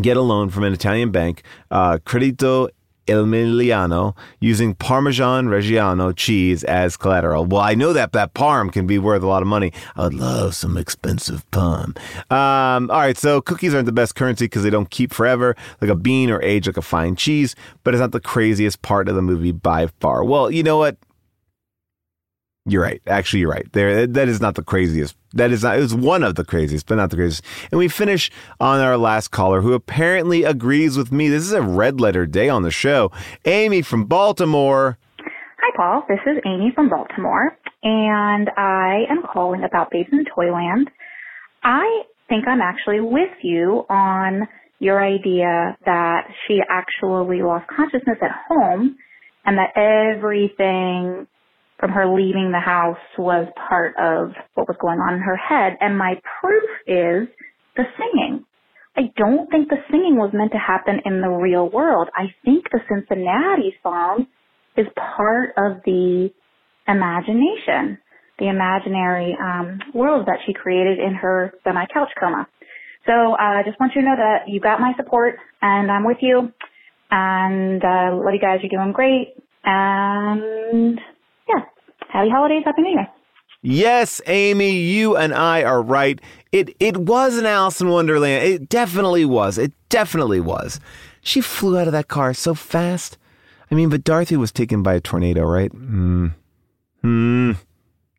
get 0.00 0.16
a 0.16 0.22
loan 0.22 0.50
from 0.50 0.64
an 0.64 0.72
Italian 0.72 1.10
bank, 1.10 1.42
uh, 1.70 1.98
Credito 2.04 2.68
Emiliano, 3.08 4.16
using 4.40 4.74
Parmesan 4.74 5.48
Reggiano 5.48 6.14
cheese 6.16 6.62
as 6.64 6.96
collateral. 6.96 7.44
Well, 7.44 7.60
I 7.60 7.74
know 7.74 7.92
that 7.92 8.12
that 8.12 8.32
parm 8.34 8.72
can 8.72 8.86
be 8.86 8.98
worth 8.98 9.22
a 9.22 9.26
lot 9.26 9.42
of 9.42 9.48
money. 9.48 9.72
I 9.96 10.04
would 10.04 10.14
love 10.14 10.54
some 10.54 10.76
expensive 10.76 11.48
parm. 11.50 11.96
Um, 12.30 12.90
all 12.90 13.00
right, 13.00 13.16
so 13.16 13.40
cookies 13.40 13.74
aren't 13.74 13.86
the 13.86 13.92
best 13.92 14.14
currency 14.14 14.44
because 14.44 14.62
they 14.62 14.70
don't 14.70 14.90
keep 14.90 15.12
forever, 15.12 15.56
like 15.80 15.90
a 15.90 15.96
bean 15.96 16.30
or 16.30 16.40
age 16.42 16.66
like 16.66 16.76
a 16.76 16.82
fine 16.82 17.16
cheese, 17.16 17.56
but 17.82 17.92
it's 17.92 18.00
not 18.00 18.12
the 18.12 18.20
craziest 18.20 18.82
part 18.82 19.08
of 19.08 19.16
the 19.16 19.22
movie 19.22 19.52
by 19.52 19.88
far. 20.00 20.24
Well, 20.24 20.50
you 20.50 20.62
know 20.62 20.78
what? 20.78 20.96
You're 22.64 22.82
right. 22.82 23.02
Actually, 23.08 23.40
you're 23.40 23.50
right. 23.50 23.66
There, 23.72 24.06
that 24.06 24.28
is 24.28 24.40
not 24.40 24.54
the 24.54 24.62
craziest. 24.62 25.16
That 25.34 25.50
is 25.50 25.64
not. 25.64 25.78
It 25.78 25.80
was 25.80 25.94
one 25.94 26.22
of 26.22 26.36
the 26.36 26.44
craziest, 26.44 26.86
but 26.86 26.94
not 26.94 27.10
the 27.10 27.16
craziest. 27.16 27.42
And 27.72 27.78
we 27.78 27.88
finish 27.88 28.30
on 28.60 28.78
our 28.78 28.96
last 28.96 29.32
caller, 29.32 29.60
who 29.62 29.72
apparently 29.72 30.44
agrees 30.44 30.96
with 30.96 31.10
me. 31.10 31.28
This 31.28 31.42
is 31.42 31.52
a 31.52 31.62
red 31.62 32.00
letter 32.00 32.24
day 32.24 32.48
on 32.48 32.62
the 32.62 32.70
show. 32.70 33.10
Amy 33.46 33.82
from 33.82 34.04
Baltimore. 34.04 34.96
Hi, 35.18 35.72
Paul. 35.76 36.04
This 36.08 36.20
is 36.24 36.40
Amy 36.46 36.70
from 36.72 36.88
Baltimore, 36.88 37.56
and 37.82 38.48
I 38.56 39.06
am 39.10 39.22
calling 39.32 39.64
about 39.64 39.90
Babes 39.90 40.10
in 40.12 40.24
Toyland. 40.32 40.88
I 41.64 42.02
think 42.28 42.46
I'm 42.46 42.60
actually 42.60 43.00
with 43.00 43.30
you 43.42 43.84
on 43.88 44.46
your 44.78 45.02
idea 45.04 45.76
that 45.84 46.28
she 46.46 46.60
actually 46.68 47.42
lost 47.42 47.66
consciousness 47.68 48.18
at 48.22 48.30
home, 48.48 48.96
and 49.44 49.58
that 49.58 49.76
everything 49.76 51.26
from 51.82 51.90
her 51.90 52.06
leaving 52.06 52.52
the 52.52 52.60
house 52.60 52.96
was 53.18 53.48
part 53.68 53.96
of 53.98 54.30
what 54.54 54.68
was 54.68 54.76
going 54.80 55.00
on 55.00 55.14
in 55.14 55.20
her 55.20 55.34
head. 55.34 55.76
And 55.80 55.98
my 55.98 56.14
proof 56.40 56.70
is 56.86 57.26
the 57.74 57.82
singing. 57.98 58.44
I 58.96 59.10
don't 59.16 59.50
think 59.50 59.68
the 59.68 59.82
singing 59.90 60.14
was 60.14 60.30
meant 60.32 60.52
to 60.52 60.58
happen 60.58 61.00
in 61.04 61.20
the 61.20 61.28
real 61.28 61.68
world. 61.68 62.08
I 62.14 62.26
think 62.44 62.66
the 62.70 62.78
Cincinnati 62.88 63.74
song 63.82 64.28
is 64.76 64.86
part 64.94 65.54
of 65.56 65.82
the 65.84 66.30
imagination, 66.86 67.98
the 68.38 68.48
imaginary 68.48 69.36
um, 69.42 69.80
world 69.92 70.26
that 70.26 70.38
she 70.46 70.52
created 70.52 71.00
in 71.00 71.14
her 71.14 71.52
semi-couch 71.64 72.10
coma. 72.20 72.46
So 73.06 73.32
uh, 73.32 73.58
I 73.58 73.62
just 73.66 73.80
want 73.80 73.90
you 73.96 74.02
to 74.02 74.06
know 74.06 74.16
that 74.16 74.46
you 74.46 74.60
got 74.60 74.78
my 74.78 74.92
support 74.96 75.34
and 75.62 75.90
I'm 75.90 76.06
with 76.06 76.18
you. 76.20 76.52
And 77.10 77.82
uh, 77.82 78.14
love 78.14 78.34
you 78.34 78.40
guys. 78.40 78.60
You're 78.62 78.80
doing 78.80 78.92
great. 78.92 79.34
And 79.64 81.00
happy 82.12 82.30
holidays, 82.30 82.62
happy 82.64 82.82
New 82.82 82.90
Year. 82.90 83.08
Yes, 83.62 84.20
Amy, 84.26 84.72
you 84.72 85.16
and 85.16 85.32
I 85.32 85.62
are 85.62 85.80
right. 85.80 86.20
It 86.50 86.74
it 86.80 86.96
was 86.96 87.38
an 87.38 87.46
Alice 87.46 87.80
in 87.80 87.88
Wonderland. 87.88 88.44
It 88.44 88.68
definitely 88.68 89.24
was. 89.24 89.56
It 89.56 89.72
definitely 89.88 90.40
was. 90.40 90.80
She 91.22 91.40
flew 91.40 91.78
out 91.78 91.86
of 91.86 91.92
that 91.92 92.08
car 92.08 92.34
so 92.34 92.54
fast. 92.54 93.18
I 93.70 93.74
mean, 93.74 93.88
but 93.88 94.04
Dorothy 94.04 94.36
was 94.36 94.52
taken 94.52 94.82
by 94.82 94.94
a 94.94 95.00
tornado, 95.00 95.44
right? 95.44 95.70
Hmm. 95.70 96.28
Hmm. 97.02 97.52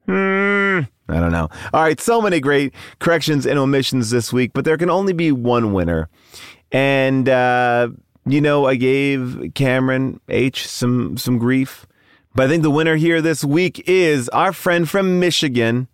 Hmm. 0.06 0.80
I 1.10 1.20
don't 1.20 1.32
know. 1.32 1.50
All 1.74 1.84
right, 1.84 2.00
so 2.00 2.22
many 2.22 2.40
great 2.40 2.74
corrections 3.00 3.46
and 3.46 3.60
omissions 3.60 4.10
this 4.10 4.32
week, 4.32 4.52
but 4.54 4.64
there 4.66 4.78
can 4.78 4.90
only 4.90 5.14
be 5.14 5.32
one 5.32 5.74
winner. 5.74 6.10
And 6.72 7.28
uh, 7.28 7.90
you 8.26 8.40
know, 8.40 8.66
I 8.66 8.76
gave 8.76 9.52
Cameron 9.56 10.22
H 10.30 10.66
some 10.68 11.18
some 11.18 11.38
grief. 11.38 11.86
But 12.36 12.48
I 12.48 12.50
think 12.50 12.64
the 12.64 12.72
winner 12.72 12.96
here 12.96 13.22
this 13.22 13.44
week 13.44 13.88
is 13.88 14.28
our 14.30 14.52
friend 14.54 14.90
from 14.90 15.20
Michigan, 15.20 15.88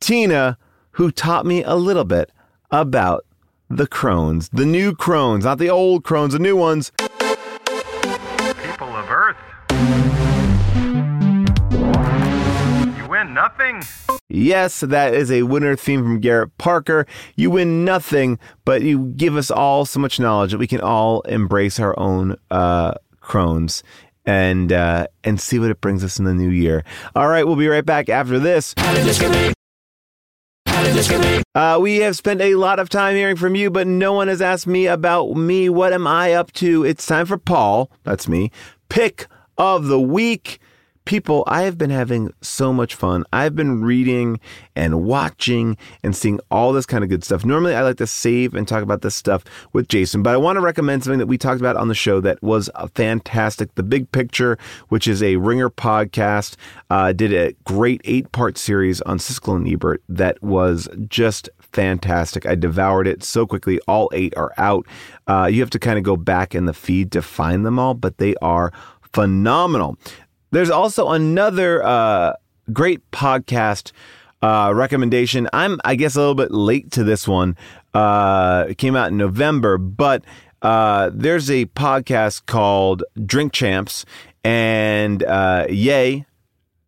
Tina, 0.00 0.56
who 0.92 1.10
taught 1.10 1.44
me 1.44 1.62
a 1.62 1.74
little 1.74 2.06
bit 2.06 2.32
about 2.70 3.26
the 3.68 3.86
crones, 3.86 4.48
the 4.48 4.64
new 4.64 4.94
crones, 4.94 5.44
not 5.44 5.58
the 5.58 5.68
old 5.68 6.04
crones, 6.04 6.32
the 6.32 6.38
new 6.38 6.56
ones. 6.56 6.90
People 6.96 8.88
of 8.96 9.10
Earth. 9.10 9.36
You 12.96 13.06
win 13.06 13.34
nothing. 13.34 13.82
Yes, 14.30 14.80
that 14.80 15.12
is 15.12 15.30
a 15.30 15.42
winner 15.42 15.76
theme 15.76 16.02
from 16.02 16.20
Garrett 16.20 16.56
Parker. 16.56 17.06
You 17.36 17.50
win 17.50 17.84
nothing, 17.84 18.38
but 18.64 18.80
you 18.80 19.12
give 19.18 19.36
us 19.36 19.50
all 19.50 19.84
so 19.84 20.00
much 20.00 20.18
knowledge 20.18 20.52
that 20.52 20.58
we 20.58 20.66
can 20.66 20.80
all 20.80 21.20
embrace 21.22 21.78
our 21.78 21.98
own 21.98 22.38
uh, 22.50 22.94
crones 23.20 23.82
and 24.28 24.72
uh, 24.72 25.06
and 25.24 25.40
see 25.40 25.58
what 25.58 25.70
it 25.70 25.80
brings 25.80 26.04
us 26.04 26.18
in 26.18 26.26
the 26.26 26.34
new 26.34 26.50
year. 26.50 26.84
All 27.16 27.28
right, 27.28 27.46
we'll 27.46 27.56
be 27.56 27.66
right 27.66 27.84
back 27.84 28.10
after 28.10 28.38
this. 28.38 28.74
Uh, 31.54 31.78
we 31.80 31.96
have 31.96 32.14
spent 32.14 32.42
a 32.42 32.54
lot 32.54 32.78
of 32.78 32.90
time 32.90 33.16
hearing 33.16 33.36
from 33.36 33.54
you, 33.54 33.70
but 33.70 33.86
no 33.86 34.12
one 34.12 34.28
has 34.28 34.42
asked 34.42 34.66
me 34.66 34.86
about 34.86 35.34
me. 35.34 35.70
What 35.70 35.94
am 35.94 36.06
I 36.06 36.34
up 36.34 36.52
to? 36.52 36.84
It's 36.84 37.06
time 37.06 37.24
for 37.24 37.38
Paul, 37.38 37.90
that's 38.04 38.28
me, 38.28 38.52
pick 38.90 39.26
of 39.56 39.86
the 39.86 40.00
week. 40.00 40.60
People, 41.08 41.42
I 41.46 41.62
have 41.62 41.78
been 41.78 41.88
having 41.88 42.34
so 42.42 42.70
much 42.70 42.94
fun. 42.94 43.24
I've 43.32 43.56
been 43.56 43.80
reading 43.80 44.38
and 44.76 45.04
watching 45.04 45.78
and 46.02 46.14
seeing 46.14 46.38
all 46.50 46.74
this 46.74 46.84
kind 46.84 47.02
of 47.02 47.08
good 47.08 47.24
stuff. 47.24 47.46
Normally, 47.46 47.74
I 47.74 47.80
like 47.80 47.96
to 47.96 48.06
save 48.06 48.52
and 48.52 48.68
talk 48.68 48.82
about 48.82 49.00
this 49.00 49.16
stuff 49.16 49.42
with 49.72 49.88
Jason, 49.88 50.22
but 50.22 50.34
I 50.34 50.36
want 50.36 50.56
to 50.56 50.60
recommend 50.60 51.02
something 51.02 51.18
that 51.18 51.26
we 51.26 51.38
talked 51.38 51.62
about 51.62 51.76
on 51.76 51.88
the 51.88 51.94
show 51.94 52.20
that 52.20 52.42
was 52.42 52.68
fantastic. 52.94 53.74
The 53.74 53.82
Big 53.82 54.12
Picture, 54.12 54.58
which 54.90 55.08
is 55.08 55.22
a 55.22 55.36
Ringer 55.36 55.70
podcast, 55.70 56.56
uh, 56.90 57.14
did 57.14 57.32
a 57.32 57.54
great 57.64 58.02
eight 58.04 58.30
part 58.32 58.58
series 58.58 59.00
on 59.00 59.16
Siskel 59.16 59.56
and 59.56 59.66
Ebert 59.66 60.02
that 60.10 60.42
was 60.42 60.90
just 61.08 61.48
fantastic. 61.58 62.44
I 62.44 62.54
devoured 62.54 63.06
it 63.06 63.24
so 63.24 63.46
quickly. 63.46 63.80
All 63.88 64.10
eight 64.12 64.36
are 64.36 64.52
out. 64.58 64.86
Uh, 65.26 65.48
you 65.50 65.60
have 65.60 65.70
to 65.70 65.78
kind 65.78 65.96
of 65.96 66.04
go 66.04 66.18
back 66.18 66.54
in 66.54 66.66
the 66.66 66.74
feed 66.74 67.12
to 67.12 67.22
find 67.22 67.64
them 67.64 67.78
all, 67.78 67.94
but 67.94 68.18
they 68.18 68.34
are 68.42 68.74
phenomenal. 69.14 69.96
There's 70.50 70.70
also 70.70 71.10
another 71.10 71.82
uh, 71.84 72.34
great 72.72 73.08
podcast 73.10 73.92
uh, 74.40 74.72
recommendation. 74.74 75.48
I'm, 75.52 75.80
I 75.84 75.94
guess, 75.94 76.16
a 76.16 76.20
little 76.20 76.34
bit 76.34 76.50
late 76.50 76.90
to 76.92 77.04
this 77.04 77.28
one. 77.28 77.56
Uh, 77.92 78.66
it 78.68 78.78
came 78.78 78.96
out 78.96 79.08
in 79.08 79.16
November, 79.16 79.78
but 79.78 80.24
uh, 80.62 81.10
there's 81.12 81.50
a 81.50 81.66
podcast 81.66 82.46
called 82.46 83.04
Drink 83.24 83.52
Champs, 83.52 84.04
and 84.44 85.22
uh, 85.24 85.66
Ye, 85.68 86.24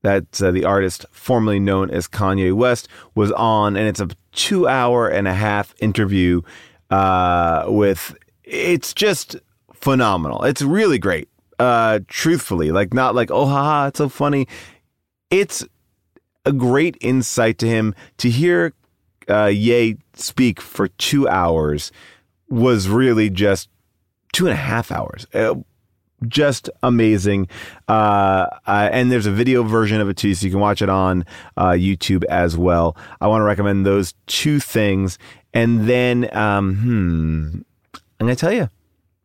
that's 0.02 0.40
uh, 0.42 0.50
the 0.50 0.64
artist 0.64 1.04
formerly 1.10 1.60
known 1.60 1.90
as 1.90 2.08
Kanye 2.08 2.54
West, 2.54 2.88
was 3.14 3.30
on, 3.32 3.76
and 3.76 3.86
it's 3.86 4.00
a 4.00 4.08
two 4.32 4.66
hour 4.66 5.08
and 5.08 5.28
a 5.28 5.34
half 5.34 5.74
interview 5.80 6.42
uh, 6.90 7.64
with. 7.68 8.14
It's 8.44 8.92
just 8.94 9.36
phenomenal. 9.72 10.42
It's 10.42 10.62
really 10.62 10.98
great 10.98 11.28
uh 11.60 12.00
truthfully 12.08 12.72
like 12.72 12.92
not 12.92 13.14
like 13.14 13.30
oh 13.30 13.46
haha 13.46 13.86
it's 13.86 13.98
so 13.98 14.08
funny 14.08 14.48
it's 15.30 15.64
a 16.44 16.52
great 16.52 16.96
insight 17.00 17.58
to 17.58 17.68
him 17.68 17.94
to 18.16 18.28
hear 18.28 18.72
uh, 19.28 19.46
Ye 19.46 19.96
speak 20.14 20.60
for 20.60 20.88
two 20.88 21.28
hours 21.28 21.92
was 22.48 22.88
really 22.88 23.30
just 23.30 23.68
two 24.32 24.46
and 24.46 24.52
a 24.52 24.56
half 24.56 24.90
hours. 24.90 25.26
Uh, 25.32 25.54
just 26.26 26.68
amazing. 26.82 27.48
Uh, 27.88 28.46
uh, 28.66 28.88
and 28.92 29.10
there's 29.10 29.26
a 29.26 29.30
video 29.30 29.62
version 29.62 30.00
of 30.00 30.08
it 30.08 30.16
too, 30.16 30.34
so 30.34 30.44
you 30.44 30.50
can 30.50 30.60
watch 30.60 30.82
it 30.82 30.88
on 30.88 31.24
uh, 31.56 31.70
YouTube 31.70 32.24
as 32.24 32.58
well. 32.58 32.96
I 33.20 33.28
want 33.28 33.40
to 33.40 33.44
recommend 33.46 33.86
those 33.86 34.14
two 34.26 34.60
things. 34.60 35.18
And 35.54 35.88
then, 35.88 36.34
um, 36.36 36.76
hmm, 36.76 37.98
I'm 38.18 38.26
going 38.26 38.36
to 38.36 38.40
tell 38.40 38.52
you, 38.52 38.68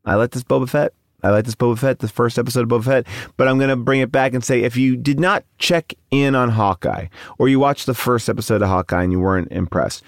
I 0.06 0.16
like 0.16 0.32
this 0.32 0.44
Boba 0.44 0.70
Fett. 0.70 0.94
I 1.26 1.32
like 1.32 1.46
this 1.46 1.56
Boba 1.56 1.80
Fett, 1.80 2.00
the 2.00 2.08
first 2.08 2.38
episode 2.38 2.72
of 2.72 2.82
Boba 2.82 2.86
Fett, 2.86 3.08
but 3.36 3.48
I'm 3.48 3.58
going 3.58 3.72
to 3.72 3.76
bring 3.76 4.00
it 4.00 4.12
back 4.12 4.36
and 4.36 4.44
say 4.44 4.62
if 4.62 4.78
you 4.78 4.96
did 4.96 5.20
not 5.20 5.44
check 5.58 5.94
in 6.12 6.36
on 6.36 6.50
Hawkeye 6.50 7.08
or 7.40 7.50
you 7.50 7.60
watched 7.60 7.88
the 7.88 7.96
first 7.96 8.30
episode 8.30 8.62
of 8.62 8.70
Hawkeye 8.70 9.02
and 9.02 9.12
you 9.12 9.20
weren't 9.20 9.52
impressed, 9.52 10.04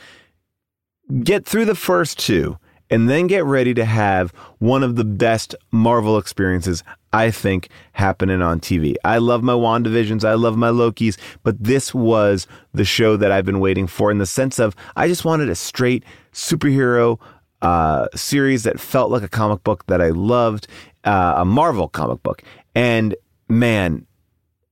get 1.24 1.44
through 1.44 1.66
the 1.66 1.74
first 1.74 2.20
two 2.20 2.60
and 2.92 3.10
then 3.10 3.26
get 3.26 3.44
ready 3.46 3.74
to 3.74 3.84
have 3.84 4.32
one 4.60 4.84
of 4.84 4.96
the 4.96 5.04
best 5.04 5.56
Marvel 5.72 6.20
experiences 6.20 6.84
I 7.12 7.32
think 7.32 7.70
happening 7.94 8.44
on 8.44 8.60
TV. 8.60 8.96
I 9.04 9.18
love 9.18 9.42
my 9.42 9.54
WandaVisions, 9.54 10.24
I 10.24 10.36
love 10.36 10.56
my 10.56 10.70
Lokis, 10.70 11.18
but 11.42 11.62
this 11.62 11.96
was 11.96 12.46
the 12.74 12.86
show 12.86 13.18
that 13.18 13.32
I've 13.32 13.46
been 13.46 13.60
waiting 13.60 13.88
for 13.88 14.12
in 14.12 14.20
the 14.20 14.28
sense 14.28 14.60
of 14.60 14.76
I 14.96 15.08
just 15.08 15.26
wanted 15.26 15.50
a 15.50 15.56
straight 15.56 16.04
superhero 16.32 17.20
uh, 17.62 18.08
series 18.16 18.64
that 18.64 18.80
felt 18.80 19.12
like 19.12 19.24
a 19.24 19.28
comic 19.28 19.64
book 19.64 19.86
that 19.88 20.02
I 20.02 20.10
loved, 20.10 20.68
uh, 21.04 21.36
a 21.38 21.46
Marvel 21.46 21.88
comic 21.88 22.22
book. 22.24 22.44
And 22.76 23.16
man, 23.50 24.06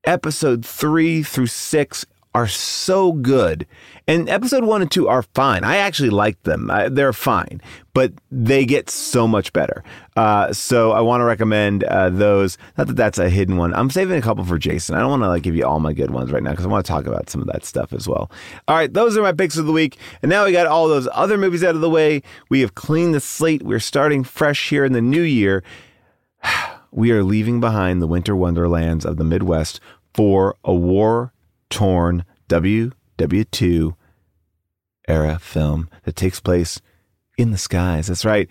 episode 0.04 0.66
three 0.66 1.24
through 1.24 1.48
six 1.48 2.06
are 2.36 2.48
so 2.48 3.14
good. 3.14 3.66
And 4.08 4.30
episode 4.30 4.66
one 4.66 4.82
and 4.82 4.92
two 4.92 5.08
are 5.08 5.24
fine. 5.24 5.64
I 5.64 5.78
actually 5.78 6.10
like 6.10 6.44
them. 6.44 6.70
I, 6.70 6.90
they're 6.90 7.14
fine, 7.14 7.62
but 7.94 8.12
they 8.30 8.66
get 8.66 8.90
so 8.90 9.26
much 9.26 9.54
better. 9.54 9.86
Uh, 10.18 10.52
so 10.52 10.92
I 10.92 11.00
want 11.00 11.22
to 11.22 11.26
recommend 11.26 11.86
uh, 11.86 12.10
those. 12.10 12.58
Not 12.78 12.88
that 12.88 12.98
that's 12.98 13.18
a 13.18 13.30
hidden 13.30 13.56
one. 13.56 13.74
I'm 13.74 13.90
saving 13.90 14.18
a 14.18 14.22
couple 14.22 14.44
for 14.44 14.60
Jason. 14.60 14.96
I 14.96 15.00
don't 15.00 15.12
want 15.12 15.24
to 15.24 15.30
like 15.30 15.44
give 15.44 15.56
you 15.56 15.66
all 15.66 15.80
my 15.80 15.94
good 15.94 16.12
ones 16.12 16.30
right 16.30 16.44
now 16.44 16.52
because 16.52 16.66
I 16.66 16.70
want 16.70 16.86
to 16.86 16.92
talk 16.92 17.08
about 17.08 17.30
some 17.30 17.40
of 17.40 17.48
that 17.48 17.64
stuff 17.64 17.94
as 17.94 18.06
well. 18.06 18.30
All 18.68 18.76
right, 18.76 18.94
those 18.94 19.18
are 19.18 19.24
my 19.24 19.32
picks 19.32 19.56
of 19.56 19.66
the 19.66 19.72
week. 19.72 19.98
And 20.22 20.30
now 20.30 20.44
we 20.44 20.52
got 20.52 20.68
all 20.68 20.90
those 20.90 21.08
other 21.14 21.38
movies 21.38 21.64
out 21.64 21.76
of 21.76 21.82
the 21.82 21.90
way. 21.90 22.22
We 22.50 22.60
have 22.60 22.76
cleaned 22.76 23.16
the 23.16 23.22
slate. 23.22 23.64
We're 23.64 23.80
starting 23.80 24.26
fresh 24.26 24.70
here 24.70 24.84
in 24.84 24.92
the 24.92 25.02
new 25.02 25.24
year. 25.24 25.64
We 26.92 27.12
are 27.12 27.26
leaving 27.26 27.60
behind 27.60 28.02
the 28.02 28.08
winter 28.08 28.38
wonderlands 28.38 29.04
of 29.04 29.18
the 29.18 29.26
Midwest 29.26 29.82
for 30.14 30.56
a 30.64 30.74
war 30.74 31.34
torn 31.76 32.24
WW2 32.48 33.96
era 35.10 35.38
film 35.40 35.90
that 36.04 36.16
takes 36.16 36.40
place 36.40 36.80
in 37.38 37.52
the 37.52 37.58
skies. 37.58 38.08
That's 38.08 38.24
right. 38.24 38.50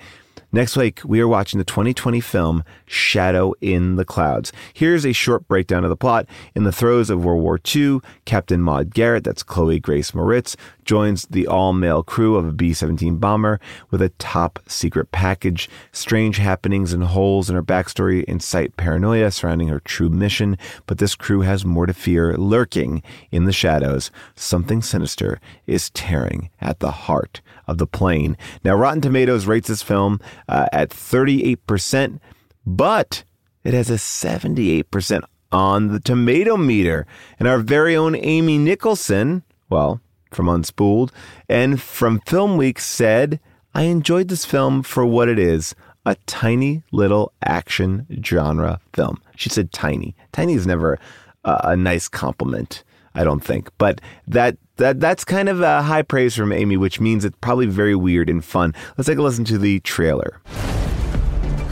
Next 0.52 0.76
week, 0.76 1.00
we 1.06 1.20
are 1.20 1.26
watching 1.26 1.56
the 1.56 1.64
2020 1.64 2.20
film 2.20 2.64
Shadow 2.84 3.54
in 3.62 3.96
the 3.96 4.04
Clouds. 4.04 4.52
Here's 4.74 5.06
a 5.06 5.14
short 5.14 5.48
breakdown 5.48 5.84
of 5.84 5.90
the 5.90 5.96
plot. 5.96 6.26
In 6.54 6.64
the 6.64 6.70
throes 6.70 7.08
of 7.08 7.24
World 7.24 7.42
War 7.42 7.58
II, 7.74 8.00
Captain 8.26 8.60
Maud 8.60 8.92
Garrett, 8.92 9.24
that's 9.24 9.42
Chloe 9.42 9.80
Grace 9.80 10.10
Moretz, 10.10 10.54
joins 10.84 11.26
the 11.26 11.46
all 11.46 11.72
male 11.72 12.02
crew 12.02 12.36
of 12.36 12.46
a 12.46 12.52
B 12.52 12.72
17 12.72 13.16
bomber 13.16 13.60
with 13.90 14.02
a 14.02 14.10
top 14.10 14.58
secret 14.66 15.10
package. 15.12 15.68
Strange 15.92 16.36
happenings 16.36 16.92
and 16.92 17.04
holes 17.04 17.48
in 17.48 17.56
her 17.56 17.62
backstory 17.62 18.24
incite 18.24 18.76
paranoia 18.76 19.30
surrounding 19.30 19.68
her 19.68 19.80
true 19.80 20.08
mission, 20.08 20.58
but 20.86 20.98
this 20.98 21.14
crew 21.14 21.40
has 21.40 21.64
more 21.64 21.86
to 21.86 21.94
fear 21.94 22.36
lurking 22.36 23.02
in 23.30 23.44
the 23.44 23.52
shadows. 23.52 24.10
Something 24.34 24.82
sinister 24.82 25.40
is 25.66 25.90
tearing 25.90 26.50
at 26.60 26.80
the 26.80 26.90
heart 26.90 27.40
of 27.66 27.78
the 27.78 27.86
plane. 27.86 28.36
Now, 28.64 28.74
Rotten 28.74 29.00
Tomatoes 29.00 29.46
rates 29.46 29.68
this 29.68 29.82
film 29.82 30.20
uh, 30.48 30.66
at 30.72 30.90
38%, 30.90 32.20
but 32.66 33.24
it 33.62 33.74
has 33.74 33.90
a 33.90 33.94
78% 33.94 35.24
on 35.50 35.88
the 35.88 36.00
tomato 36.00 36.56
meter. 36.56 37.06
And 37.38 37.48
our 37.48 37.58
very 37.58 37.96
own 37.96 38.16
Amy 38.16 38.58
Nicholson, 38.58 39.42
well, 39.70 40.00
from 40.34 40.46
Unspooled 40.46 41.10
and 41.48 41.80
from 41.80 42.20
Film 42.26 42.56
Week 42.56 42.78
said, 42.78 43.40
I 43.74 43.82
enjoyed 43.84 44.28
this 44.28 44.44
film 44.44 44.82
for 44.82 45.04
what 45.04 45.28
it 45.28 45.38
is 45.38 45.74
a 46.06 46.14
tiny 46.26 46.82
little 46.92 47.32
action 47.44 48.06
genre 48.22 48.80
film. 48.92 49.20
She 49.36 49.48
said 49.48 49.72
tiny. 49.72 50.14
Tiny 50.32 50.54
is 50.54 50.66
never 50.66 50.98
uh, 51.44 51.60
a 51.64 51.76
nice 51.76 52.08
compliment, 52.08 52.84
I 53.14 53.24
don't 53.24 53.40
think. 53.40 53.70
But 53.78 54.00
that 54.28 54.56
that 54.76 55.00
that's 55.00 55.24
kind 55.24 55.48
of 55.48 55.60
a 55.60 55.82
high 55.82 56.02
praise 56.02 56.34
from 56.36 56.52
Amy, 56.52 56.76
which 56.76 57.00
means 57.00 57.24
it's 57.24 57.36
probably 57.40 57.66
very 57.66 57.94
weird 57.94 58.28
and 58.28 58.44
fun. 58.44 58.74
Let's 58.96 59.08
take 59.08 59.18
a 59.18 59.22
listen 59.22 59.44
to 59.46 59.58
the 59.58 59.80
trailer. 59.80 60.40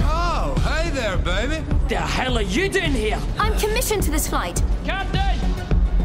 Oh, 0.00 0.54
hey 0.66 0.90
there, 0.90 1.16
baby. 1.18 1.64
The 1.88 1.96
hell 1.96 2.38
are 2.38 2.42
you 2.42 2.68
doing 2.68 2.92
here? 2.92 3.20
I'm 3.38 3.58
commissioned 3.58 4.02
to 4.04 4.10
this 4.10 4.28
flight. 4.28 4.62
Captain! 4.84 5.32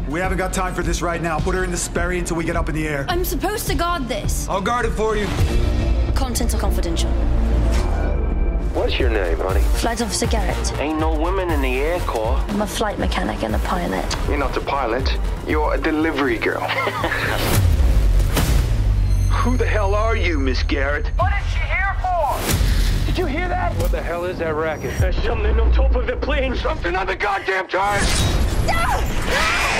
We 0.08 0.20
haven't 0.20 0.38
got 0.38 0.54
time 0.54 0.74
for 0.74 0.82
this 0.82 1.02
right 1.02 1.20
now. 1.20 1.38
Put 1.38 1.54
her 1.54 1.64
in 1.64 1.70
the 1.70 1.76
Sperry 1.76 2.18
until 2.18 2.38
we 2.38 2.44
get 2.44 2.56
up 2.56 2.70
in 2.70 2.74
the 2.74 2.88
air. 2.88 3.04
I'm 3.10 3.26
supposed 3.26 3.66
to 3.66 3.74
guard 3.74 4.08
this. 4.08 4.48
I'll 4.48 4.62
guard 4.62 4.86
it 4.86 4.92
for 4.92 5.16
you. 5.16 5.26
Contents 6.14 6.54
are 6.54 6.58
confidential. 6.58 7.10
What's 8.72 8.98
your 8.98 9.10
name, 9.10 9.36
honey? 9.36 9.60
Flight 9.60 10.00
Officer 10.00 10.26
Garrett. 10.26 10.72
Ain't 10.78 10.98
no 10.98 11.14
women 11.14 11.50
in 11.50 11.60
the 11.60 11.76
Air 11.80 12.00
Corps. 12.00 12.42
I'm 12.48 12.62
a 12.62 12.66
flight 12.66 12.98
mechanic 12.98 13.42
and 13.42 13.54
a 13.54 13.58
pilot. 13.58 14.06
You're 14.28 14.38
not 14.38 14.56
a 14.56 14.60
pilot. 14.62 15.14
You're 15.46 15.74
a 15.74 15.78
delivery 15.78 16.38
girl. 16.38 16.62
Who 19.30 19.58
the 19.58 19.66
hell 19.66 19.94
are 19.94 20.16
you, 20.16 20.38
Miss 20.38 20.62
Garrett? 20.62 21.08
What 21.16 21.34
is 21.38 21.44
she 21.52 21.58
here 21.58 21.94
for? 22.00 22.38
Did 23.04 23.18
you 23.18 23.26
hear 23.26 23.46
that? 23.48 23.76
What 23.76 23.90
the 23.90 24.00
hell 24.00 24.24
is 24.24 24.38
that 24.38 24.54
racket? 24.54 24.98
There's 24.98 25.22
something 25.22 25.60
on 25.60 25.70
top 25.72 25.94
of 25.96 26.06
the 26.06 26.16
plane. 26.16 26.56
Something 26.56 26.96
on 26.96 27.06
the 27.06 27.16
goddamn 27.16 27.68
turret! 27.68 28.00
Ah! 28.70 29.04
Ah! 29.30 29.77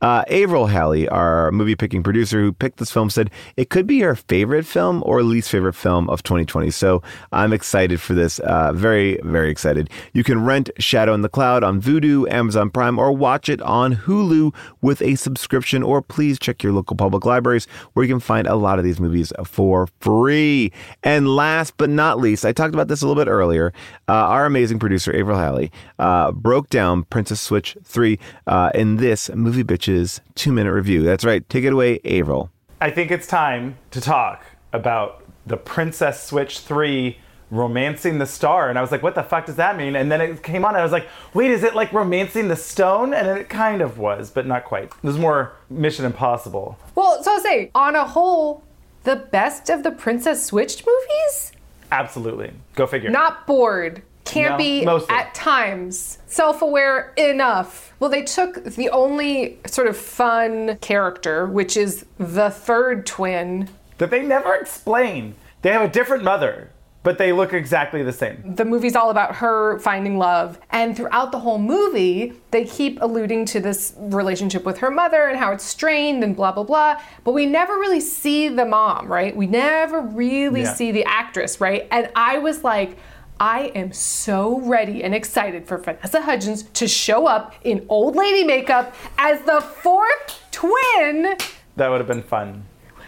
Uh, 0.00 0.24
Avril 0.28 0.66
Halley, 0.66 1.08
our 1.08 1.50
movie 1.50 1.74
picking 1.74 2.02
producer 2.02 2.40
who 2.40 2.52
picked 2.52 2.78
this 2.78 2.90
film, 2.90 3.10
said 3.10 3.30
it 3.56 3.70
could 3.70 3.86
be 3.86 4.00
her 4.00 4.14
favorite 4.14 4.64
film 4.64 5.02
or 5.04 5.22
least 5.22 5.50
favorite 5.50 5.74
film 5.74 6.08
of 6.08 6.22
2020. 6.22 6.70
So 6.70 7.02
I'm 7.32 7.52
excited 7.52 8.00
for 8.00 8.14
this. 8.14 8.38
Uh, 8.40 8.72
very, 8.72 9.18
very 9.24 9.50
excited. 9.50 9.90
You 10.12 10.22
can 10.22 10.44
rent 10.44 10.70
Shadow 10.78 11.14
in 11.14 11.22
the 11.22 11.28
Cloud 11.28 11.64
on 11.64 11.80
Vudu, 11.80 12.30
Amazon 12.30 12.70
Prime, 12.70 12.98
or 12.98 13.12
watch 13.12 13.48
it 13.48 13.60
on 13.62 13.96
Hulu 13.96 14.54
with 14.80 15.02
a 15.02 15.16
subscription. 15.16 15.82
Or 15.82 16.00
please 16.00 16.38
check 16.38 16.62
your 16.62 16.72
local 16.72 16.96
public 16.96 17.24
libraries 17.24 17.66
where 17.94 18.04
you 18.04 18.12
can 18.12 18.20
find 18.20 18.46
a 18.46 18.54
lot 18.54 18.78
of 18.78 18.84
these 18.84 19.00
movies 19.00 19.32
for 19.44 19.88
free. 20.00 20.72
And 21.02 21.28
last 21.28 21.76
but 21.76 21.90
not 21.90 22.18
least, 22.18 22.44
I 22.44 22.52
talked 22.52 22.74
about 22.74 22.88
this 22.88 23.02
a 23.02 23.06
little 23.08 23.22
bit 23.22 23.30
earlier. 23.30 23.72
Uh, 24.08 24.12
our 24.12 24.46
amazing 24.46 24.78
producer, 24.78 25.14
Avril 25.14 25.38
Halley, 25.38 25.72
uh, 25.98 26.30
broke 26.32 26.70
down 26.70 27.04
Princess 27.04 27.40
Switch 27.40 27.76
3 27.84 28.18
uh, 28.46 28.70
in 28.74 28.96
this 28.96 29.28
movie 29.34 29.64
bitch 29.64 29.87
two 30.34 30.52
minute 30.52 30.72
review. 30.72 31.02
That's 31.02 31.24
right. 31.24 31.48
Take 31.48 31.64
it 31.64 31.72
away, 31.72 32.00
Avril. 32.04 32.50
I 32.80 32.90
think 32.90 33.10
it's 33.10 33.26
time 33.26 33.76
to 33.90 34.00
talk 34.00 34.44
about 34.72 35.24
the 35.46 35.56
Princess 35.56 36.22
Switch 36.24 36.60
3 36.60 37.18
romancing 37.50 38.18
the 38.18 38.26
star. 38.26 38.68
And 38.68 38.78
I 38.78 38.82
was 38.82 38.92
like, 38.92 39.02
what 39.02 39.14
the 39.14 39.22
fuck 39.22 39.46
does 39.46 39.56
that 39.56 39.76
mean? 39.76 39.96
And 39.96 40.12
then 40.12 40.20
it 40.20 40.42
came 40.42 40.64
on 40.64 40.72
and 40.72 40.80
I 40.80 40.82
was 40.82 40.92
like, 40.92 41.08
wait, 41.32 41.50
is 41.50 41.62
it 41.64 41.74
like 41.74 41.92
romancing 41.92 42.48
the 42.48 42.56
stone? 42.56 43.14
And 43.14 43.26
it 43.26 43.48
kind 43.48 43.80
of 43.80 43.98
was, 43.98 44.30
but 44.30 44.46
not 44.46 44.64
quite. 44.64 44.84
It 44.84 45.02
was 45.02 45.18
more 45.18 45.52
Mission 45.70 46.04
Impossible. 46.04 46.78
Well, 46.94 47.22
so 47.22 47.32
I'll 47.32 47.40
say, 47.40 47.70
on 47.74 47.96
a 47.96 48.06
whole, 48.06 48.62
the 49.04 49.16
best 49.16 49.70
of 49.70 49.82
the 49.82 49.90
Princess 49.90 50.44
Switched 50.44 50.86
movies? 50.86 51.52
Absolutely. 51.90 52.52
Go 52.74 52.86
figure. 52.86 53.08
Not 53.08 53.46
bored. 53.46 54.02
Can't 54.28 54.52
No, 54.52 54.56
be 54.58 54.84
mostly. 54.84 55.14
at 55.14 55.34
times 55.34 56.18
self 56.26 56.62
aware 56.62 57.12
enough. 57.16 57.92
Well, 58.00 58.10
they 58.10 58.22
took 58.22 58.62
the 58.64 58.90
only 58.90 59.58
sort 59.66 59.88
of 59.88 59.96
fun 59.96 60.76
character, 60.80 61.46
which 61.46 61.76
is 61.76 62.04
the 62.18 62.50
third 62.50 63.06
twin. 63.06 63.68
That 63.98 64.10
they 64.10 64.22
never 64.22 64.54
explain. 64.54 65.34
They 65.62 65.70
have 65.72 65.82
a 65.82 65.88
different 65.88 66.22
mother, 66.22 66.70
but 67.02 67.18
they 67.18 67.32
look 67.32 67.52
exactly 67.52 68.02
the 68.04 68.12
same. 68.12 68.54
The 68.54 68.64
movie's 68.64 68.94
all 68.94 69.10
about 69.10 69.36
her 69.36 69.78
finding 69.80 70.18
love. 70.18 70.60
And 70.70 70.96
throughout 70.96 71.32
the 71.32 71.40
whole 71.40 71.58
movie, 71.58 72.34
they 72.52 72.64
keep 72.64 73.00
alluding 73.02 73.46
to 73.46 73.60
this 73.60 73.94
relationship 73.98 74.64
with 74.64 74.78
her 74.78 74.90
mother 74.90 75.26
and 75.26 75.36
how 75.36 75.50
it's 75.52 75.64
strained 75.64 76.22
and 76.22 76.36
blah, 76.36 76.52
blah, 76.52 76.62
blah. 76.62 77.00
But 77.24 77.32
we 77.32 77.46
never 77.46 77.72
really 77.74 78.00
see 78.00 78.48
the 78.48 78.64
mom, 78.66 79.08
right? 79.10 79.34
We 79.34 79.46
never 79.48 80.00
really 80.00 80.62
Yeah. 80.62 80.74
see 80.74 80.92
the 80.92 81.04
actress, 81.04 81.60
right? 81.60 81.88
And 81.90 82.08
I 82.14 82.38
was 82.38 82.62
like, 82.62 82.96
I 83.40 83.70
am 83.74 83.92
so 83.92 84.60
ready 84.60 85.04
and 85.04 85.14
excited 85.14 85.66
for 85.66 85.78
Vanessa 85.78 86.20
Hudgens 86.22 86.64
to 86.74 86.88
show 86.88 87.26
up 87.26 87.54
in 87.62 87.86
old 87.88 88.16
lady 88.16 88.44
makeup 88.44 88.94
as 89.16 89.40
the 89.42 89.60
fourth 89.60 90.42
twin. 90.50 91.36
That 91.76 91.88
would 91.88 91.98
have 92.00 92.08
been 92.08 92.22
fun. 92.22 92.64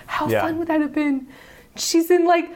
How 0.06 0.28
Yeah. 0.28 0.42
fun 0.42 0.58
would 0.58 0.68
that 0.68 0.80
have 0.80 0.92
been? 0.92 1.26
She's 1.76 2.10
in 2.10 2.26
like 2.26 2.50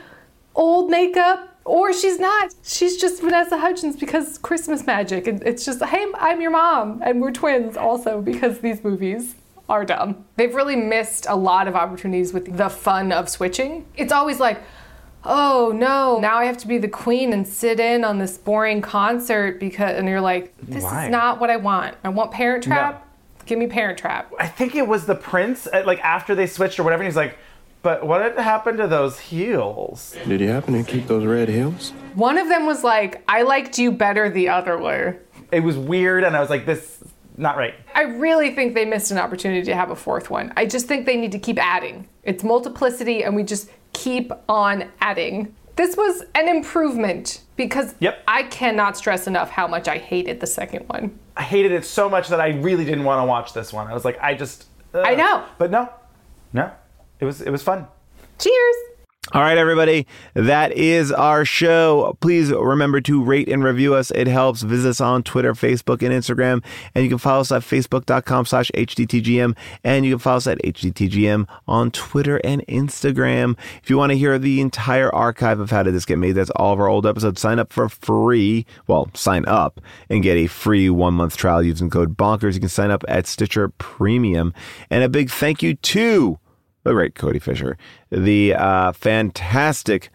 old 0.55 0.91
makeup 0.91 1.51
Or 1.67 1.95
she's 1.95 2.21
not. 2.21 2.53
She's 2.63 2.99
just 2.99 3.23
Vanessa 3.23 3.57
Hudgens 3.57 3.97
because 3.97 4.37
Christmas 4.37 4.85
magic. 4.85 5.27
And 5.27 5.43
it's 5.45 5.65
just, 5.65 5.83
hey, 5.83 6.07
I'm 6.19 6.43
your 6.43 6.51
mom. 6.51 7.01
And 7.03 7.23
we're 7.23 7.31
twins 7.31 7.75
also 7.75 8.21
because 8.21 8.59
these 8.59 8.85
movies 8.85 9.35
are 9.67 9.83
dumb. 9.87 10.27
They've 10.37 10.55
really 10.55 10.77
missed 10.77 11.25
a 11.27 11.35
lot 11.35 11.67
of 11.67 11.75
opportunities 11.75 12.35
with 12.35 12.59
the 12.59 12.69
fun 12.69 13.13
of 13.13 13.31
switching. 13.31 13.87
It's 13.97 14.13
always 14.13 14.41
like, 14.41 14.61
oh 15.25 15.73
no, 15.75 16.19
now 16.21 16.37
I 16.37 16.45
have 16.45 16.59
to 16.59 16.69
be 16.69 16.79
the 16.79 16.89
queen 16.89 17.33
and 17.33 17.47
sit 17.47 17.81
in 17.81 18.05
on 18.05 18.19
this 18.19 18.37
boring 18.39 18.83
concert 18.83 19.59
because, 19.59 19.97
and 19.97 20.09
you're 20.09 20.21
like, 20.21 20.55
this 20.59 20.85
Why? 20.85 21.07
is 21.07 21.11
not 21.11 21.41
what 21.41 21.51
I 21.51 21.57
want. 21.57 21.97
I 22.05 22.09
want 22.11 22.31
Parent 22.31 22.65
Trap. 22.65 23.07
Give 23.47 23.59
me 23.59 23.67
Parent 23.67 23.99
Trap. 23.99 24.33
I 24.39 24.47
think 24.47 24.75
it 24.75 24.87
was 24.87 25.07
the 25.07 25.15
prince, 25.15 25.67
uh, 25.67 25.83
like 25.85 26.01
after 26.01 26.35
they 26.35 26.47
switched 26.47 26.79
or 26.79 26.83
whatever, 26.83 27.03
and 27.03 27.09
he's 27.09 27.17
like, 27.17 27.37
but 27.83 28.07
what 28.07 28.23
had 28.23 28.39
happened 28.39 28.79
to 28.79 28.87
those 28.87 29.19
heels? 29.21 30.17
Did 30.27 30.41
you 30.41 30.49
happen 30.49 30.73
to 30.83 30.91
keep 30.91 31.07
those 31.07 31.27
red 31.27 31.51
heels? 31.51 31.91
One 32.15 32.39
of 32.39 32.49
them 32.49 32.65
was 32.65 32.83
like, 32.83 33.23
I 33.29 33.43
liked 33.43 33.79
you 33.79 33.93
better 33.93 34.31
the 34.31 34.49
other 34.49 34.79
way. 34.79 35.19
It 35.53 35.61
was 35.61 35.77
weird, 35.77 36.25
and 36.25 36.35
I 36.35 36.41
was 36.41 36.49
like, 36.49 36.65
this, 36.65 37.05
not 37.37 37.59
right. 37.59 37.75
I 37.95 38.05
really 38.05 38.55
think 38.55 38.73
they 38.73 38.87
missed 38.87 39.11
an 39.11 39.19
opportunity 39.19 39.63
to 39.65 39.75
have 39.75 39.91
a 39.91 39.97
fourth 39.97 40.31
one. 40.31 40.51
I 40.57 40.65
just 40.65 40.87
think 40.87 41.05
they 41.05 41.19
need 41.19 41.33
to 41.33 41.39
keep 41.39 41.59
adding. 41.63 42.09
It's 42.23 42.43
multiplicity, 42.43 43.23
and 43.23 43.37
we 43.37 43.43
just 43.43 43.69
keep 43.95 44.33
on 44.49 44.91
adding. 45.01 45.55
This 45.77 45.97
was 45.97 46.23
an 46.35 46.49
improvement 46.49 47.43
because 47.57 47.95
yep. 47.99 48.23
I 48.29 48.45
cannot 48.45 48.97
stress 48.97 49.27
enough 49.27 49.51
how 49.51 49.67
much 49.67 49.89
I 49.89 49.99
hated 49.99 50.41
the 50.41 50.47
second 50.47 50.89
one. 50.89 51.19
I 51.37 51.43
hated 51.43 51.73
it 51.73 51.85
so 51.85 52.09
much 52.09 52.29
that 52.29 52.41
I 52.41 52.49
really 52.49 52.85
didn't 52.85 53.05
want 53.05 53.21
to 53.23 53.27
watch 53.27 53.53
this 53.53 53.73
one. 53.73 53.89
I 53.89 53.95
was 53.95 54.05
like, 54.05 54.19
I 54.23 54.35
just. 54.35 54.67
ugh. 54.93 55.05
I 55.05 55.15
know. 55.15 55.45
But 55.59 55.71
no, 55.71 55.89
no, 56.53 56.71
it 57.19 57.25
was 57.25 57.41
it 57.41 57.51
was 57.51 57.63
fun. 57.63 57.87
Cheers. 58.39 58.77
All 59.33 59.41
right, 59.41 59.57
everybody, 59.57 60.07
that 60.35 60.73
is 60.73 61.11
our 61.11 61.47
show. 61.47 62.17
Please 62.21 62.53
remember 62.53 63.01
to 63.01 63.23
rate 63.23 63.49
and 63.49 63.65
review 63.65 63.95
us. 63.95 64.11
It 64.11 64.27
helps. 64.27 64.63
Visit 64.63 64.91
us 64.91 65.01
on 65.01 65.23
Twitter, 65.23 65.55
Facebook, 65.55 66.03
and 66.03 66.13
Instagram. 66.13 66.63
And 66.95 67.05
you 67.05 67.09
can 67.09 67.19
follow 67.19 67.41
us 67.41 67.51
at 67.51 67.63
facebook.com 67.63 68.45
slash 68.45 68.71
HDTGM. 68.75 69.57
And 69.83 70.05
you 70.05 70.13
can 70.13 70.19
follow 70.19 70.37
us 70.37 70.47
at 70.47 70.63
HDTGM 70.63 71.49
on 71.67 71.91
Twitter 71.91 72.37
and 72.45 72.65
Instagram. 72.67 73.57
If 73.83 73.89
you 73.89 73.97
want 73.97 74.13
to 74.13 74.19
hear 74.19 74.39
the 74.39 74.61
entire 74.61 75.13
archive 75.13 75.59
of 75.59 75.71
How 75.71 75.83
Did 75.83 75.95
This 75.95 76.05
Get 76.05 76.19
Made, 76.19 76.33
that's 76.33 76.51
all 76.51 76.75
of 76.75 76.79
our 76.79 76.89
old 76.89 77.07
episodes. 77.07 77.41
Sign 77.41 77.59
up 77.59 77.73
for 77.73 77.89
free. 77.89 78.67
Well, 78.87 79.11
sign 79.15 79.47
up 79.47 79.81
and 80.11 80.23
get 80.23 80.37
a 80.37 80.49
free 80.49 80.91
one 80.91 81.15
month 81.15 81.39
trial 81.39 81.63
using 81.63 81.89
code 81.89 82.15
BONKERS. 82.15 82.55
You 82.55 82.61
can 82.61 82.69
sign 82.69 82.91
up 82.91 83.03
at 83.09 83.27
Stitcher 83.27 83.71
Premium. 83.71 84.53
And 84.91 85.03
a 85.03 85.09
big 85.09 85.31
thank 85.31 85.63
you 85.63 85.75
to 85.75 86.39
the 86.85 86.93
great 86.93 87.15
Cody 87.15 87.39
Fisher, 87.39 87.77
the 88.11 88.55
uh, 88.55 88.93
fantastic 88.93 90.11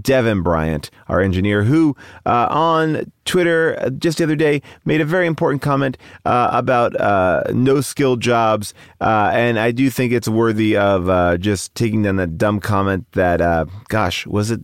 Devin 0.00 0.42
Bryant, 0.42 0.90
our 1.08 1.20
engineer, 1.20 1.62
who 1.62 1.96
uh, 2.26 2.48
on 2.50 3.10
Twitter 3.24 3.78
uh, 3.80 3.90
just 3.90 4.18
the 4.18 4.24
other 4.24 4.36
day 4.36 4.62
made 4.84 5.00
a 5.00 5.04
very 5.04 5.26
important 5.26 5.62
comment 5.62 5.96
uh, 6.24 6.50
about 6.52 7.00
uh, 7.00 7.44
no 7.52 7.80
skill 7.80 8.16
jobs. 8.16 8.74
Uh, 9.00 9.30
and 9.32 9.58
I 9.58 9.70
do 9.70 9.88
think 9.88 10.12
it's 10.12 10.28
worthy 10.28 10.76
of 10.76 11.08
uh, 11.08 11.36
just 11.36 11.74
taking 11.74 12.02
down 12.02 12.16
that 12.16 12.36
dumb 12.36 12.58
comment 12.60 13.06
that, 13.12 13.68
gosh, 13.88 14.26
was 14.26 14.50
it 14.50 14.60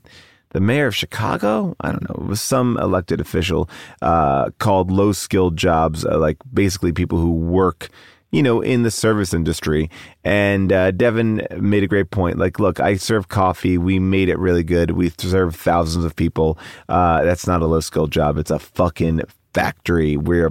the 0.50 0.60
mayor 0.60 0.88
of 0.88 0.96
Chicago? 0.96 1.76
I 1.80 1.92
don't 1.92 2.02
know. 2.08 2.24
It 2.24 2.28
was 2.28 2.40
some 2.40 2.76
elected 2.78 3.20
official 3.20 3.70
called 4.00 4.90
low 4.90 5.12
skilled 5.12 5.56
jobs, 5.56 6.04
like 6.04 6.38
basically 6.52 6.92
people 6.92 7.18
who 7.18 7.30
work 7.30 7.90
you 8.30 8.42
know, 8.42 8.60
in 8.60 8.82
the 8.82 8.90
service 8.90 9.32
industry. 9.32 9.90
And 10.24 10.72
uh, 10.72 10.90
Devin 10.90 11.46
made 11.58 11.82
a 11.82 11.86
great 11.86 12.10
point. 12.10 12.38
Like, 12.38 12.58
look, 12.58 12.80
I 12.80 12.96
serve 12.96 13.28
coffee. 13.28 13.78
We 13.78 13.98
made 13.98 14.28
it 14.28 14.38
really 14.38 14.64
good. 14.64 14.92
We 14.92 15.10
serve 15.10 15.54
thousands 15.54 16.04
of 16.04 16.16
people. 16.16 16.58
Uh, 16.88 17.22
that's 17.22 17.46
not 17.46 17.62
a 17.62 17.66
low 17.66 17.80
skill 17.80 18.06
job. 18.06 18.36
It's 18.36 18.50
a 18.50 18.58
fucking 18.58 19.22
factory. 19.54 20.16
We're 20.16 20.50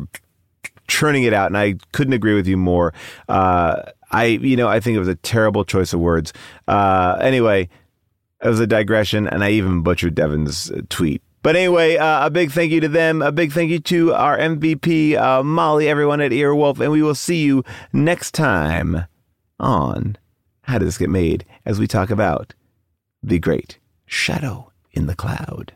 churning 0.88 1.24
it 1.24 1.34
out. 1.34 1.48
And 1.48 1.58
I 1.58 1.76
couldn't 1.92 2.14
agree 2.14 2.36
with 2.36 2.48
you 2.48 2.58
more. 2.58 2.94
Uh, 3.28 3.84
I, 4.12 4.26
you 4.26 4.56
know, 4.56 4.68
I 4.68 4.80
think 4.80 4.96
it 4.96 5.00
was 5.00 5.08
a 5.08 5.16
terrible 5.16 5.66
choice 5.66 5.94
of 5.94 6.00
words. 6.00 6.32
Uh, 6.68 7.18
anyway, 7.20 7.70
it 8.42 8.48
was 8.48 8.60
a 8.60 8.68
digression, 8.68 9.28
and 9.28 9.44
I 9.44 9.52
even 9.52 9.82
butchered 9.82 10.16
Devin's 10.16 10.72
uh, 10.72 10.82
tweet. 10.90 11.22
But 11.46 11.56
anyway, 11.56 11.96
uh, 11.98 12.26
a 12.26 12.32
big 12.32 12.50
thank 12.50 12.72
you 12.72 12.82
to 12.82 12.88
them. 12.88 13.22
A 13.22 13.32
big 13.32 13.52
thank 13.52 13.70
you 13.70 13.78
to 13.78 14.16
our 14.16 14.36
MVP, 14.36 15.16
uh, 15.16 15.44
Molly, 15.44 15.88
everyone 15.88 16.20
at 16.20 16.32
Earwolf, 16.32 16.80
and 16.80 16.92
we 16.92 17.04
will 17.04 17.14
see 17.14 17.44
you 17.44 17.64
next 17.94 18.32
time 18.32 19.06
on 19.60 20.18
How 20.64 20.80
Does 20.80 20.88
This 20.88 20.98
Get 20.98 21.12
Made 21.12 21.46
as 21.64 21.80
we 21.80 21.86
talk 21.86 22.10
about 22.10 22.56
the 23.22 23.38
great 23.38 23.78
Shadow 24.08 24.72
in 24.94 25.06
the 25.06 25.14
Cloud. 25.14 25.74